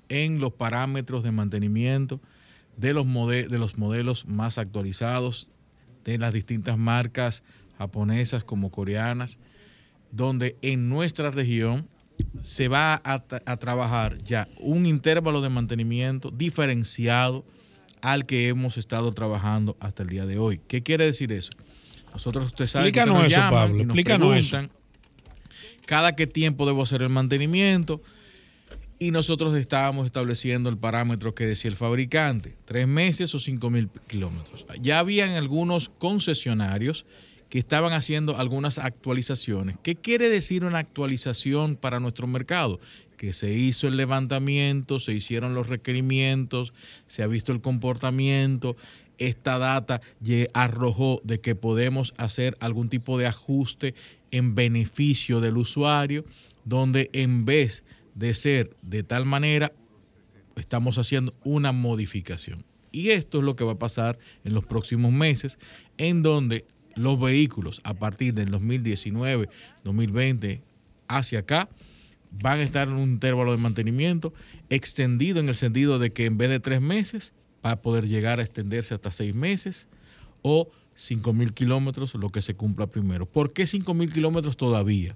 en 0.10 0.40
los 0.40 0.54
parámetros 0.54 1.24
de 1.24 1.32
mantenimiento 1.32 2.20
de 2.78 2.94
los, 2.94 3.06
de 3.06 3.58
los 3.58 3.78
modelos 3.78 4.26
más 4.26 4.58
actualizados 4.58 5.50
de 6.04 6.18
las 6.18 6.34
distintas 6.34 6.78
marcas 6.78 7.44
japonesas 7.78 8.44
como 8.44 8.72
coreanas, 8.72 9.38
donde 10.12 10.58
en 10.62 10.90
nuestra 10.90 11.32
región 11.32 11.88
se 12.42 12.68
va 12.68 13.02
a, 13.04 13.20
trabajar 13.58 14.18
ya 14.24 14.48
un 14.60 14.86
intervalo 14.86 15.42
de 15.42 15.50
mantenimiento 15.50 16.32
diferenciado 16.32 17.46
al 18.02 18.26
que 18.26 18.48
hemos 18.48 18.78
estado 18.78 19.12
trabajando 19.14 19.78
hasta 19.80 20.04
el 20.04 20.10
día 20.10 20.26
de 20.26 20.38
hoy. 20.38 20.60
¿Qué 20.68 20.84
quiere 20.84 21.06
decir 21.06 21.32
eso? 21.32 21.52
Nosotros, 22.12 22.48
usted 22.48 22.68
sabe 22.68 22.92
que 22.92 23.06
nos 23.06 23.26
eso, 23.26 23.42
Pablo. 23.50 23.82
Y 23.82 23.86
nos 23.86 23.96
preguntan 23.96 24.70
cada 25.86 26.16
qué 26.16 26.28
tiempo 26.28 26.66
debo 26.66 26.84
hacer 26.84 27.02
el 27.02 27.10
mantenimiento 27.10 28.02
y 29.00 29.12
nosotros 29.12 29.56
estábamos 29.56 30.06
estableciendo 30.06 30.70
el 30.70 30.78
parámetro 30.78 31.34
que 31.34 31.48
decía 31.48 31.72
el 31.72 31.78
fabricante, 31.78 32.56
tres 32.66 32.86
meses 32.86 33.34
o 33.34 33.40
cinco 33.40 33.70
mil 33.70 33.90
kilómetros. 34.08 34.66
Ya 34.82 35.00
habían 35.00 35.32
algunos 35.32 35.88
concesionarios 35.88 37.06
que 37.50 37.60
estaban 37.60 37.94
haciendo 37.94 38.38
algunas 38.38 38.78
actualizaciones. 38.78 39.78
¿Qué 39.82 39.96
quiere 39.96 40.30
decir 40.30 40.66
una 40.66 40.80
actualización 40.80 41.78
para 41.78 42.00
nuestro 42.00 42.28
mercado? 42.28 42.80
Que 43.18 43.34
se 43.34 43.54
hizo 43.54 43.88
el 43.88 43.98
levantamiento, 43.98 45.00
se 45.00 45.14
hicieron 45.14 45.56
los 45.56 45.68
requerimientos, 45.68 46.74
se 47.08 47.24
ha 47.24 47.28
visto 47.28 47.52
el 47.54 47.62
comportamiento, 47.62 48.76
esta 49.18 49.58
data 49.58 50.02
arrojó 50.54 51.22
de 51.24 51.40
que 51.40 51.56
podemos 51.56 52.14
hacer 52.18 52.56
algún 52.60 52.90
tipo 52.90 53.18
de 53.18 53.28
ajuste 53.28 53.96
en 54.32 54.56
beneficio 54.56 55.42
del 55.42 55.58
usuario, 55.58 56.26
donde 56.66 57.10
en 57.14 57.46
vez 57.46 57.84
de 57.84 57.90
ser 58.34 58.76
de 58.82 59.04
tal 59.04 59.26
manera, 59.26 59.72
estamos 60.56 60.98
haciendo 60.98 61.34
una 61.44 61.72
modificación. 61.72 62.64
Y 62.92 63.10
esto 63.10 63.40
es 63.40 63.44
lo 63.44 63.56
que 63.56 63.64
va 63.64 63.74
a 63.74 63.80
pasar 63.80 64.18
en 64.44 64.54
los 64.54 64.66
próximos 64.66 65.12
meses, 65.12 65.58
en 65.98 66.24
donde 66.24 66.66
los 66.96 67.20
vehículos 67.20 67.82
a 67.84 67.94
partir 67.94 68.34
del 68.34 68.50
2019, 68.52 69.50
2020 69.84 70.62
hacia 71.08 71.40
acá 71.40 71.70
van 72.32 72.60
a 72.60 72.64
estar 72.64 72.88
en 72.88 72.96
un 72.96 73.12
intervalo 73.12 73.52
de 73.52 73.58
mantenimiento 73.58 74.34
extendido 74.70 75.40
en 75.40 75.50
el 75.50 75.56
sentido 75.56 75.98
de 76.00 76.12
que 76.12 76.26
en 76.26 76.38
vez 76.38 76.50
de 76.50 76.60
tres 76.60 76.82
meses 76.82 77.34
va 77.66 77.72
a 77.72 77.82
poder 77.82 78.08
llegar 78.08 78.40
a 78.40 78.44
extenderse 78.44 78.94
hasta 78.94 79.12
seis 79.12 79.34
meses 79.34 79.88
o 80.42 80.70
cinco 80.94 81.34
mil 81.34 81.54
kilómetros, 81.54 82.14
lo 82.16 82.30
que 82.30 82.42
se 82.42 82.56
cumpla 82.56 82.88
primero. 82.88 83.26
¿Por 83.26 83.54
qué 83.54 83.66
cinco 83.66 83.94
mil 83.94 84.12
kilómetros 84.12 84.58
todavía? 84.58 85.16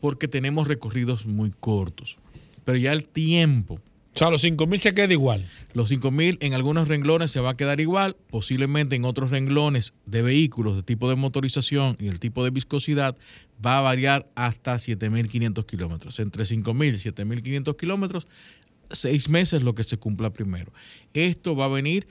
Porque 0.00 0.28
tenemos 0.28 0.68
recorridos 0.68 1.26
muy 1.26 1.52
cortos. 1.58 2.16
Pero 2.64 2.78
ya 2.78 2.92
el 2.92 3.04
tiempo 3.04 3.80
o 4.14 4.18
sea, 4.18 4.30
los 4.30 4.44
5.000 4.44 4.78
se 4.78 4.92
queda 4.92 5.10
igual. 5.10 5.48
Los 5.72 5.90
5.000 5.90 6.36
en 6.40 6.52
algunos 6.52 6.88
renglones 6.88 7.30
se 7.30 7.40
va 7.40 7.50
a 7.50 7.56
quedar 7.56 7.80
igual, 7.80 8.14
posiblemente 8.28 8.94
en 8.94 9.06
otros 9.06 9.30
renglones 9.30 9.94
de 10.04 10.20
vehículos 10.20 10.76
de 10.76 10.82
tipo 10.82 11.08
de 11.08 11.16
motorización 11.16 11.96
y 11.98 12.08
el 12.08 12.20
tipo 12.20 12.44
de 12.44 12.50
viscosidad 12.50 13.16
va 13.64 13.78
a 13.78 13.80
variar 13.80 14.28
hasta 14.34 14.74
7.500 14.74 15.64
kilómetros. 15.64 16.20
Entre 16.20 16.44
5.000 16.44 16.88
y 16.88 17.10
7.500 17.10 17.76
kilómetros, 17.76 18.26
seis 18.90 19.30
meses 19.30 19.62
lo 19.62 19.74
que 19.74 19.84
se 19.84 19.96
cumpla 19.96 20.30
primero. 20.30 20.72
Esto 21.14 21.56
va 21.56 21.64
a 21.64 21.68
venir 21.68 22.06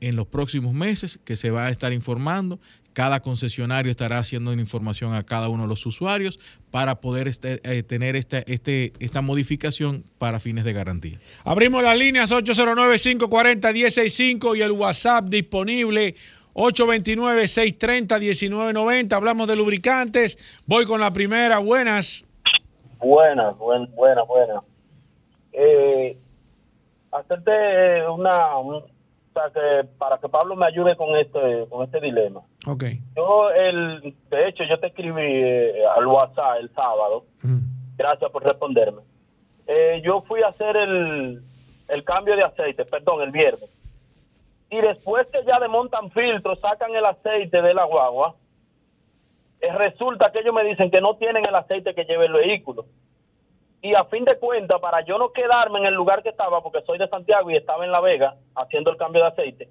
en 0.00 0.14
los 0.14 0.28
próximos 0.28 0.72
meses 0.72 1.18
que 1.24 1.34
se 1.34 1.50
va 1.50 1.66
a 1.66 1.70
estar 1.70 1.92
informando 1.92 2.60
cada 2.92 3.20
concesionario 3.20 3.90
estará 3.90 4.18
haciendo 4.18 4.52
una 4.52 4.60
información 4.60 5.14
a 5.14 5.24
cada 5.24 5.48
uno 5.48 5.62
de 5.62 5.68
los 5.68 5.86
usuarios 5.86 6.38
para 6.70 7.00
poder 7.00 7.28
este, 7.28 7.60
eh, 7.64 7.82
tener 7.82 8.16
este, 8.16 8.44
este, 8.52 8.92
esta 8.98 9.20
modificación 9.20 10.04
para 10.18 10.40
fines 10.40 10.64
de 10.64 10.72
garantía. 10.72 11.18
Abrimos 11.44 11.82
las 11.82 11.96
líneas 11.96 12.32
809-540-165 12.32 14.56
y 14.56 14.62
el 14.62 14.72
WhatsApp 14.72 15.28
disponible 15.28 16.16
829-630-1990. 16.54 19.12
Hablamos 19.12 19.46
de 19.48 19.56
lubricantes. 19.56 20.38
Voy 20.66 20.84
con 20.84 21.00
la 21.00 21.12
primera. 21.12 21.58
Buenas. 21.58 22.26
Buenas, 22.98 23.56
buenas, 23.56 23.94
buenas. 23.94 24.26
Buena. 24.26 24.60
Eh, 25.52 26.16
hacerte 27.12 28.08
una, 28.08 28.58
que 29.52 29.88
para 29.98 30.18
que 30.18 30.28
Pablo 30.28 30.56
me 30.56 30.66
ayude 30.66 30.96
con 30.96 31.16
este 31.16 31.66
con 31.68 31.84
este 31.84 32.00
dilema. 32.00 32.42
Okay. 32.66 33.00
Yo 33.16 33.50
el 33.50 34.14
de 34.30 34.48
hecho 34.48 34.64
yo 34.64 34.78
te 34.78 34.88
escribí 34.88 35.22
eh, 35.22 35.84
al 35.96 36.06
WhatsApp 36.06 36.58
el 36.60 36.70
sábado. 36.70 37.24
Gracias 37.96 38.30
por 38.30 38.44
responderme. 38.44 39.02
Eh, 39.66 40.00
yo 40.04 40.22
fui 40.22 40.42
a 40.42 40.48
hacer 40.48 40.76
el, 40.76 41.42
el 41.88 42.04
cambio 42.04 42.34
de 42.34 42.44
aceite, 42.44 42.84
perdón, 42.84 43.22
el 43.22 43.30
viernes. 43.30 43.70
Y 44.70 44.80
después 44.80 45.26
que 45.28 45.44
ya 45.44 45.58
desmontan 45.58 46.10
filtros, 46.10 46.60
sacan 46.60 46.94
el 46.94 47.04
aceite 47.04 47.60
de 47.60 47.74
la 47.74 47.84
guagua, 47.84 48.36
eh, 49.60 49.72
resulta 49.72 50.30
que 50.32 50.40
ellos 50.40 50.54
me 50.54 50.64
dicen 50.64 50.90
que 50.90 51.00
no 51.00 51.16
tienen 51.16 51.44
el 51.44 51.54
aceite 51.54 51.94
que 51.94 52.04
lleve 52.04 52.26
el 52.26 52.32
vehículo 52.32 52.86
y 53.82 53.94
a 53.94 54.04
fin 54.04 54.24
de 54.24 54.38
cuentas, 54.38 54.78
para 54.80 55.02
yo 55.04 55.16
no 55.18 55.32
quedarme 55.32 55.78
en 55.78 55.86
el 55.86 55.94
lugar 55.94 56.22
que 56.22 56.28
estaba, 56.28 56.62
porque 56.62 56.82
soy 56.82 56.98
de 56.98 57.08
Santiago 57.08 57.50
y 57.50 57.56
estaba 57.56 57.84
en 57.84 57.92
La 57.92 58.00
Vega 58.00 58.34
haciendo 58.54 58.90
el 58.90 58.98
cambio 58.98 59.22
de 59.22 59.28
aceite, 59.28 59.68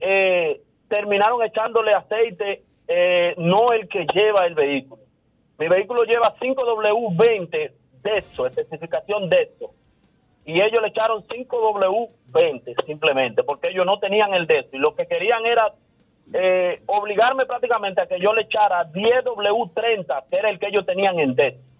eh, 0.00 0.60
terminaron 0.88 1.42
echándole 1.42 1.94
aceite, 1.94 2.64
eh, 2.88 3.34
no 3.38 3.72
el 3.72 3.88
que 3.88 4.06
lleva 4.12 4.46
el 4.46 4.54
vehículo. 4.54 5.02
Mi 5.58 5.68
vehículo 5.68 6.02
lleva 6.04 6.34
5W20 6.36 7.72
de 8.02 8.12
eso, 8.12 8.46
especificación 8.46 9.28
de 9.28 9.42
eso. 9.42 9.72
Y 10.44 10.60
ellos 10.60 10.82
le 10.82 10.88
echaron 10.88 11.22
5W20 11.28 12.84
simplemente, 12.84 13.44
porque 13.44 13.68
ellos 13.68 13.86
no 13.86 14.00
tenían 14.00 14.34
el 14.34 14.48
de 14.48 14.58
eso. 14.58 14.70
Y 14.72 14.78
lo 14.78 14.96
que 14.96 15.06
querían 15.06 15.46
era 15.46 15.72
eh, 16.34 16.82
obligarme 16.86 17.46
prácticamente 17.46 18.00
a 18.00 18.06
que 18.06 18.18
yo 18.18 18.32
le 18.32 18.42
echara 18.42 18.90
10W30, 18.90 20.24
que 20.28 20.36
era 20.36 20.50
el 20.50 20.58
que 20.58 20.66
ellos 20.66 20.84
tenían 20.84 21.20
en 21.20 21.36
DESO 21.36 21.71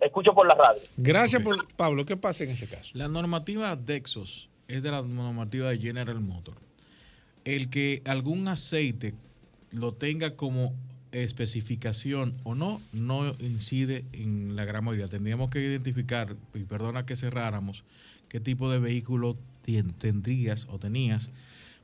escucho 0.00 0.32
por 0.34 0.46
la 0.46 0.54
radio. 0.54 0.80
Gracias, 0.96 1.42
por, 1.42 1.66
Pablo. 1.74 2.04
¿Qué 2.04 2.16
pasa 2.16 2.44
en 2.44 2.50
ese 2.50 2.66
caso? 2.66 2.92
La 2.94 3.08
normativa 3.08 3.74
Dexos 3.76 4.48
es 4.68 4.82
de 4.82 4.90
la 4.90 5.02
normativa 5.02 5.70
de 5.70 5.78
General 5.78 6.20
Motor. 6.20 6.56
El 7.44 7.70
que 7.70 8.02
algún 8.04 8.46
aceite 8.48 9.14
lo 9.70 9.94
tenga 9.94 10.36
como 10.36 10.74
especificación 11.12 12.34
o 12.44 12.54
no, 12.54 12.80
no 12.92 13.34
incide 13.40 14.04
en 14.12 14.56
la 14.56 14.64
gran 14.64 14.84
mayoría. 14.84 15.08
Tendríamos 15.08 15.50
que 15.50 15.60
identificar, 15.60 16.36
y 16.54 16.64
perdona 16.64 17.06
que 17.06 17.16
cerráramos, 17.16 17.84
qué 18.28 18.40
tipo 18.40 18.70
de 18.70 18.78
vehículo 18.78 19.36
tendrías 19.98 20.66
o 20.70 20.78
tenías 20.78 21.30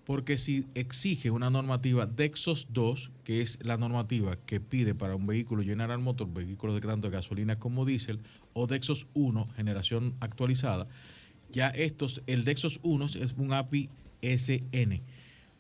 porque 0.05 0.37
si 0.37 0.67
exige 0.75 1.31
una 1.31 1.51
normativa 1.51 2.07
DEXOS 2.07 2.69
2, 2.71 3.11
que 3.25 3.41
es 3.41 3.59
la 3.63 3.77
normativa 3.77 4.37
que 4.47 4.61
pide 4.61 4.95
para 4.95 5.17
un 5.17 5.27
vehículo 5.27 5.63
General 5.63 5.99
Motor, 5.99 6.33
vehículo 6.33 6.75
de 6.75 6.81
tanto 6.81 7.11
gasolina 7.11 7.59
como 7.59 7.85
diésel, 7.85 8.21
o 8.53 8.67
DEXOS 8.67 9.07
1, 9.15 9.49
generación 9.57 10.15
actualizada, 10.21 10.87
ya 11.51 11.69
estos, 11.69 12.23
el 12.27 12.45
DEXOS 12.45 12.81
1 12.83 13.07
es 13.07 13.35
un 13.37 13.53
API 13.53 13.89
SN 14.23 15.03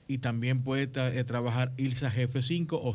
y 0.08 0.18
también 0.18 0.62
puede 0.62 0.90
eh, 0.94 1.24
trabajar 1.24 1.72
ILSA 1.76 2.12
GF5 2.12 2.68
o 2.72 2.94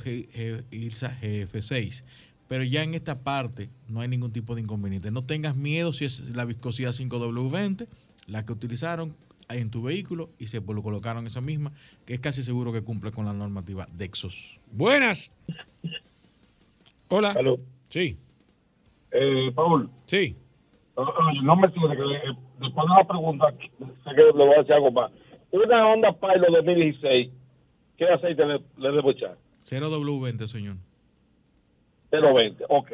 ILSA 0.71 1.17
GF6. 1.21 2.03
Pero 2.47 2.63
ya 2.63 2.83
en 2.83 2.95
esta 2.95 3.19
parte 3.19 3.69
no 3.87 4.01
hay 4.01 4.07
ningún 4.07 4.31
tipo 4.31 4.55
de 4.55 4.61
inconveniente. 4.61 5.11
No 5.11 5.23
tengas 5.23 5.55
miedo 5.55 5.93
si 5.93 6.05
es 6.05 6.29
la 6.29 6.45
viscosidad 6.45 6.91
5W20, 6.91 7.87
la 8.27 8.45
que 8.45 8.53
utilizaron, 8.53 9.15
en 9.49 9.71
tu 9.71 9.81
vehículo 9.83 10.29
y 10.37 10.47
se 10.47 10.61
lo 10.61 10.83
colocaron 10.83 11.25
esa 11.27 11.41
misma, 11.41 11.71
que 12.05 12.13
es 12.13 12.19
casi 12.19 12.43
seguro 12.43 12.71
que 12.71 12.81
cumple 12.81 13.11
con 13.11 13.25
la 13.25 13.33
normativa 13.33 13.87
Dexos. 13.91 14.59
Buenas. 14.71 15.33
Hola. 17.09 17.35
Sí. 17.89 18.17
Eh, 19.11 19.51
Paul. 19.55 19.89
Sí. 20.05 20.35
No 21.43 21.55
me 21.55 21.71
que 21.71 21.79
después 21.79 22.87
de 22.87 22.95
la 22.95 23.07
pregunta, 23.07 23.53
sé 23.59 24.15
que 24.15 24.21
le 24.21 24.31
voy 24.31 24.53
a 24.53 24.59
decir 24.59 24.73
algo 24.73 24.91
más. 24.91 25.11
Una 25.51 25.87
Honda 25.87 26.11
Pilot 26.11 26.49
2016, 26.51 27.31
¿qué 27.97 28.05
aceite 28.05 28.45
le, 28.45 28.61
le 28.77 28.91
debo 28.91 29.11
echar? 29.11 29.37
0W20, 29.65 30.45
señor. 30.45 30.75
0W20, 32.11 32.65
ok. 32.69 32.91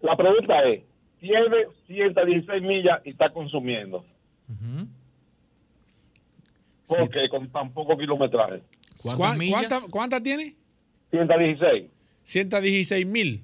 La 0.00 0.16
pregunta 0.16 0.62
es, 0.64 0.82
tiene 1.18 1.66
116 1.86 2.62
millas 2.62 3.00
y 3.04 3.10
está 3.10 3.30
consumiendo. 3.30 4.04
Porque 6.86 7.28
con 7.28 7.50
tan 7.50 7.72
poco 7.72 7.96
kilometraje. 7.96 8.62
¿Cuántas 9.16 9.82
¿Cuánta, 9.90 10.22
tiene? 10.22 10.54
116. 11.10 11.90
116 12.22 13.06
mil. 13.06 13.42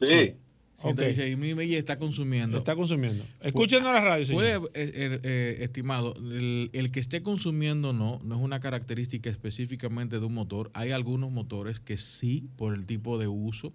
Sí. 0.00 0.34
116 0.80 1.38
mil 1.38 1.56
millas 1.56 1.78
está 1.78 1.98
consumiendo. 1.98 2.58
Está 2.58 2.74
consumiendo. 2.76 3.24
Escúchenos 3.40 3.92
la 3.92 4.00
radio, 4.00 4.26
señor. 4.26 4.42
Puede, 4.42 4.84
eh, 4.84 4.92
eh, 4.94 5.20
eh, 5.22 5.56
estimado, 5.60 6.14
el, 6.16 6.90
que 6.92 7.00
esté 7.00 7.22
consumiendo 7.22 7.92
no, 7.92 8.20
no 8.22 8.36
es 8.36 8.40
una 8.40 8.60
característica 8.60 9.30
específicamente 9.30 10.20
de 10.20 10.26
un 10.26 10.34
motor. 10.34 10.70
Hay 10.74 10.92
algunos 10.92 11.30
motores 11.30 11.80
que 11.80 11.96
sí, 11.96 12.48
por 12.56 12.74
el 12.74 12.84
tipo 12.84 13.18
de 13.18 13.26
uso, 13.26 13.72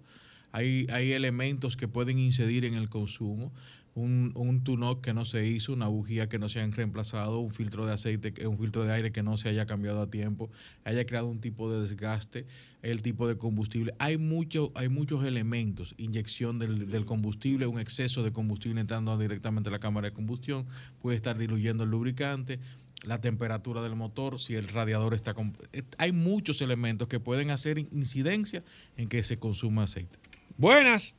hay, 0.52 0.86
hay 0.90 1.12
elementos 1.12 1.76
que 1.76 1.88
pueden 1.88 2.18
incidir 2.18 2.64
en 2.64 2.74
el 2.74 2.88
consumo 2.88 3.52
un, 3.94 4.32
un 4.34 4.62
que 5.02 5.12
no 5.12 5.24
se 5.24 5.46
hizo, 5.46 5.72
una 5.72 5.88
bujía 5.88 6.28
que 6.28 6.38
no 6.38 6.48
se 6.48 6.60
han 6.60 6.72
reemplazado, 6.72 7.40
un 7.40 7.50
filtro 7.50 7.84
de 7.84 7.92
aceite, 7.92 8.46
un 8.46 8.58
filtro 8.58 8.84
de 8.84 8.92
aire 8.92 9.12
que 9.12 9.22
no 9.22 9.36
se 9.36 9.50
haya 9.50 9.66
cambiado 9.66 10.00
a 10.00 10.10
tiempo, 10.10 10.50
haya 10.84 11.04
creado 11.04 11.26
un 11.26 11.40
tipo 11.40 11.70
de 11.70 11.82
desgaste, 11.82 12.46
el 12.82 13.02
tipo 13.02 13.28
de 13.28 13.36
combustible. 13.36 13.92
Hay, 13.98 14.16
mucho, 14.16 14.72
hay 14.74 14.88
muchos 14.88 15.24
elementos, 15.24 15.94
inyección 15.98 16.58
del, 16.58 16.90
del 16.90 17.04
combustible, 17.04 17.66
un 17.66 17.78
exceso 17.78 18.22
de 18.22 18.32
combustible 18.32 18.80
entrando 18.80 19.16
directamente 19.18 19.68
a 19.68 19.72
la 19.72 19.78
cámara 19.78 20.08
de 20.08 20.14
combustión, 20.14 20.66
puede 21.00 21.16
estar 21.16 21.36
diluyendo 21.36 21.84
el 21.84 21.90
lubricante, 21.90 22.60
la 23.04 23.20
temperatura 23.20 23.82
del 23.82 23.96
motor, 23.96 24.40
si 24.40 24.54
el 24.54 24.68
radiador 24.68 25.12
está... 25.12 25.34
Eh, 25.72 25.82
hay 25.98 26.12
muchos 26.12 26.62
elementos 26.62 27.08
que 27.08 27.20
pueden 27.20 27.50
hacer 27.50 27.78
incidencia 27.78 28.62
en 28.96 29.08
que 29.08 29.22
se 29.22 29.38
consuma 29.38 29.84
aceite. 29.84 30.18
Buenas. 30.56 31.16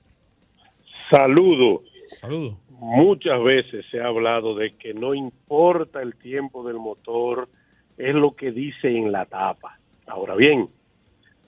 Saludos. 1.09 1.92
Saludos. 2.13 2.57
Muchas 2.69 3.41
veces 3.43 3.85
se 3.91 4.01
ha 4.01 4.07
hablado 4.07 4.55
de 4.55 4.75
que 4.75 4.93
no 4.93 5.13
importa 5.13 6.01
el 6.01 6.15
tiempo 6.15 6.63
del 6.63 6.77
motor, 6.77 7.47
es 7.97 8.15
lo 8.15 8.35
que 8.35 8.51
dice 8.51 8.89
en 8.89 9.11
la 9.11 9.25
tapa. 9.25 9.79
Ahora 10.07 10.35
bien, 10.35 10.69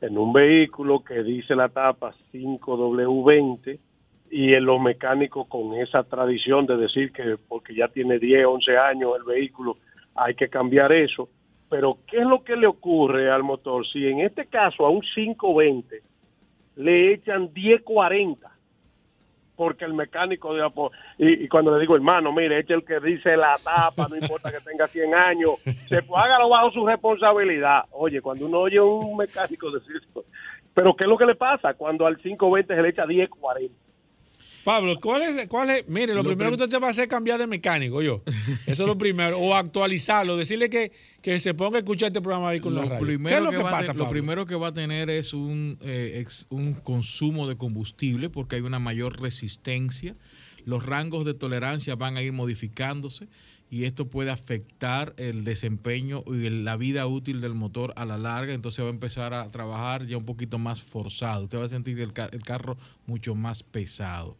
en 0.02 0.18
un 0.18 0.34
vehículo 0.34 1.04
que 1.04 1.24
dice 1.24 1.56
la 1.56 1.70
tapa 1.70 2.14
5W20 2.32 3.80
y 4.30 4.54
en 4.54 4.66
los 4.66 4.82
mecánicos 4.82 5.48
con 5.48 5.74
esa 5.76 6.04
tradición 6.04 6.66
de 6.66 6.78
decir 6.78 7.12
que 7.12 7.38
porque 7.48 7.76
ya 7.76 7.88
tiene 7.88 8.20
10, 8.20 8.46
11 8.46 8.78
años 8.78 9.12
el 9.18 9.24
vehículo 9.24 9.78
hay 10.16 10.36
que 10.36 10.50
cambiar 10.50 10.92
eso, 10.94 11.30
pero 11.70 11.98
¿qué 12.08 12.20
es 12.20 12.26
lo 12.26 12.44
que 12.44 12.56
le 12.56 12.68
ocurre 12.68 13.30
al 13.30 13.44
motor 13.44 13.86
si 13.88 14.08
en 14.08 14.22
este 14.22 14.46
caso 14.46 14.86
a 14.86 14.90
un 14.90 15.02
520 15.02 16.02
le 16.78 17.14
echan 17.14 17.52
1040? 17.54 18.55
Porque 19.56 19.86
el 19.86 19.94
mecánico 19.94 20.54
de 20.54 20.68
y, 21.18 21.46
y, 21.46 21.48
cuando 21.48 21.74
le 21.74 21.82
digo 21.82 21.96
hermano 21.96 22.32
mire 22.32 22.60
eche 22.60 22.74
el 22.74 22.84
que 22.84 23.00
dice 23.00 23.38
la 23.38 23.56
tapa 23.64 24.08
no 24.10 24.16
importa 24.16 24.52
que 24.52 24.60
tenga 24.60 24.88
100 24.88 25.16
años 25.16 25.52
se 25.88 26.04
hágalo 26.16 26.50
bajo 26.50 26.72
su 26.72 26.86
responsabilidad 26.86 27.84
oye 27.92 28.22
cuando 28.22 28.46
uno 28.46 28.60
oye 28.60 28.78
a 28.78 28.84
un 28.84 29.18
mecánico 29.18 29.72
decir 29.72 29.98
esto 30.02 30.26
pero 30.74 30.96
qué 30.96 31.06
es 31.06 31.10
lo 31.10 31.18
que 31.18 31.26
le 31.26 31.36
pasa 31.36 31.74
cuando 31.74 32.06
al 32.06 32.18
520 32.18 32.76
se 32.76 32.82
le 32.82 32.90
echa 32.90 33.06
1040 33.06 33.85
Pablo, 34.66 35.00
¿cuál 35.00 35.22
es, 35.22 35.48
cuál 35.48 35.70
es? 35.70 35.88
Mire, 35.88 36.16
lo, 36.16 36.24
primero 36.24 36.50
que 36.50 36.56
usted 36.56 36.70
te 36.70 36.80
va 36.80 36.88
a 36.88 36.90
hacer 36.90 37.04
es 37.04 37.10
cambiar 37.10 37.38
de 37.38 37.46
mecánico, 37.46 38.02
yo. 38.02 38.24
Eso 38.66 38.84
es 38.84 38.88
lo 38.88 38.98
primero. 38.98 39.38
O 39.38 39.54
actualizarlo, 39.54 40.36
decirle 40.38 40.72
que, 40.72 40.92
que 41.22 41.40
se 41.40 41.54
ponga 41.54 41.78
a 41.78 41.80
escuchar 41.82 42.08
este 42.08 42.20
programa 42.20 42.50
ahí 42.50 42.60
con 42.60 42.74
la 42.74 42.84
radio. 42.84 43.20
¿Qué 43.28 43.36
es 43.36 43.42
lo 43.44 43.52
que, 43.52 43.60
pasa, 43.60 43.94
Lo 43.94 44.10
primero 44.10 44.48
que 44.48 44.56
va 44.56 44.70
a 44.70 44.74
tener 44.74 45.12
es 45.12 45.36
un, 45.36 45.78
eh, 45.82 46.26
un 46.50 46.74
consumo 46.74 47.48
de 47.48 47.58
combustible 47.58 48.32
porque 48.32 48.56
hay 48.56 48.64
una 48.64 48.80
mayor 48.80 49.22
resistencia. 49.22 50.16
Los 50.66 50.84
rangos 50.84 51.26
de 51.26 51.36
tolerancia 51.36 51.96
van 51.96 52.18
a 52.18 52.24
ir 52.24 52.34
modificándose 52.34 53.28
y 53.70 53.84
esto 53.84 54.10
puede 54.10 54.32
afectar 54.32 55.14
el 55.18 55.44
desempeño 55.44 56.24
y 56.26 56.50
la 56.50 56.76
vida 56.76 57.06
útil 57.06 57.40
del 57.40 57.54
motor 57.54 57.94
a 57.98 58.06
la 58.06 58.18
larga, 58.18 58.56
entonces 58.56 58.84
va 58.84 58.90
a 58.90 58.94
empezar 58.94 59.36
a 59.36 59.52
trabajar 59.52 60.08
ya 60.08 60.18
un 60.18 60.26
poquito 60.26 60.58
más 60.58 60.82
forzado. 60.82 61.44
Usted 61.44 61.60
va 61.60 61.66
a 61.66 61.70
sentir 61.70 62.00
el, 62.00 62.14
el 62.32 62.42
carro 62.42 62.78
mucho 63.06 63.36
más 63.36 63.62
pesado. 63.62 64.38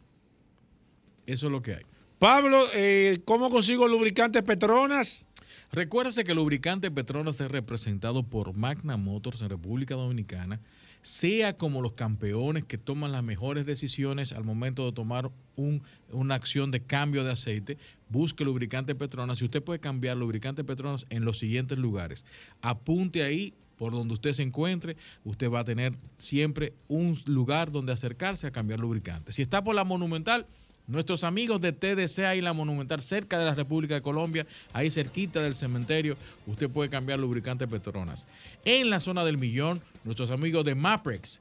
Eso 1.26 1.46
es 1.46 1.52
lo 1.52 1.62
que 1.62 1.74
hay. 1.74 1.82
Pablo, 2.18 2.66
eh, 2.74 3.20
¿cómo 3.24 3.50
consigo 3.50 3.88
lubricantes 3.88 4.42
Petronas? 4.42 5.26
Recuérdese 5.72 6.24
que 6.24 6.30
el 6.30 6.36
lubricante 6.36 6.90
Petronas 6.90 7.40
es 7.40 7.50
representado 7.50 8.22
por 8.22 8.54
Magna 8.54 8.96
Motors 8.96 9.42
en 9.42 9.50
República 9.50 9.96
Dominicana, 9.96 10.60
sea 11.02 11.56
como 11.56 11.82
los 11.82 11.92
campeones 11.92 12.64
que 12.64 12.78
toman 12.78 13.12
las 13.12 13.22
mejores 13.22 13.66
decisiones 13.66 14.32
al 14.32 14.44
momento 14.44 14.86
de 14.86 14.92
tomar 14.92 15.30
una 15.56 16.34
acción 16.34 16.70
de 16.70 16.82
cambio 16.82 17.24
de 17.24 17.32
aceite, 17.32 17.78
busque 18.08 18.44
lubricante 18.44 18.94
Petronas. 18.94 19.38
Si 19.38 19.44
usted 19.44 19.62
puede 19.62 19.80
cambiar 19.80 20.16
lubricante 20.16 20.64
Petronas 20.64 21.04
en 21.10 21.24
los 21.24 21.38
siguientes 21.38 21.78
lugares, 21.78 22.24
apunte 22.62 23.22
ahí 23.22 23.52
por 23.76 23.92
donde 23.92 24.14
usted 24.14 24.32
se 24.32 24.42
encuentre, 24.42 24.96
usted 25.24 25.50
va 25.50 25.60
a 25.60 25.64
tener 25.64 25.94
siempre 26.18 26.72
un 26.88 27.20
lugar 27.26 27.70
donde 27.70 27.92
acercarse 27.92 28.46
a 28.46 28.50
cambiar 28.50 28.80
lubricante. 28.80 29.32
Si 29.32 29.42
está 29.42 29.62
por 29.62 29.74
la 29.74 29.84
Monumental, 29.84 30.46
Nuestros 30.88 31.24
amigos 31.24 31.60
de 31.60 31.72
TDC 31.72 32.20
ahí 32.20 32.40
la 32.40 32.52
Monumental, 32.52 33.00
cerca 33.00 33.38
de 33.38 33.44
la 33.44 33.54
República 33.54 33.94
de 33.94 34.02
Colombia, 34.02 34.46
ahí 34.72 34.90
cerquita 34.90 35.42
del 35.42 35.56
cementerio, 35.56 36.16
usted 36.46 36.70
puede 36.70 36.88
cambiar 36.88 37.18
lubricante 37.18 37.66
Petronas. 37.66 38.26
En 38.64 38.88
la 38.90 39.00
zona 39.00 39.24
del 39.24 39.36
Millón, 39.36 39.80
nuestros 40.04 40.30
amigos 40.30 40.64
de 40.64 40.76
Maprex, 40.76 41.40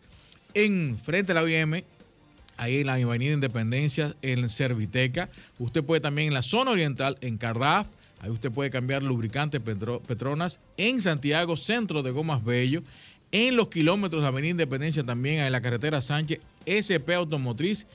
en 0.56 0.98
frente 0.98 1.32
a 1.32 1.36
la 1.36 1.44
OIM, 1.44 1.84
ahí 2.58 2.78
en 2.78 2.88
la 2.88 2.94
Avenida 2.94 3.34
Independencia, 3.34 4.16
en 4.22 4.50
Serviteca. 4.50 5.30
Usted 5.60 5.84
puede 5.84 6.02
también 6.02 6.30
en 6.30 6.34
la 6.34 6.42
zona 6.42 6.72
oriental, 6.72 7.18
en 7.22 7.38
Cardaf, 7.38 7.88
ahí 8.22 8.32
usted 8.32 8.52
puede 8.52 8.70
cambiar 8.70 9.04
lubricante 9.04 9.60
Petronas. 9.60 10.60
En 10.78 11.02
Santiago, 11.02 11.56
centro 11.58 12.02
de 12.02 12.12
Gomas 12.12 12.44
Bello. 12.44 12.82
En 13.32 13.58
los 13.58 13.68
kilómetros 13.68 14.22
de 14.22 14.28
Avenida 14.28 14.52
Independencia 14.52 15.04
también, 15.04 15.42
en 15.42 15.52
la 15.52 15.60
carretera 15.60 16.00
Sánchez, 16.00 16.40
SP 16.66 17.14
Automotriz 17.14 17.86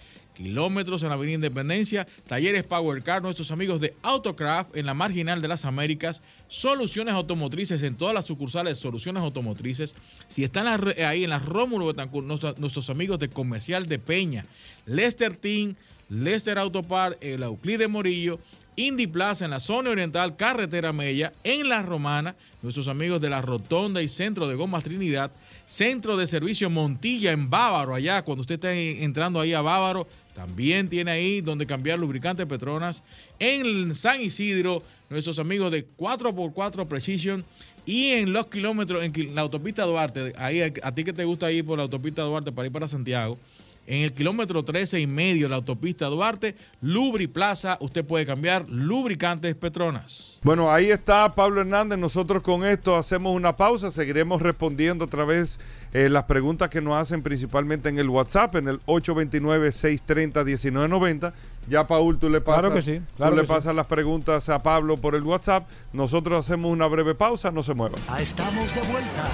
kilómetros 0.43 1.03
en 1.03 1.11
la 1.11 1.17
Avenida 1.17 1.35
Independencia, 1.35 2.07
talleres 2.27 2.65
Power 2.65 3.03
Car, 3.03 3.23
nuestros 3.23 3.51
amigos 3.51 3.79
de 3.81 3.95
Autocraft 4.03 4.75
en 4.75 4.87
la 4.87 4.95
Marginal 4.95 5.43
de 5.43 5.49
las 5.49 5.67
Américas, 5.67 6.23
soluciones 6.49 7.15
automotrices 7.15 7.83
en 7.83 7.95
todas 7.95 8.15
las 8.15 8.25
sucursales. 8.25 8.79
Soluciones 8.79 9.23
automotrices. 9.23 9.95
Si 10.29 10.43
están 10.43 10.67
ahí 10.67 11.25
en 11.25 11.31
la 11.31 11.39
Rómulo 11.39 11.87
Betancourt, 11.87 12.27
nuestros, 12.27 12.89
amigos 12.89 13.19
de 13.19 13.29
Comercial 13.29 13.87
de 13.87 13.99
Peña, 13.99 14.47
Lester 14.87 15.37
Team, 15.37 15.75
Lester 16.09 16.59
Autopar, 16.59 17.19
el 17.21 17.43
Euclid 17.43 17.79
de 17.79 17.89
Morillo, 17.89 18.41
Indy 18.77 19.07
Plaza 19.07 19.45
en 19.45 19.51
la 19.51 19.61
zona 19.61 19.91
oriental, 19.91 20.37
Carretera 20.37 20.93
Mella, 20.93 21.33
en 21.45 21.69
La 21.69 21.83
Romana, 21.83 22.35
nuestros 22.63 22.89
amigos 22.89 23.21
de 23.21 23.29
la 23.29 23.43
Rotonda 23.43 24.01
y 24.01 24.09
Centro 24.09 24.49
de 24.49 24.55
Gomas 24.55 24.85
Trinidad, 24.85 25.31
Centro 25.67 26.17
de 26.17 26.27
Servicio 26.27 26.71
Montilla 26.71 27.33
en 27.33 27.51
Bávaro, 27.51 27.95
allá 27.95 28.23
cuando 28.23 28.41
usted 28.41 28.55
esté 28.55 29.05
entrando 29.05 29.41
ahí 29.41 29.53
a 29.53 29.61
Bávaro, 29.61 30.09
también 30.35 30.89
tiene 30.89 31.11
ahí 31.11 31.41
donde 31.41 31.67
cambiar 31.67 31.99
lubricante 31.99 32.47
Petronas. 32.47 33.03
En 33.39 33.95
San 33.95 34.21
Isidro, 34.21 34.83
nuestros 35.09 35.39
amigos 35.39 35.73
de 35.73 35.87
4x4 35.87 36.87
Precision. 36.87 37.45
Y 37.87 38.11
en 38.11 38.33
los 38.33 38.47
kilómetros, 38.47 39.03
en 39.03 39.35
la 39.35 39.41
autopista 39.41 39.85
Duarte, 39.85 40.35
ahí 40.37 40.61
a 40.61 40.95
ti 40.95 41.03
que 41.03 41.13
te 41.13 41.25
gusta 41.25 41.51
ir 41.51 41.65
por 41.65 41.79
la 41.79 41.85
autopista 41.85 42.23
Duarte 42.23 42.53
para 42.53 42.67
ir 42.67 42.73
para 42.73 42.87
Santiago, 42.87 43.39
en 43.87 44.03
el 44.03 44.13
kilómetro 44.13 44.65
13 44.65 45.01
y 45.01 45.07
medio 45.07 45.47
de 45.47 45.51
la 45.51 45.57
autopista 45.57 46.07
Duarte, 46.07 46.55
Lubri 46.81 47.27
Plaza, 47.27 47.77
usted 47.81 48.05
puede 48.05 48.25
cambiar 48.25 48.69
lubricantes 48.69 49.57
Petronas. 49.57 50.39
Bueno, 50.43 50.73
ahí 50.73 50.91
está 50.91 51.35
Pablo 51.35 51.61
Hernández. 51.61 51.99
Nosotros 51.99 52.43
con 52.43 52.65
esto 52.65 52.97
hacemos 52.97 53.35
una 53.35 53.57
pausa. 53.57 53.91
Seguiremos 53.91 54.41
respondiendo 54.43 55.07
otra 55.07 55.25
vez 55.25 55.59
eh, 55.93 56.09
las 56.09 56.23
preguntas 56.25 56.71
que 56.71 56.81
nos 56.81 56.95
hacen 56.95 57.23
principalmente 57.23 57.89
en 57.89 57.99
el 57.99 58.09
WhatsApp, 58.09 58.55
en 58.57 58.69
el 58.69 58.81
829-630-1990. 58.87 61.33
Ya, 61.69 61.87
Paul, 61.87 62.19
tú 62.19 62.31
le 62.31 62.41
pasas, 62.41 62.85
sí, 62.85 63.01
tú 63.17 63.31
le 63.33 63.45
pasas 63.45 63.75
las 63.75 63.87
preguntas 63.87 64.49
a 64.49 64.63
Pablo 64.63 64.97
por 64.97 65.15
el 65.15 65.23
WhatsApp. 65.23 65.69
Nosotros 65.93 66.39
hacemos 66.39 66.71
una 66.71 66.87
breve 66.87 67.15
pausa, 67.15 67.51
no 67.51 67.63
se 67.63 67.75
muevan. 67.75 68.01
Estamos 68.19 68.75
de 68.75 68.81
vuelta. 68.83 69.29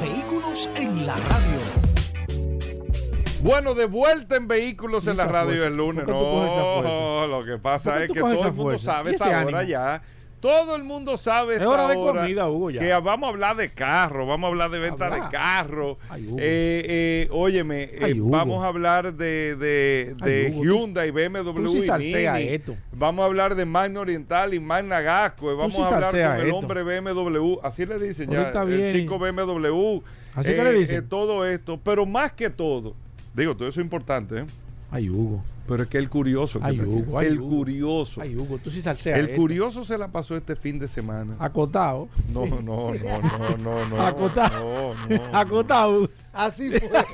Vehículos 0.00 0.68
en 0.76 1.06
la 1.06 1.16
radio. 1.16 1.87
Bueno, 3.48 3.74
de 3.74 3.86
vuelta 3.86 4.36
en 4.36 4.46
vehículos 4.46 5.06
en 5.06 5.16
la 5.16 5.24
radio 5.24 5.64
el 5.64 5.74
lunes. 5.74 6.06
No, 6.06 7.26
lo 7.26 7.44
que 7.46 7.56
pasa 7.56 8.04
es 8.04 8.12
que 8.12 8.20
todo 8.20 8.46
el 8.46 8.52
mundo 8.52 8.78
sabe 8.78 9.12
esta 9.12 9.44
hora 9.44 9.62
ya. 9.62 10.02
Todo 10.38 10.76
el 10.76 10.84
mundo 10.84 11.16
sabe 11.16 11.54
esta 11.54 11.68
hora, 11.68 11.88
de 11.88 11.94
comida, 11.94 12.48
Hugo, 12.48 12.70
ya. 12.70 12.78
que 12.78 12.92
vamos 12.92 13.26
a 13.26 13.30
hablar 13.30 13.56
de 13.56 13.70
carro, 13.70 14.24
vamos 14.24 14.46
a 14.46 14.48
hablar 14.50 14.70
de 14.70 14.78
venta 14.78 15.10
de 15.10 15.20
carro. 15.32 15.98
eh, 16.14 16.26
eh, 16.38 17.28
óyeme, 17.32 17.90
eh, 17.90 18.14
vamos 18.18 18.62
a 18.62 18.68
hablar 18.68 19.14
de, 19.14 19.56
de, 19.56 20.14
de 20.22 20.52
Hyundai, 20.52 21.10
BMW 21.10 21.78
y 21.78 21.90
Mini. 21.90 22.60
Vamos 22.92 23.22
a 23.24 23.26
hablar 23.26 23.56
de 23.56 23.64
Magna 23.64 24.00
Oriental 24.00 24.54
y 24.54 24.60
Magna 24.60 25.00
Gasco. 25.00 25.56
Vamos 25.56 25.76
a 25.76 25.96
hablar 25.96 26.10
con 26.12 26.46
el 26.46 26.52
hombre 26.52 26.82
BMW. 26.84 27.56
Así 27.62 27.84
le 27.86 27.98
dicen 27.98 28.30
ya, 28.30 28.50
el 28.50 28.92
chico 28.92 29.18
BMW. 29.18 30.00
Así 30.36 30.54
que 30.54 30.62
le 30.62 30.72
dicen. 30.74 31.08
todo 31.08 31.44
esto, 31.44 31.80
pero 31.82 32.06
más 32.06 32.30
que 32.30 32.50
todo 32.50 32.94
Digo, 33.34 33.56
todo 33.56 33.68
eso 33.68 33.80
es 33.80 33.84
importante, 33.84 34.40
¿eh? 34.40 34.46
Ay, 34.90 35.10
Hugo. 35.10 35.42
Pero 35.66 35.82
es 35.82 35.88
que 35.90 35.98
el 35.98 36.08
curioso. 36.08 36.60
Ay, 36.62 36.80
Hugo. 36.80 37.20
el 37.20 37.38
curioso. 37.38 38.22
Ay, 38.22 38.34
Hugo, 38.34 38.56
tú 38.56 38.70
sí 38.70 38.80
salseas. 38.80 39.18
El 39.18 39.36
curioso 39.36 39.84
se 39.84 39.98
la 39.98 40.08
pasó 40.08 40.34
este 40.34 40.56
fin 40.56 40.78
de 40.78 40.88
semana. 40.88 41.36
Acotado. 41.38 42.08
No, 42.32 42.46
no, 42.46 42.62
no, 42.62 42.92
no, 42.94 43.56
no, 43.58 43.86
no. 43.86 44.00
Acotado. 44.02 44.94
No, 45.10 45.16
no. 45.16 45.36
Acotado. 45.36 46.10
Así 46.32 46.70
fue. 46.70 46.80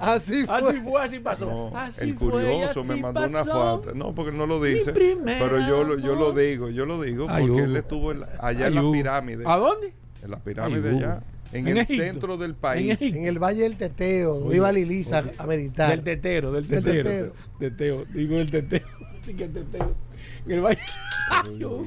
Así 0.00 0.44
fue. 0.44 0.54
Así 0.56 0.80
fue, 0.80 1.02
así 1.02 1.18
pasó. 1.20 1.70
Así 1.76 2.02
el 2.02 2.14
curioso 2.16 2.82
fue, 2.82 2.96
me 2.96 3.02
mandó 3.02 3.20
pasó. 3.20 3.30
una 3.32 3.44
foto. 3.44 3.94
No, 3.94 4.12
porque 4.12 4.32
no 4.32 4.46
lo 4.46 4.60
dice. 4.60 4.92
Pero 4.92 5.60
yo, 5.68 5.84
lo- 5.84 5.98
yo 5.98 6.16
lo 6.16 6.32
digo, 6.32 6.70
yo 6.70 6.84
lo 6.86 7.00
digo. 7.00 7.26
Ay, 7.28 7.42
porque 7.46 7.62
Hugo. 7.62 7.64
él 7.70 7.76
estuvo 7.76 8.10
en 8.12 8.20
la- 8.20 8.28
allá 8.40 8.66
Ay, 8.66 8.76
en 8.76 8.84
la 8.86 8.90
pirámide. 8.92 9.44
¿A 9.46 9.56
dónde? 9.56 9.92
En 10.22 10.30
la 10.32 10.38
pirámide 10.38 10.88
Ay, 10.88 10.94
Hugo. 10.96 11.04
allá. 11.04 11.22
En, 11.54 11.68
el 11.68 11.86
centro 11.86 12.36
del 12.36 12.54
país. 12.54 13.00
En, 13.00 13.26
el 13.26 13.38
Valle 13.38 13.62
del 13.62 13.76
Teteo, 13.76 14.40
donde 14.40 14.56
iba 14.56 14.72
Lilisa 14.72 15.24
a 15.38 15.46
meditar. 15.46 15.90
Del 15.90 16.02
tetero, 16.02 16.52
del 16.52 16.66
tetero. 16.66 17.32
Del 17.58 17.76
teteo. 17.76 18.04
Digo 18.12 18.38
el 18.38 18.50
teteo. 18.50 18.86
Digo 19.26 19.44
el 19.44 19.52
teteo. 19.52 19.94
En 20.46 20.52
el 20.52 20.60
Valle. 20.60 20.80
Ay, 21.30 21.64
Hugo. 21.64 21.86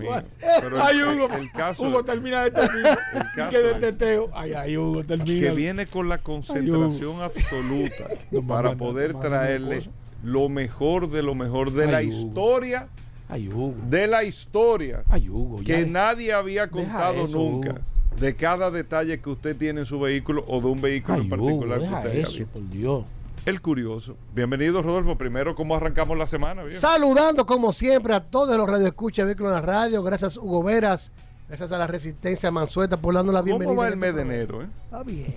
Ay, 0.81 1.02
Hugo. 1.02 1.27
El 1.35 1.52
caso, 1.52 1.84
Hugo 1.84 2.03
termina 2.03 2.44
de 2.44 2.52
terminar. 2.52 2.98
El 3.14 3.49
que 3.49 3.57
del 3.57 3.80
teteo. 3.80 4.30
Ay, 4.34 4.53
ay, 4.53 4.77
Hugo 4.77 5.03
termina. 5.03 5.48
Que 5.49 5.56
viene 5.56 5.85
con 5.85 6.07
la 6.07 6.19
concentración 6.19 7.22
absoluta 7.22 8.07
para 8.48 8.76
poder 8.76 9.14
traerle 9.15 9.81
lo 10.23 10.49
mejor 10.49 11.10
de 11.10 11.23
lo 11.23 11.35
mejor 11.35 11.72
de 11.72 11.88
la 11.88 12.02
historia. 12.02 12.88
Ay, 13.30 13.49
Hugo. 13.49 13.76
De 13.89 14.07
la 14.07 14.23
historia. 14.23 15.03
Ay, 15.10 15.30
Hugo. 15.30 15.61
Que 15.64 15.85
nadie 15.85 16.31
había 16.31 16.69
contado 16.69 17.27
nunca 17.27 17.81
de 18.19 18.35
cada 18.35 18.72
detalle 18.72 19.19
que 19.19 19.30
usted 19.30 19.56
tiene 19.56 19.81
en 19.81 19.85
su 19.85 19.99
vehículo 19.99 20.44
o 20.48 20.60
de 20.60 20.68
un 20.68 20.81
vehículo 20.81 21.22
en 21.22 21.30
particular 21.30 21.80
que 21.80 21.85
usted 21.85 22.15
eso, 22.15 22.45
por 22.52 22.69
Dios. 22.69 23.06
El 23.45 23.61
curioso. 23.61 24.18
Bienvenido, 24.35 24.81
Rodolfo. 24.81 25.18
Primero, 25.18 25.56
¿cómo 25.56 25.76
arrancamos 25.76 26.18
la 26.18 26.27
semana? 26.27 26.64
Saludando, 26.69 27.45
como 27.45 27.72
siempre, 27.72 28.14
a 28.14 28.19
todos 28.19 28.57
los 28.57 28.69
radioescuchas 28.69 29.26
de 29.26 29.34
Vehículos 29.34 29.52
en 29.52 29.56
la 29.56 29.61
Radio. 29.61 30.03
Gracias, 30.03 30.35
Hugo 30.35 30.64
Veras. 30.64 31.11
Gracias 31.48 31.72
a 31.72 31.77
la 31.77 31.88
Resistencia 31.88 32.52
Mansueta 32.52 32.98
por 32.98 33.14
darnos 33.14 33.34
la 33.34 33.41
bienvenida. 33.41 33.69
¿Cómo 33.69 33.81
va 33.81 33.88
el 33.88 33.94
este 33.94 34.06
mes 34.06 34.15
de 34.15 34.22
enero? 34.22 34.64
Eh? 34.64 34.68
Está 34.84 35.03
bien. 35.03 35.34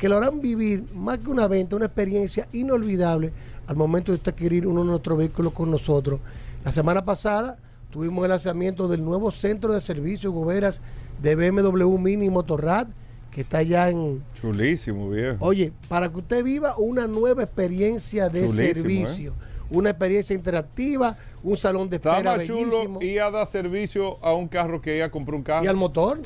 que 0.00 0.08
lo 0.08 0.16
harán 0.16 0.40
vivir 0.40 0.82
más 0.94 1.18
que 1.18 1.28
una 1.28 1.46
venta, 1.46 1.76
una 1.76 1.84
experiencia 1.84 2.48
inolvidable 2.52 3.32
al 3.66 3.76
momento 3.76 4.12
de 4.12 4.16
usted 4.16 4.32
adquirir 4.32 4.66
uno 4.66 4.80
de 4.80 4.86
nuestros 4.86 5.18
vehículos 5.18 5.52
con 5.52 5.70
nosotros. 5.70 6.20
La 6.64 6.72
semana 6.72 7.04
pasada 7.04 7.58
tuvimos 7.90 8.24
el 8.24 8.30
lanzamiento 8.30 8.88
del 8.88 9.04
nuevo 9.04 9.30
centro 9.30 9.74
de 9.74 9.80
servicios 9.82 10.32
goberas 10.32 10.80
de 11.20 11.36
BMW 11.36 11.98
Mini 11.98 12.30
Motorrad 12.30 12.88
que 13.30 13.42
está 13.42 13.62
ya 13.62 13.90
en... 13.90 14.24
Chulísimo, 14.34 15.10
viejo. 15.10 15.36
Oye, 15.40 15.70
para 15.86 16.08
que 16.08 16.16
usted 16.16 16.42
viva 16.42 16.76
una 16.78 17.06
nueva 17.06 17.42
experiencia 17.42 18.30
de 18.30 18.48
servicio. 18.48 19.32
¿eh? 19.32 19.50
Una 19.70 19.90
experiencia 19.90 20.34
interactiva, 20.34 21.16
un 21.44 21.56
salón 21.56 21.88
de 21.90 21.96
espera 21.96 22.36
Está 22.36 22.44
chulo 22.44 23.00
y 23.00 23.18
a 23.18 23.30
dar 23.30 23.46
servicio 23.46 24.18
a 24.24 24.32
un 24.32 24.48
carro 24.48 24.80
que 24.80 24.96
ella 24.96 25.10
compró 25.10 25.36
un 25.36 25.44
carro. 25.44 25.64
Y 25.64 25.68
al 25.68 25.76
motor. 25.76 26.20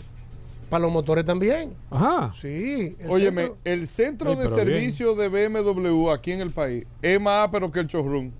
Para 0.69 0.82
los 0.82 0.93
motores 0.93 1.24
también. 1.24 1.74
Ajá. 1.91 2.32
Sí. 2.35 2.97
El 2.99 3.11
Óyeme, 3.11 3.43
centro... 3.43 3.59
el 3.65 3.89
centro 3.89 4.36
de 4.36 4.49
servicio 4.49 5.15
de 5.15 5.28
BMW 5.28 6.11
aquí 6.11 6.32
en 6.32 6.41
el 6.41 6.51
país 6.51 6.85
es 7.03 7.20
más 7.20 7.49
pero 7.51 7.70
que 7.70 7.81
el 7.81 7.86
showroom. 7.86 8.31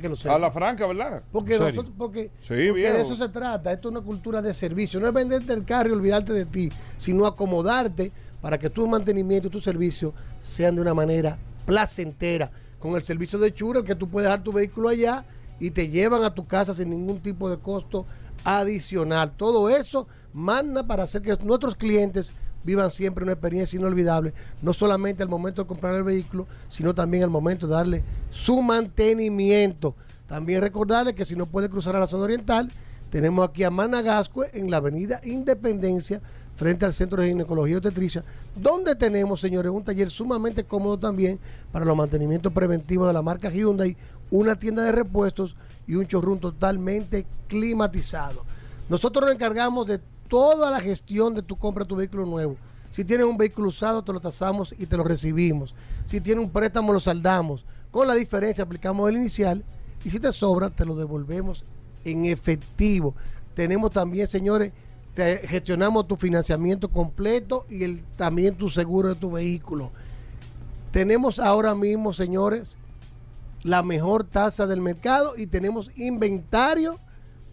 Que 0.00 0.08
lo 0.08 0.16
a 0.32 0.38
la 0.38 0.50
franca, 0.50 0.84
¿verdad? 0.84 1.22
Porque, 1.30 1.56
nosotros, 1.58 1.94
porque, 1.96 2.28
de 2.48 3.00
eso 3.00 3.14
se 3.14 3.28
trata. 3.28 3.72
Esto 3.72 3.88
es 3.88 3.94
una 3.94 4.04
cultura 4.04 4.42
de 4.42 4.52
servicio. 4.52 4.98
No 4.98 5.06
es 5.06 5.14
venderte 5.14 5.52
el 5.52 5.64
carro 5.64 5.90
y 5.90 5.92
olvidarte 5.92 6.32
de 6.32 6.44
ti, 6.44 6.72
sino 6.96 7.24
acomodarte 7.24 8.10
para 8.40 8.58
que 8.58 8.68
tu 8.68 8.86
mantenimiento 8.88 9.46
y 9.46 9.50
tu 9.50 9.60
servicio 9.60 10.12
sean 10.40 10.74
de 10.74 10.80
una 10.80 10.92
manera 10.92 11.38
placentera. 11.64 12.50
Con 12.80 12.96
el 12.96 13.02
servicio 13.02 13.38
de 13.38 13.54
Chura, 13.54 13.84
que 13.84 13.94
tú 13.94 14.08
puedes 14.08 14.28
dejar 14.28 14.42
tu 14.42 14.52
vehículo 14.52 14.88
allá 14.88 15.24
y 15.60 15.70
te 15.70 15.88
llevan 15.88 16.24
a 16.24 16.34
tu 16.34 16.46
casa 16.46 16.74
sin 16.74 16.90
ningún 16.90 17.20
tipo 17.20 17.48
de 17.48 17.58
costo 17.58 18.06
adicional. 18.44 19.32
Todo 19.36 19.70
eso 19.70 20.08
manda 20.36 20.86
para 20.86 21.04
hacer 21.04 21.22
que 21.22 21.34
nuestros 21.42 21.74
clientes 21.74 22.30
vivan 22.62 22.90
siempre 22.90 23.24
una 23.24 23.32
experiencia 23.32 23.78
inolvidable, 23.78 24.34
no 24.60 24.74
solamente 24.74 25.22
al 25.22 25.30
momento 25.30 25.62
de 25.62 25.68
comprar 25.68 25.94
el 25.94 26.02
vehículo, 26.02 26.46
sino 26.68 26.94
también 26.94 27.22
al 27.22 27.30
momento 27.30 27.66
de 27.66 27.74
darle 27.74 28.04
su 28.30 28.60
mantenimiento. 28.60 29.94
También 30.26 30.60
recordarles 30.60 31.14
que 31.14 31.24
si 31.24 31.36
no 31.36 31.46
puede 31.46 31.70
cruzar 31.70 31.96
a 31.96 32.00
la 32.00 32.06
zona 32.06 32.24
oriental, 32.24 32.70
tenemos 33.08 33.48
aquí 33.48 33.64
a 33.64 33.70
Managascue 33.70 34.50
en 34.52 34.70
la 34.70 34.76
avenida 34.76 35.22
Independencia, 35.24 36.20
frente 36.56 36.84
al 36.84 36.92
Centro 36.92 37.22
de 37.22 37.28
Ginecología 37.28 37.74
y 37.74 37.76
Obstetricia, 37.76 38.22
donde 38.54 38.94
tenemos, 38.94 39.40
señores, 39.40 39.70
un 39.70 39.84
taller 39.84 40.10
sumamente 40.10 40.64
cómodo 40.64 40.98
también 40.98 41.38
para 41.72 41.86
los 41.86 41.96
mantenimientos 41.96 42.52
preventivos 42.52 43.06
de 43.06 43.14
la 43.14 43.22
marca 43.22 43.48
Hyundai, 43.48 43.96
una 44.30 44.54
tienda 44.56 44.82
de 44.82 44.92
repuestos 44.92 45.56
y 45.86 45.94
un 45.94 46.04
showroom 46.04 46.40
totalmente 46.40 47.24
climatizado. 47.48 48.44
Nosotros 48.88 49.24
nos 49.24 49.34
encargamos 49.34 49.86
de 49.86 50.00
toda 50.28 50.70
la 50.70 50.80
gestión 50.80 51.34
de 51.34 51.42
tu 51.42 51.56
compra 51.56 51.84
de 51.84 51.88
tu 51.88 51.96
vehículo 51.96 52.26
nuevo. 52.26 52.56
Si 52.90 53.04
tienes 53.04 53.26
un 53.26 53.36
vehículo 53.36 53.68
usado, 53.68 54.02
te 54.02 54.12
lo 54.12 54.20
tasamos 54.20 54.74
y 54.78 54.86
te 54.86 54.96
lo 54.96 55.04
recibimos. 55.04 55.74
Si 56.06 56.20
tienes 56.20 56.44
un 56.44 56.50
préstamo, 56.50 56.92
lo 56.92 57.00
saldamos. 57.00 57.64
Con 57.90 58.06
la 58.06 58.14
diferencia, 58.14 58.64
aplicamos 58.64 59.08
el 59.10 59.16
inicial 59.16 59.64
y 60.04 60.10
si 60.10 60.20
te 60.20 60.32
sobra, 60.32 60.70
te 60.70 60.84
lo 60.84 60.94
devolvemos 60.94 61.64
en 62.04 62.24
efectivo. 62.24 63.14
Tenemos 63.54 63.90
también, 63.90 64.26
señores, 64.26 64.72
gestionamos 65.14 66.06
tu 66.06 66.16
financiamiento 66.16 66.88
completo 66.88 67.66
y 67.70 67.96
también 68.16 68.54
tu 68.54 68.68
seguro 68.68 69.08
de 69.08 69.14
tu 69.14 69.30
vehículo. 69.30 69.90
Tenemos 70.90 71.38
ahora 71.38 71.74
mismo, 71.74 72.12
señores, 72.12 72.76
la 73.62 73.82
mejor 73.82 74.24
tasa 74.24 74.66
del 74.66 74.80
mercado 74.80 75.34
y 75.36 75.46
tenemos 75.46 75.90
inventario 75.96 76.98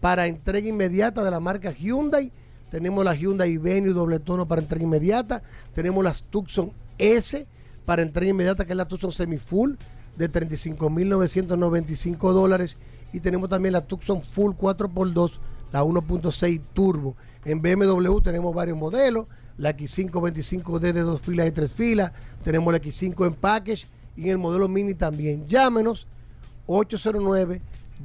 para 0.00 0.26
entrega 0.26 0.68
inmediata 0.68 1.24
de 1.24 1.30
la 1.30 1.40
marca 1.40 1.72
Hyundai 1.72 2.30
tenemos 2.74 3.04
la 3.04 3.14
Hyundai 3.14 3.56
Venue 3.56 3.92
doble 3.92 4.18
tono 4.18 4.48
para 4.48 4.60
entrega 4.60 4.82
inmediata. 4.82 5.44
Tenemos 5.74 6.02
las 6.02 6.24
Tucson 6.24 6.72
S 6.98 7.46
para 7.86 8.02
entrega 8.02 8.30
inmediata, 8.30 8.64
que 8.64 8.72
es 8.72 8.76
la 8.76 8.88
Tucson 8.88 9.12
Semi-Full 9.12 9.74
de 10.16 10.32
35.995 10.32 12.32
dólares. 12.32 12.76
Y 13.12 13.20
tenemos 13.20 13.48
también 13.48 13.74
la 13.74 13.86
Tucson 13.86 14.20
Full 14.20 14.56
4x2, 14.56 15.38
la 15.70 15.84
1.6 15.84 16.60
Turbo. 16.72 17.14
En 17.44 17.62
BMW 17.62 18.18
tenemos 18.18 18.52
varios 18.52 18.76
modelos. 18.76 19.28
La 19.56 19.76
X525D 19.76 20.92
de 20.92 21.02
dos 21.02 21.20
filas 21.20 21.46
y 21.46 21.52
tres 21.52 21.72
filas. 21.72 22.10
Tenemos 22.42 22.72
la 22.72 22.80
X5 22.80 23.24
en 23.24 23.34
package. 23.34 23.86
Y 24.16 24.24
en 24.24 24.30
el 24.30 24.38
modelo 24.38 24.66
mini 24.66 24.94
también. 24.94 25.46
Llámenos 25.46 26.08
809 26.66 27.62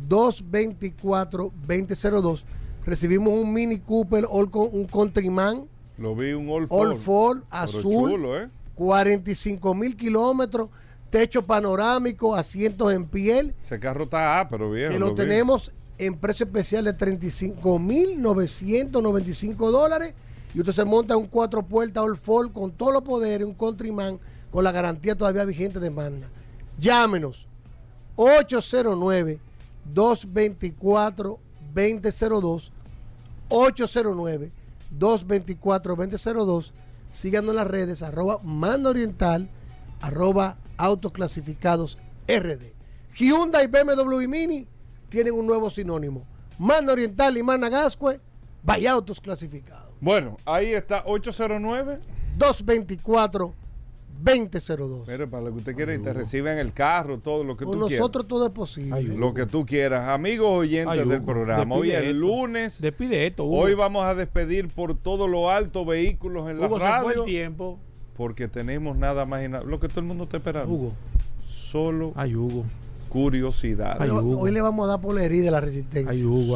224 0.08 1.52
2002 1.68 2.46
recibimos 2.86 3.34
un 3.34 3.54
Mini 3.54 3.80
Cooper, 3.80 4.26
un 4.30 4.86
Countryman. 4.86 5.66
Lo 5.98 6.16
vi, 6.16 6.34
un 6.34 6.50
All, 6.50 6.68
All 6.70 6.96
Ford, 6.96 7.44
azul. 7.50 8.50
45 8.76 9.72
¿eh? 9.72 9.76
mil 9.76 9.96
kilómetros, 9.96 10.70
techo 11.10 11.46
panorámico, 11.46 12.36
asientos 12.36 12.94
en 12.94 13.06
piel. 13.06 13.54
Ese 13.64 13.80
carro 13.80 14.06
está, 14.06 14.40
ah, 14.40 14.50
pero 14.50 14.72
bien. 14.72 14.92
Que 14.92 15.00
lo, 15.00 15.14
tenemos 15.14 15.72
en 15.98 16.18
precio 16.18 16.46
especial 16.46 16.86
de 16.86 16.94
35 16.94 17.80
mil 17.80 18.22
995 18.22 19.72
dólares. 19.72 20.14
Y 20.54 20.60
usted 20.60 20.74
se 20.74 20.86
monta 20.86 21.16
un 21.16 21.28
cuatro 21.28 21.62
puertas 21.64 22.04
All 22.04 22.18
Ford 22.18 22.52
con 22.52 22.72
todos 22.72 22.94
los 22.94 23.04
poderes, 23.04 23.46
un 23.46 23.54
Countryman 23.54 24.20
con 24.52 24.64
la 24.64 24.72
garantía 24.72 25.16
todavía 25.16 25.46
vigente 25.46 25.80
de 25.80 25.90
Magna. 25.90 26.28
Llámenos 26.80 27.48
809 28.16 29.40
224 29.94 31.40
2002 31.74 32.72
809 33.50 34.52
224 34.92 35.96
2002 35.96 36.74
síganos 37.12 37.50
en 37.52 37.56
las 37.56 37.68
redes 37.68 38.04
arroba 38.04 38.40
mando 38.44 38.90
oriental 38.90 39.50
arroba 40.02 40.58
autoclasificados 40.78 41.98
rd 42.28 42.80
Hyundai 43.16 43.68
BMW 43.68 44.22
y 44.22 44.28
Mini 44.28 44.68
tienen 45.10 45.34
un 45.34 45.46
nuevo 45.46 45.70
sinónimo. 45.70 46.26
Mando 46.58 46.94
oriental 46.94 47.38
y 47.38 47.44
Managascue 47.44 48.20
vaya 48.64 48.92
autos 48.92 49.20
clasificados. 49.20 49.94
Bueno 50.00 50.38
ahí 50.46 50.74
está 50.74 51.04
809 51.06 52.00
224 52.38 53.54
2002. 54.22 55.08
Mire, 55.08 55.28
para 55.28 55.44
lo 55.44 55.52
que 55.52 55.58
usted 55.60 55.76
quiera, 55.76 55.94
y 55.94 56.00
te 56.00 56.14
reciben 56.14 56.58
el 56.58 56.74
carro, 56.74 57.20
todo 57.20 57.44
lo 57.44 57.56
que 57.56 57.66
tú 57.66 57.72
quieras. 57.72 57.92
nosotros 57.92 58.28
todo 58.28 58.48
es 58.48 58.54
posible. 58.54 59.02
lo 59.02 59.34
que 59.34 59.46
tú 59.46 59.66
quieras. 59.66 60.10
Amigos 60.10 60.50
oyentes 60.50 61.08
del 61.08 61.22
programa, 61.22 61.76
hoy 61.76 61.92
es 61.92 62.14
lunes. 62.14 62.82
Despide 62.82 63.26
esto, 63.26 63.46
Hoy 63.46 63.74
vamos 63.74 64.06
a 64.06 64.16
despedir 64.16 64.68
por 64.70 64.96
todo 64.96 65.28
lo 65.28 65.50
alto 65.50 65.86
vehículos 65.86 66.50
en 66.50 66.60
la 66.60 66.68
radio. 66.68 66.80
Se 66.80 67.02
fue 67.02 67.14
el 67.14 67.24
tiempo. 67.24 67.80
Porque 68.16 68.50
tenemos 68.50 68.98
nada 68.98 69.26
más 69.26 69.46
y 69.46 69.48
nada. 69.48 69.64
Lo 69.64 69.80
que 69.80 69.88
todo 69.88 70.02
el 70.02 70.06
mundo 70.06 70.26
está 70.26 70.38
esperando. 70.38 70.74
Hugo. 70.74 70.94
Solo. 71.48 72.12
Ay, 72.16 72.36
Hugo. 72.36 72.66
curiosidades. 73.08 74.12
hoy 74.12 74.52
le 74.52 74.62
vamos 74.62 74.86
a 74.86 74.90
dar 74.90 75.02
por 75.02 75.16
la 75.16 75.24
herida 75.24 75.52
la 75.52 75.62
resistencia. 75.62 76.14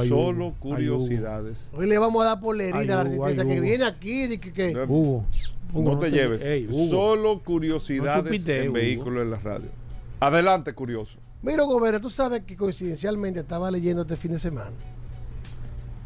Solo 0.07 0.53
curiosidades. 0.59 1.69
Hoy 1.73 1.87
le 1.87 1.97
vamos 1.97 2.21
a 2.21 2.25
dar 2.25 2.41
por 2.41 2.57
la 2.57 2.63
herida 2.63 2.97
la 2.97 3.03
resistencia. 3.05 3.45
que 3.45 3.61
viene 3.61 3.85
aquí 3.85 4.37
que. 4.39 4.51
que 4.51 4.85
Hugo, 4.87 5.25
no, 5.73 5.99
te, 5.99 6.11
lleves. 6.11 6.69
Solo 6.89 7.41
curiosidades 7.43 8.47
en 8.47 8.73
vehículos 8.73 9.23
en 9.23 9.31
la 9.31 9.37
radio. 9.37 9.69
Adelante, 10.19 10.73
curioso. 10.73 11.17
Mira, 11.41 11.63
Gobera, 11.63 11.99
tú 11.99 12.09
sabes 12.09 12.43
que 12.45 12.55
coincidencialmente 12.55 13.41
estaba 13.41 13.69
leyendo 13.69 14.03
este 14.03 14.15
fin 14.15 14.31
de 14.31 14.39
semana. 14.39 14.71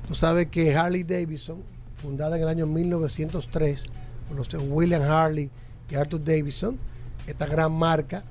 Tú 0.07 0.15
sabes 0.15 0.47
que 0.47 0.75
Harley 0.75 1.03
Davidson, 1.03 1.61
fundada 1.95 2.37
en 2.37 2.43
el 2.43 2.47
año 2.47 2.65
1903 2.65 3.85
por 4.27 4.37
los 4.37 4.49
William 4.69 5.01
Harley 5.01 5.49
y 5.89 5.95
Arthur 5.95 6.23
Davidson, 6.23 6.79
esta 7.27 7.45
gran 7.45 7.73
marca, 7.73 8.23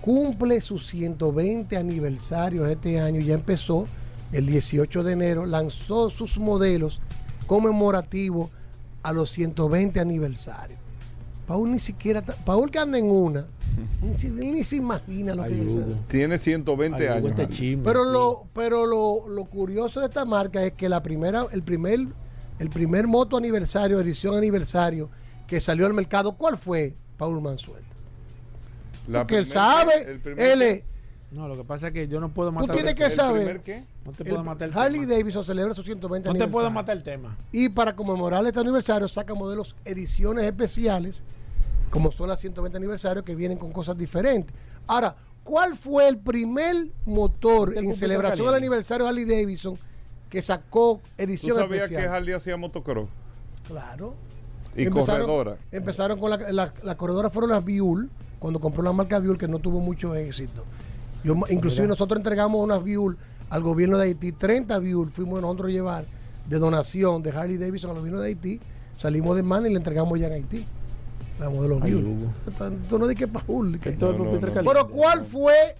cumple 0.00 0.60
sus 0.60 0.86
120 0.86 1.76
aniversarios 1.76 2.68
este 2.68 2.98
año. 2.98 3.20
Ya 3.20 3.34
empezó 3.34 3.84
el 4.32 4.46
18 4.46 5.04
de 5.04 5.12
enero, 5.12 5.46
lanzó 5.46 6.10
sus 6.10 6.38
modelos 6.38 7.00
conmemorativos 7.46 8.50
a 9.02 9.12
los 9.12 9.30
120 9.30 10.00
aniversarios. 10.00 10.78
Paul 11.46 11.70
ni 11.70 11.78
siquiera, 11.78 12.20
Paul 12.20 12.70
que 12.70 12.78
anda 12.78 12.98
en 12.98 13.10
una, 13.10 13.46
ni, 14.22 14.64
se 14.64 14.76
imagina 14.76 15.34
lo 15.34 15.44
que 15.44 15.50
dice. 15.50 15.82
Tiene 16.08 16.36
120 16.36 17.08
años. 17.08 17.34
pero 17.82 18.04
lo, 18.04 18.46
pero 18.52 18.86
lo, 18.86 19.44
curioso 19.46 20.00
de 20.00 20.06
esta 20.06 20.24
marca 20.24 20.62
es 20.62 20.72
que 20.72 20.88
la 20.88 21.02
primera, 21.02 21.46
el 21.52 21.62
primer, 21.62 22.00
el 22.58 22.70
primer 22.70 23.06
moto 23.06 23.36
aniversario, 23.36 23.98
edición 23.98 24.36
aniversario, 24.36 25.08
que 25.46 25.60
salió 25.60 25.86
al 25.86 25.94
mercado, 25.94 26.36
¿cuál 26.36 26.58
fue? 26.58 26.94
Paul 27.16 27.40
Mansuel. 27.40 27.82
Porque 29.10 29.38
él 29.38 29.46
sabe, 29.46 30.20
él 30.36 30.62
es. 30.62 30.82
No, 31.30 31.46
lo 31.46 31.56
que 31.56 31.64
pasa 31.64 31.88
es 31.88 31.92
que 31.92 32.08
yo 32.08 32.20
no 32.20 32.30
puedo 32.30 32.50
matar. 32.50 32.70
Tú 32.70 32.74
tienes 32.74 32.94
que 32.94 33.10
saber. 33.10 33.60
No 34.04 34.12
te 34.12 34.24
puedo 34.24 34.42
matar 34.42 34.68
el 34.68 34.78
Harley 34.78 35.04
Davidson 35.04 35.44
celebra 35.44 35.74
sus 35.74 35.84
120 35.84 36.28
No 36.28 36.34
te 36.34 36.48
puedo 36.48 36.70
matar 36.70 36.96
el 36.96 37.02
tema. 37.02 37.36
Y 37.52 37.68
para 37.68 37.94
conmemorar 37.94 38.44
este 38.46 38.60
aniversario 38.60 39.06
saca 39.08 39.34
modelos 39.34 39.76
ediciones 39.84 40.44
especiales, 40.44 41.22
como 41.90 42.12
son 42.12 42.28
las 42.28 42.40
120 42.40 42.78
aniversarios, 42.78 43.24
que 43.24 43.34
vienen 43.34 43.58
con 43.58 43.72
cosas 43.72 43.96
diferentes. 43.98 44.54
Ahora, 44.86 45.16
¿cuál 45.44 45.76
fue 45.76 46.08
el 46.08 46.16
primer 46.16 46.88
motor 47.04 47.76
en 47.76 47.94
celebración 47.94 48.46
del 48.46 48.56
aniversario 48.56 49.04
de 49.04 49.10
Harley 49.10 49.24
Davidson 49.26 49.78
que 50.30 50.40
sacó 50.40 51.00
edición 51.18 51.56
¿Tú 51.56 51.62
sabías 51.62 51.88
que 51.88 51.98
Harley 51.98 52.32
hacía 52.32 52.56
motocross? 52.56 53.08
Claro. 53.66 54.14
Y 54.74 54.86
corredora. 54.86 55.56
Empezaron 55.72 56.18
con 56.18 56.30
la, 56.30 56.36
la, 56.52 56.72
la 56.82 56.96
corredora 56.96 57.28
fueron 57.28 57.50
las 57.50 57.64
Biul 57.64 58.08
cuando 58.38 58.60
compró 58.60 58.82
la 58.82 58.92
marca 58.92 59.18
Biul 59.18 59.36
que 59.36 59.48
no 59.48 59.58
tuvo 59.58 59.80
mucho 59.80 60.14
éxito. 60.14 60.64
Yo, 61.24 61.34
inclusive 61.48 61.86
nosotros 61.86 62.18
entregamos 62.18 62.62
unas 62.62 62.82
Biul 62.82 63.16
al 63.50 63.62
gobierno 63.62 63.98
de 63.98 64.08
Haití, 64.08 64.32
30 64.32 64.78
Biul 64.78 65.10
fuimos 65.10 65.40
nosotros 65.40 65.68
a 65.68 65.72
llevar 65.72 66.04
de 66.46 66.58
donación 66.58 67.22
de 67.22 67.30
Harley 67.30 67.56
Davidson 67.56 67.90
al 67.90 67.98
gobierno 67.98 68.20
de 68.20 68.28
Haití. 68.28 68.60
Salimos 68.96 69.36
de 69.36 69.42
mano 69.42 69.66
y 69.66 69.70
le 69.70 69.76
entregamos 69.76 70.18
ya 70.18 70.26
en 70.26 70.32
Haití. 70.34 70.64
La 71.38 71.48
modelo 71.48 71.78
Biul. 71.78 72.28
Esto 72.46 72.98
no 72.98 73.06
de 73.06 73.14
que 73.14 73.28
Paul. 73.28 73.78
Pero 73.80 74.88
¿cuál 74.88 75.24
fue 75.24 75.76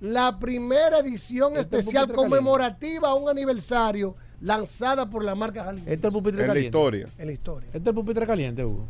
la 0.00 0.38
primera 0.38 1.00
edición 1.00 1.56
especial 1.56 2.12
conmemorativa 2.12 3.08
a 3.08 3.14
un 3.14 3.28
aniversario? 3.28 4.14
lanzada 4.40 5.08
por 5.08 5.24
la 5.24 5.34
marca 5.34 5.68
Harley. 5.68 5.82
Este 5.86 5.94
es 5.94 6.04
el 6.04 6.12
pupitre 6.12 6.42
en 6.42 6.46
caliente. 6.46 6.76
la 6.76 6.80
historia. 6.80 7.08
En 7.18 7.26
la 7.26 7.32
historia. 7.32 7.66
Este 7.68 7.78
es 7.78 7.86
el 7.86 7.94
pupitre 7.94 8.26
caliente, 8.26 8.64
Hugo. 8.64 8.86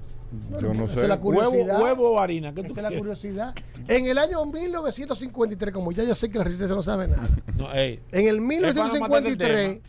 Yo 0.60 0.74
no 0.74 0.86
sé. 0.86 1.02
Es 1.02 1.08
la 1.08 1.18
curiosidad. 1.18 1.80
Huevo, 1.80 2.12
o 2.12 2.20
harina. 2.20 2.52
¿qué 2.52 2.60
Esa 2.60 2.68
es 2.68 2.76
la 2.90 2.96
curiosidad. 2.96 3.54
En 3.86 4.06
el 4.06 4.18
año 4.18 4.44
1953, 4.44 5.72
como 5.72 5.92
ya 5.92 6.04
yo 6.04 6.14
sé 6.14 6.30
que 6.30 6.38
la 6.38 6.44
resistencia 6.44 6.74
no 6.74 6.82
sabe 6.82 7.08
nada. 7.08 7.28
No, 7.56 7.72
en 7.74 8.00
el 8.12 8.40
1953, 8.40 9.80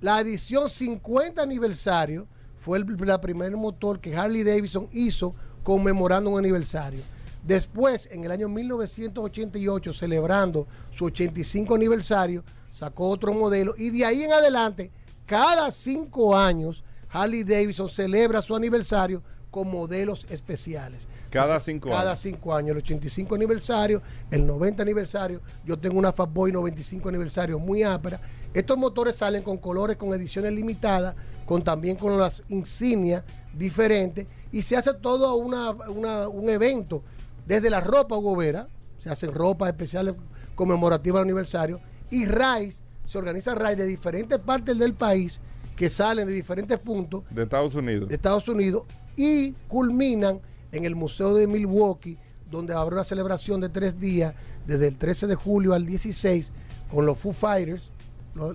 la 0.00 0.20
edición 0.20 0.68
50 0.68 1.42
aniversario 1.42 2.26
fue 2.58 2.78
el, 2.78 2.86
la 3.04 3.20
primer 3.20 3.56
motor 3.56 4.00
que 4.00 4.16
Harley 4.16 4.42
Davidson 4.42 4.88
hizo 4.92 5.34
conmemorando 5.62 6.30
un 6.30 6.38
aniversario. 6.38 7.02
Después, 7.42 8.08
en 8.12 8.24
el 8.24 8.30
año 8.30 8.48
1988, 8.48 9.92
celebrando 9.92 10.66
su 10.90 11.06
85 11.06 11.74
aniversario, 11.74 12.44
sacó 12.70 13.08
otro 13.08 13.32
modelo 13.32 13.74
y 13.76 13.90
de 13.90 14.04
ahí 14.04 14.22
en 14.22 14.32
adelante 14.32 14.90
cada 15.30 15.70
cinco 15.70 16.36
años, 16.36 16.82
Harley 17.08 17.44
Davidson 17.44 17.88
celebra 17.88 18.42
su 18.42 18.54
aniversario 18.54 19.22
con 19.50 19.70
modelos 19.70 20.26
especiales. 20.30 21.08
Cada 21.30 21.60
cinco 21.60 21.90
cada 21.90 22.16
cinco 22.16 22.54
años. 22.54 22.70
El 22.72 22.78
85 22.78 23.34
aniversario, 23.34 24.02
el 24.30 24.46
90 24.46 24.82
aniversario. 24.82 25.40
Yo 25.64 25.78
tengo 25.78 25.98
una 25.98 26.12
Fatboy 26.12 26.52
95 26.52 27.08
aniversario 27.08 27.58
muy 27.58 27.82
ápera. 27.82 28.20
Estos 28.54 28.76
motores 28.78 29.16
salen 29.16 29.42
con 29.42 29.58
colores, 29.58 29.96
con 29.96 30.12
ediciones 30.12 30.52
limitadas, 30.52 31.14
con 31.46 31.62
también 31.62 31.96
con 31.96 32.18
las 32.18 32.42
insignias 32.48 33.22
diferentes. 33.56 34.26
Y 34.52 34.62
se 34.62 34.76
hace 34.76 34.94
todo 34.94 35.34
un 35.36 36.48
evento. 36.48 37.02
Desde 37.46 37.70
la 37.70 37.80
ropa 37.80 38.16
gobera, 38.16 38.68
se 38.98 39.10
hacen 39.10 39.32
ropas 39.32 39.68
especiales 39.68 40.14
conmemorativas 40.54 41.18
al 41.20 41.24
aniversario. 41.24 41.80
Y 42.10 42.26
Rice 42.26 42.82
se 43.04 43.18
organiza 43.18 43.54
RAI 43.54 43.76
de 43.76 43.86
diferentes 43.86 44.38
partes 44.38 44.78
del 44.78 44.94
país 44.94 45.40
que 45.76 45.88
salen 45.88 46.26
de 46.26 46.34
diferentes 46.34 46.78
puntos. 46.78 47.24
De 47.30 47.44
Estados 47.44 47.74
Unidos. 47.74 48.08
De 48.08 48.14
Estados 48.14 48.48
Unidos 48.48 48.84
y 49.20 49.54
culminan 49.68 50.40
en 50.72 50.84
el 50.84 50.96
Museo 50.96 51.34
de 51.34 51.46
Milwaukee, 51.46 52.16
donde 52.50 52.74
habrá 52.74 52.96
una 52.96 53.04
celebración 53.04 53.60
de 53.60 53.68
tres 53.68 54.00
días, 54.00 54.34
desde 54.66 54.88
el 54.88 54.96
13 54.96 55.26
de 55.26 55.34
julio 55.34 55.74
al 55.74 55.84
16, 55.84 56.52
con 56.90 57.06
los 57.06 57.18
Foo 57.18 57.32
Fighters, 57.32 57.92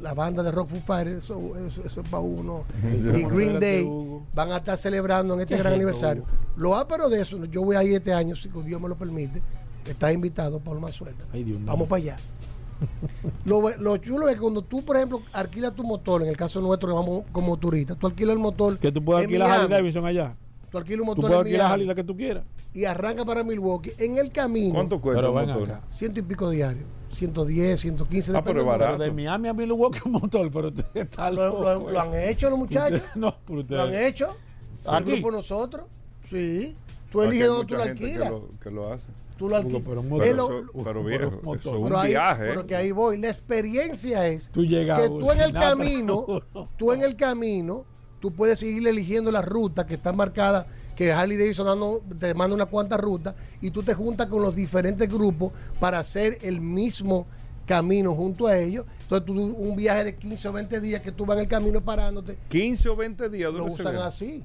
la 0.02 0.14
banda 0.14 0.42
de 0.42 0.52
rock 0.52 0.70
Foo 0.70 0.82
Fighters, 0.82 1.26
eso, 1.26 1.82
es 1.86 2.10
para 2.10 2.24
uno, 2.24 2.64
y 2.84 3.24
Green 3.24 3.60
Day, 3.60 3.88
van 4.34 4.52
a 4.52 4.58
estar 4.58 4.78
celebrando 4.78 5.36
en 5.36 5.42
este 5.42 5.58
gran 5.58 5.74
aniversario. 5.74 6.24
Lo 6.56 6.86
pero 6.88 7.10
de 7.10 7.22
eso, 7.22 7.44
yo 7.46 7.62
voy 7.62 7.76
a 7.76 7.84
ir 7.84 7.96
este 7.96 8.14
año, 8.14 8.36
si 8.36 8.50
Dios 8.50 8.82
me 8.82 8.90
lo 8.90 8.96
permite, 8.96 9.42
está 9.86 10.12
invitado 10.12 10.60
por 10.60 10.80
más 10.80 10.96
suelta. 10.96 11.26
Vamos 11.66 11.88
para 11.88 12.02
allá 12.02 12.18
lo, 13.46 13.98
chulo 13.98 14.28
es 14.28 14.36
que 14.36 14.42
cuando 14.42 14.62
tú, 14.62 14.84
por 14.84 14.98
ejemplo, 14.98 15.22
alquilas 15.34 15.74
tu 15.74 15.84
motor, 15.84 16.24
en 16.24 16.30
el 16.30 16.38
caso 16.38 16.60
nuestro 16.62 16.90
que 16.90 16.96
vamos 16.96 17.24
como 17.32 17.58
turistas, 17.58 17.98
tú 17.98 18.08
alquilas 18.08 18.34
el 18.34 18.40
motor. 18.40 18.78
Que 18.80 18.92
tú 18.92 19.04
puedes 19.04 19.24
alquilar 19.24 19.52
Harley 19.52 19.70
Davidson 19.70 20.06
allá. 20.06 20.36
Tú 20.76 20.80
alquilas 20.80 21.00
un 21.00 21.06
motor. 21.06 21.24
Tú 21.24 21.28
puedes 21.30 21.40
alquilar 21.40 21.80
la 21.80 21.96
que 21.96 22.04
tú 22.04 22.18
quieras. 22.18 22.44
Y 22.74 22.84
arranca 22.84 23.24
para 23.24 23.46
Milwaukee. 23.46 23.94
En 23.98 24.18
el 24.18 24.30
camino. 24.30 24.74
¿Cuánto 24.74 25.00
cuesta 25.00 25.30
un 25.30 25.48
motor? 25.48 25.80
Ciento 25.90 26.20
y 26.20 26.24
pico 26.24 26.50
diario. 26.50 26.84
110, 27.10 27.80
115. 27.80 28.36
Ah, 28.36 28.44
pero 28.44 28.66
barato. 28.66 29.02
de 29.02 29.10
Miami 29.10 29.48
a 29.48 29.54
Milwaukee 29.54 30.02
un 30.04 30.12
motor, 30.12 30.52
pero 30.52 30.74
está 30.94 31.32
lo, 31.32 31.62
lo, 31.62 31.92
lo, 31.92 32.02
han 32.02 32.14
hecho 32.14 32.50
los 32.50 32.60
muchachos. 32.60 33.02
no, 33.16 33.34
pero 33.46 33.62
ustedes. 33.62 33.80
Lo 33.80 33.88
han 33.88 33.96
hecho. 33.96 34.36
Aquí. 34.86 35.22
por 35.22 35.32
nosotros. 35.32 35.86
Sí. 36.30 36.76
Tú 37.10 37.22
eliges 37.22 37.48
donde 37.48 37.66
tú 37.68 37.76
lo 37.76 37.84
alquilas. 37.84 38.34
Que 38.62 38.70
lo, 38.70 38.92
hace. 38.92 39.06
Tú 39.38 39.48
lo 39.48 39.56
alquilas. 39.56 39.82
Pero, 40.20 40.62
pero, 40.84 41.04
viejo, 41.06 41.56
eso 41.56 41.76
es 41.76 41.82
un 41.94 42.06
viaje. 42.06 42.48
Pero 42.48 42.68
que 42.68 42.76
ahí 42.76 42.92
voy. 42.92 43.18
La 43.18 43.30
experiencia 43.30 44.28
es 44.28 44.50
tú 44.50 44.66
llegas 44.66 45.04
que 45.04 45.08
tú 45.08 45.32
en 45.32 45.40
el 45.40 45.54
camino, 45.54 46.26
tú 46.76 46.92
en 46.92 47.02
el 47.02 47.16
camino, 47.16 47.86
tú 48.26 48.32
puedes 48.32 48.58
seguir 48.58 48.88
eligiendo 48.88 49.30
la 49.30 49.44
ruta 49.44 49.86
que 49.86 49.94
está 49.94 50.12
marcada 50.12 50.66
que 50.96 51.14
Harley 51.14 51.38
Davidson 51.38 52.00
te 52.20 52.34
manda 52.34 52.56
una 52.56 52.66
cuanta 52.66 52.98
ruta 52.98 53.36
y 53.62 53.70
tú 53.70 53.84
te 53.84 53.94
juntas 53.94 54.26
con 54.26 54.42
los 54.42 54.56
diferentes 54.56 55.08
grupos 55.08 55.52
para 55.80 56.00
hacer 56.00 56.40
el 56.42 56.60
mismo 56.60 57.28
camino 57.68 58.16
junto 58.16 58.48
a 58.48 58.58
ellos. 58.58 58.84
Entonces, 59.02 59.28
tú, 59.28 59.34
un 59.34 59.76
viaje 59.76 60.06
de 60.06 60.16
15 60.16 60.48
o 60.48 60.54
20 60.54 60.82
días 60.82 61.04
que 61.04 61.12
tú 61.12 61.24
vas 61.24 61.38
en 61.38 61.44
el 61.44 61.48
camino 61.48 61.82
parándote. 61.82 62.36
15 62.50 62.90
o 62.90 62.96
20 62.96 63.30
días, 63.30 63.54
Lo 63.54 63.66
usan 63.66 63.96
así. 63.98 64.44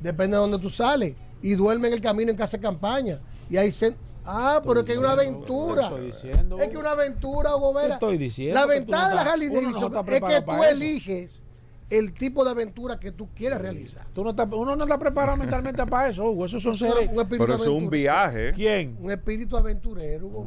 Depende 0.00 0.36
de 0.36 0.42
dónde 0.42 0.60
tú 0.60 0.70
sales. 0.70 1.16
Y 1.42 1.54
duerme 1.54 1.88
en 1.88 1.94
el 1.94 2.00
camino 2.00 2.30
en 2.30 2.36
casa 2.36 2.58
de 2.58 2.62
campaña. 2.62 3.18
Y 3.50 3.56
ahí 3.56 3.72
se. 3.72 3.96
Ah, 4.24 4.62
pero 4.64 4.80
es 4.80 4.86
que 4.86 4.92
es 4.92 4.98
una 4.98 5.10
aventura. 5.12 5.90
es 5.98 6.68
que 6.70 6.78
una 6.78 6.92
aventura. 6.92 7.50
Estoy 7.88 8.18
diciendo. 8.18 8.54
La 8.54 8.66
ventaja 8.66 9.08
de 9.08 9.14
la 9.16 9.22
Harley 9.22 9.48
Davidson 9.48 9.92
es 10.06 10.20
que 10.20 10.42
tú 10.42 10.62
eliges 10.62 11.45
el 11.88 12.12
tipo 12.12 12.44
de 12.44 12.50
aventura 12.50 12.98
que 12.98 13.12
tú 13.12 13.28
quieras 13.34 13.60
realizar. 13.60 14.06
Tú 14.12 14.24
no 14.24 14.30
uno 14.30 14.76
no 14.76 14.84
está 14.84 14.98
preparado 14.98 15.36
mentalmente 15.36 15.84
para 15.86 16.08
eso, 16.08 16.24
Hugo. 16.24 16.46
Eso 16.46 16.58
son 16.58 16.76
seres. 16.76 17.10
Pero 17.28 17.54
eso 17.54 17.64
es 17.64 17.68
un 17.70 17.88
viaje. 17.88 18.52
¿Quién? 18.52 18.96
Un 19.00 19.10
espíritu 19.10 19.56
aventurero, 19.56 20.26
Hugo 20.26 20.46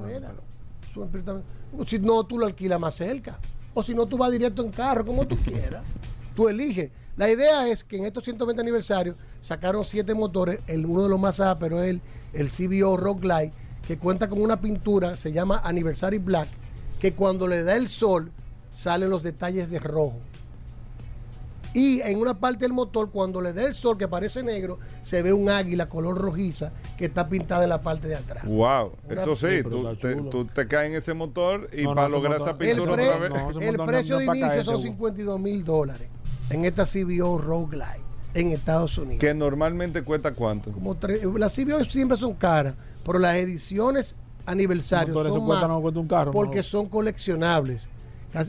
Si 1.85 1.99
no, 1.99 2.25
tú 2.25 2.37
lo 2.37 2.45
alquilas 2.45 2.79
más 2.79 2.95
cerca. 2.95 3.39
O 3.73 3.83
si 3.83 3.93
no, 3.93 4.05
tú 4.05 4.17
vas 4.17 4.31
directo 4.31 4.63
en 4.63 4.71
carro, 4.71 5.05
como 5.05 5.25
tú 5.25 5.37
quieras. 5.43 5.83
tú 6.35 6.49
eliges. 6.49 6.91
La 7.15 7.29
idea 7.29 7.67
es 7.67 7.83
que 7.83 7.97
en 7.97 8.05
estos 8.05 8.23
120 8.23 8.61
aniversarios 8.61 9.15
sacaron 9.41 9.85
siete 9.85 10.13
motores. 10.13 10.59
El, 10.67 10.85
uno 10.85 11.03
de 11.03 11.09
los 11.09 11.19
más 11.19 11.41
pero 11.59 11.81
es 11.81 11.89
el, 11.89 12.01
el 12.33 12.49
CBO 12.49 12.97
Rock 12.97 13.23
Light, 13.23 13.53
que 13.87 13.97
cuenta 13.97 14.27
con 14.27 14.41
una 14.41 14.59
pintura, 14.59 15.15
se 15.15 15.31
llama 15.31 15.61
Anniversary 15.63 16.17
Black, 16.17 16.49
que 16.99 17.13
cuando 17.13 17.47
le 17.47 17.63
da 17.63 17.75
el 17.75 17.87
sol 17.87 18.31
salen 18.71 19.09
los 19.09 19.23
detalles 19.23 19.69
de 19.69 19.79
rojo 19.79 20.19
Y 21.73 22.01
en 22.01 22.19
una 22.19 22.39
parte 22.39 22.65
del 22.65 22.73
motor, 22.73 23.11
cuando 23.11 23.41
le 23.41 23.53
dé 23.53 23.65
el 23.65 23.73
sol 23.73 23.97
que 23.97 24.07
parece 24.07 24.41
negro, 24.43 24.79
se 25.03 25.21
ve 25.21 25.31
un 25.31 25.49
águila 25.49 25.87
color 25.87 26.17
rojiza 26.17 26.71
que 26.97 27.05
está 27.05 27.29
pintada 27.29 27.63
en 27.63 27.69
la 27.69 27.81
parte 27.81 28.07
de 28.07 28.15
atrás. 28.15 28.43
Wow, 28.45 28.93
eso 29.09 29.35
sí, 29.35 29.61
tú, 29.63 30.45
te, 30.45 30.67
caes 30.67 30.89
en 30.89 30.95
ese 30.97 31.13
motor 31.13 31.69
y 31.71 31.85
para 31.85 32.09
lograr 32.09 32.41
esa 32.41 32.57
pintura 32.57 32.83
el, 32.83 32.89
otra 32.89 33.17
vez. 33.17 33.31
el 33.61 33.77
precio 33.77 34.17
de 34.17 34.25
inicio 34.25 34.63
son 34.63 34.81
52 34.81 35.39
mil 35.39 35.63
dólares 35.63 36.09
en 36.49 36.65
esta 36.65 36.85
CBO 36.85 37.37
Road 37.37 37.67
Glide 37.69 38.09
en 38.33 38.51
Estados 38.51 38.97
Unidos. 38.97 39.19
Que 39.19 39.33
normalmente 39.33 40.03
cuesta 40.03 40.33
cuánto? 40.33 40.71
Como 40.71 40.97
las 41.37 41.53
CBO 41.53 41.83
siempre 41.83 42.17
son 42.17 42.33
caras, 42.33 42.75
pero 43.05 43.19
las 43.19 43.35
ediciones 43.35 44.15
aniversarios 44.45 45.15
son 45.27 45.47
más 45.47 45.63
un 45.69 46.07
carro, 46.07 46.31
porque 46.31 46.63
son 46.63 46.87
coleccionables. 46.87 47.89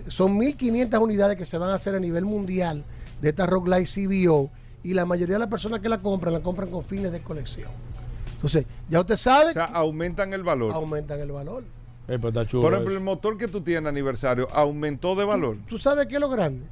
Son 0.09 0.39
1.500 0.39 1.01
unidades 1.01 1.37
que 1.39 1.47
se 1.47 1.57
van 1.57 1.71
a 1.71 1.75
hacer 1.75 1.95
a 1.95 2.01
nivel 2.01 2.25
mundial 2.27 2.85
de 3.21 3.29
esta 3.29 3.47
Rock 3.47 3.69
Light 3.69 3.89
CBO 3.89 4.51
y 4.83 4.95
la 4.95 5.05
mayoría 5.05 5.35
de 5.35 5.41
las 5.41 5.49
personas 5.49 5.81
que 5.81 5.89
la 5.89 5.99
compran 5.99 6.33
la 6.33 6.41
compran 6.41 6.71
con 6.71 6.83
fines 6.83 7.13
de 7.13 7.21
colección. 7.23 7.71
Entonces, 8.35 8.65
ya 8.89 9.01
usted 9.01 9.17
sabe. 9.17 9.51
O 9.51 9.53
sea, 9.53 9.67
aumentan 9.67 10.33
el 10.33 10.43
valor. 10.43 10.73
Aumentan 10.73 11.21
el 11.21 11.31
valor. 11.31 11.63
Eh, 12.09 12.19
pues 12.19 12.35
Por 12.49 12.73
ejemplo, 12.73 12.95
el 12.95 13.01
motor 13.01 13.37
que 13.37 13.47
tú 13.47 13.61
tienes 13.61 13.89
aniversario 13.89 14.49
aumentó 14.53 15.15
de 15.15 15.25
valor. 15.25 15.59
¿Tú, 15.69 15.79
sabes 15.79 16.07
qué 16.07 16.15
es 16.15 16.21
lo 16.21 16.29
grande? 16.29 16.65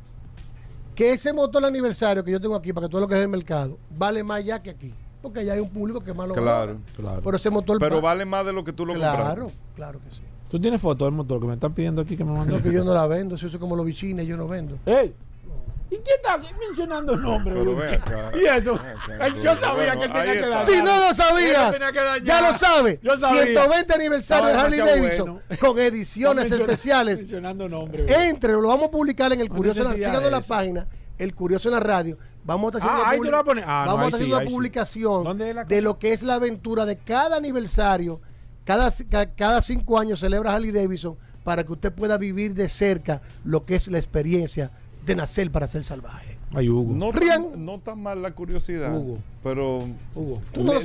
Que 0.94 1.12
ese 1.12 1.32
motor 1.32 1.64
aniversario 1.64 2.24
que 2.24 2.32
yo 2.32 2.40
tengo 2.40 2.56
aquí, 2.56 2.72
para 2.72 2.86
que 2.86 2.90
todo 2.90 3.02
lo 3.02 3.06
que 3.06 3.14
es 3.14 3.20
el 3.20 3.28
mercado, 3.28 3.78
vale 3.96 4.24
más 4.24 4.44
ya 4.44 4.60
que 4.60 4.70
aquí. 4.70 4.92
Porque 5.22 5.40
allá 5.40 5.52
hay 5.52 5.60
un 5.60 5.68
público 5.68 6.00
que 6.00 6.12
más 6.12 6.26
lo 6.26 6.34
Claro, 6.34 6.78
claro. 6.96 7.20
Pero 7.22 7.36
ese 7.36 7.50
motor. 7.50 7.78
Pero 7.78 8.00
vale 8.00 8.24
más 8.24 8.44
de 8.46 8.52
lo 8.52 8.64
que 8.64 8.72
tú 8.72 8.86
lo 8.86 8.94
compras. 8.94 9.14
Claro, 9.14 9.52
claro 9.76 10.00
que 10.00 10.10
sí. 10.10 10.22
¿Tú 10.50 10.58
tienes 10.58 10.80
foto 10.80 11.04
del 11.04 11.14
motor 11.14 11.40
que 11.40 11.46
me 11.46 11.54
están 11.54 11.74
pidiendo 11.74 12.00
aquí 12.00 12.16
que 12.16 12.24
me 12.24 12.32
manden? 12.36 12.56
No, 12.56 12.62
que 12.62 12.72
yo 12.72 12.82
no 12.82 12.94
la 12.94 13.06
vendo, 13.06 13.34
eso 13.34 13.46
es 13.46 13.56
como 13.58 13.76
los 13.76 13.84
bichines, 13.84 14.26
yo 14.26 14.36
no 14.36 14.48
vendo. 14.48 14.78
¡Ey! 14.86 15.14
¿Y 15.90 15.96
quién 15.96 16.16
está 16.16 16.38
mencionando 16.38 17.16
nombres? 17.16 17.56
Y 18.34 18.46
eso. 18.46 18.78
Yo 19.42 19.56
sabía 19.56 19.96
que 19.96 20.04
él 20.04 20.12
tenía 20.12 20.32
que 20.32 20.48
dar. 20.48 20.66
Si 20.66 20.82
no 20.82 21.00
lo 21.00 21.14
sabías, 21.14 21.74
ya 22.22 22.42
lo 22.42 22.54
sabe. 22.54 23.00
120 23.02 23.94
aniversario 23.94 24.48
de 24.48 24.54
Harley 24.54 24.80
Davidson 24.80 25.40
con 25.60 25.78
ediciones 25.78 26.52
especiales. 26.52 27.20
Mencionando 27.20 27.68
nombres. 27.68 28.10
Entre, 28.10 28.52
lo 28.52 28.68
vamos 28.68 28.88
a 28.88 28.90
publicar 28.90 29.32
en 29.32 29.40
el 29.40 29.48
Curioso, 29.48 29.90
en 29.90 30.30
la 30.30 30.40
página, 30.40 30.86
el 31.16 31.34
Curioso 31.34 31.68
en 31.68 31.74
la 31.74 31.80
radio. 31.80 32.18
Vamos 32.44 32.74
a 32.74 32.78
estar 32.78 33.06
haciendo, 33.06 33.36
ah, 33.36 33.44
una, 33.46 33.62
ah, 33.66 33.84
vamos 33.86 34.12
a 34.12 34.16
hacer 34.16 34.26
una 34.26 34.40
publicación 34.40 35.38
de 35.38 35.82
lo 35.82 35.98
que 35.98 36.12
es 36.12 36.22
la 36.22 36.34
aventura 36.34 36.84
de 36.86 36.96
cada 36.96 37.36
aniversario. 37.36 38.20
Cada, 38.64 38.90
cada 39.34 39.62
cinco 39.62 39.98
años 39.98 40.20
celebra 40.20 40.54
Harley 40.54 40.70
Davidson 40.70 41.16
para 41.42 41.64
que 41.64 41.72
usted 41.72 41.92
pueda 41.92 42.18
vivir 42.18 42.52
de 42.52 42.68
cerca 42.68 43.22
lo 43.42 43.64
que 43.64 43.74
es 43.74 43.88
la 43.88 43.96
experiencia 43.96 44.70
de 45.08 45.16
nacer 45.16 45.50
para 45.50 45.66
ser 45.66 45.84
salvaje. 45.84 46.38
Ay, 46.54 46.68
Hugo. 46.68 46.94
No, 46.94 47.10
tan, 47.10 47.64
no 47.64 47.78
tan 47.78 48.02
mal 48.02 48.22
la 48.22 48.30
curiosidad, 48.30 48.96
Hugo. 48.96 49.18
pero 49.42 49.84
Hugo. 50.14 50.40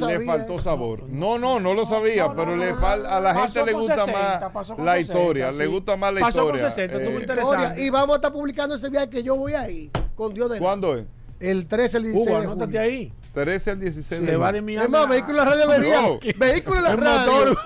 le, 0.07 0.25
faltó 0.25 0.59
sabor. 0.59 1.03
No, 1.07 1.39
no, 1.39 1.59
no 1.59 1.73
lo 1.73 1.85
sabía, 1.85 2.33
pero 2.33 2.55
le 2.55 2.71
a 2.71 3.19
la 3.19 3.47
gente 3.47 3.65
le 3.65 3.73
gusta 3.73 4.05
más 4.05 4.77
la 4.77 4.99
historia, 4.99 5.51
le 5.51 5.67
gusta 5.67 5.95
más 5.95 6.13
la 6.13 6.21
pasó 6.21 6.39
historia. 6.39 6.63
Con 6.63 6.71
60, 6.71 6.97
eh, 6.97 7.19
interesante. 7.19 7.81
Y 7.81 7.89
vamos 7.89 8.13
a 8.13 8.15
estar 8.15 8.33
publicando 8.33 8.75
ese 8.75 8.89
viaje 8.89 9.09
que 9.09 9.23
yo 9.23 9.37
voy 9.37 9.53
ahí, 9.53 9.91
con 10.15 10.33
Dios 10.33 10.51
de 10.51 10.59
¿Cuándo 10.59 10.95
es? 10.95 11.05
El 11.39 11.65
13, 11.67 11.97
el 11.97 12.03
16 12.03 12.27
Hugo, 12.27 12.41
de 12.41 12.47
junio. 12.47 12.79
ahí. 12.79 13.13
13 13.33 13.71
al 13.71 13.79
16 13.79 14.25
de 14.25 14.37
va 14.37 14.51
de 14.51 14.59
Es 14.59 14.89
más, 14.89 15.09
Vehículo 15.09 15.31
en 15.31 15.37
la 15.37 15.45
Radio 15.45 15.67
debería. 15.67 16.19
Vehículo 16.37 16.77
en 16.77 16.83
la 16.83 16.95
Radio. 16.95 17.57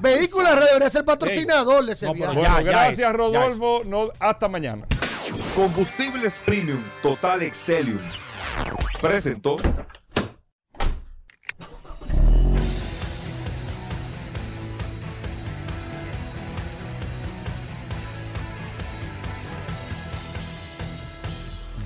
Vehículo 0.00 0.44
en 0.44 0.50
la 0.50 0.54
Radio 0.56 0.66
debería 0.66 0.90
ser 0.90 1.04
patrocinador 1.04 1.84
de 1.86 1.92
ese 1.92 2.12
viaje. 2.12 2.34
Bueno, 2.34 2.56
gracias, 2.64 3.12
Rodolfo. 3.12 3.82
No, 3.84 4.08
hasta 4.18 4.48
mañana. 4.48 4.86
Combustibles 5.54 6.34
Premium 6.44 6.82
Total 7.02 7.42
Excelium. 7.42 7.98
Presentó. 9.00 9.56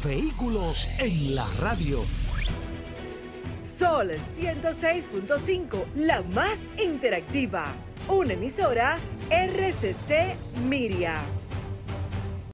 Vehículos 0.05 0.89
en 0.99 1.35
la 1.35 1.47
radio. 1.61 2.05
Sol 3.61 4.11
106.5, 4.11 5.85
la 5.95 6.23
más 6.23 6.61
interactiva. 6.83 7.75
Una 8.09 8.33
emisora 8.35 8.99
RCC 9.31 10.37
Miria. 10.67 11.21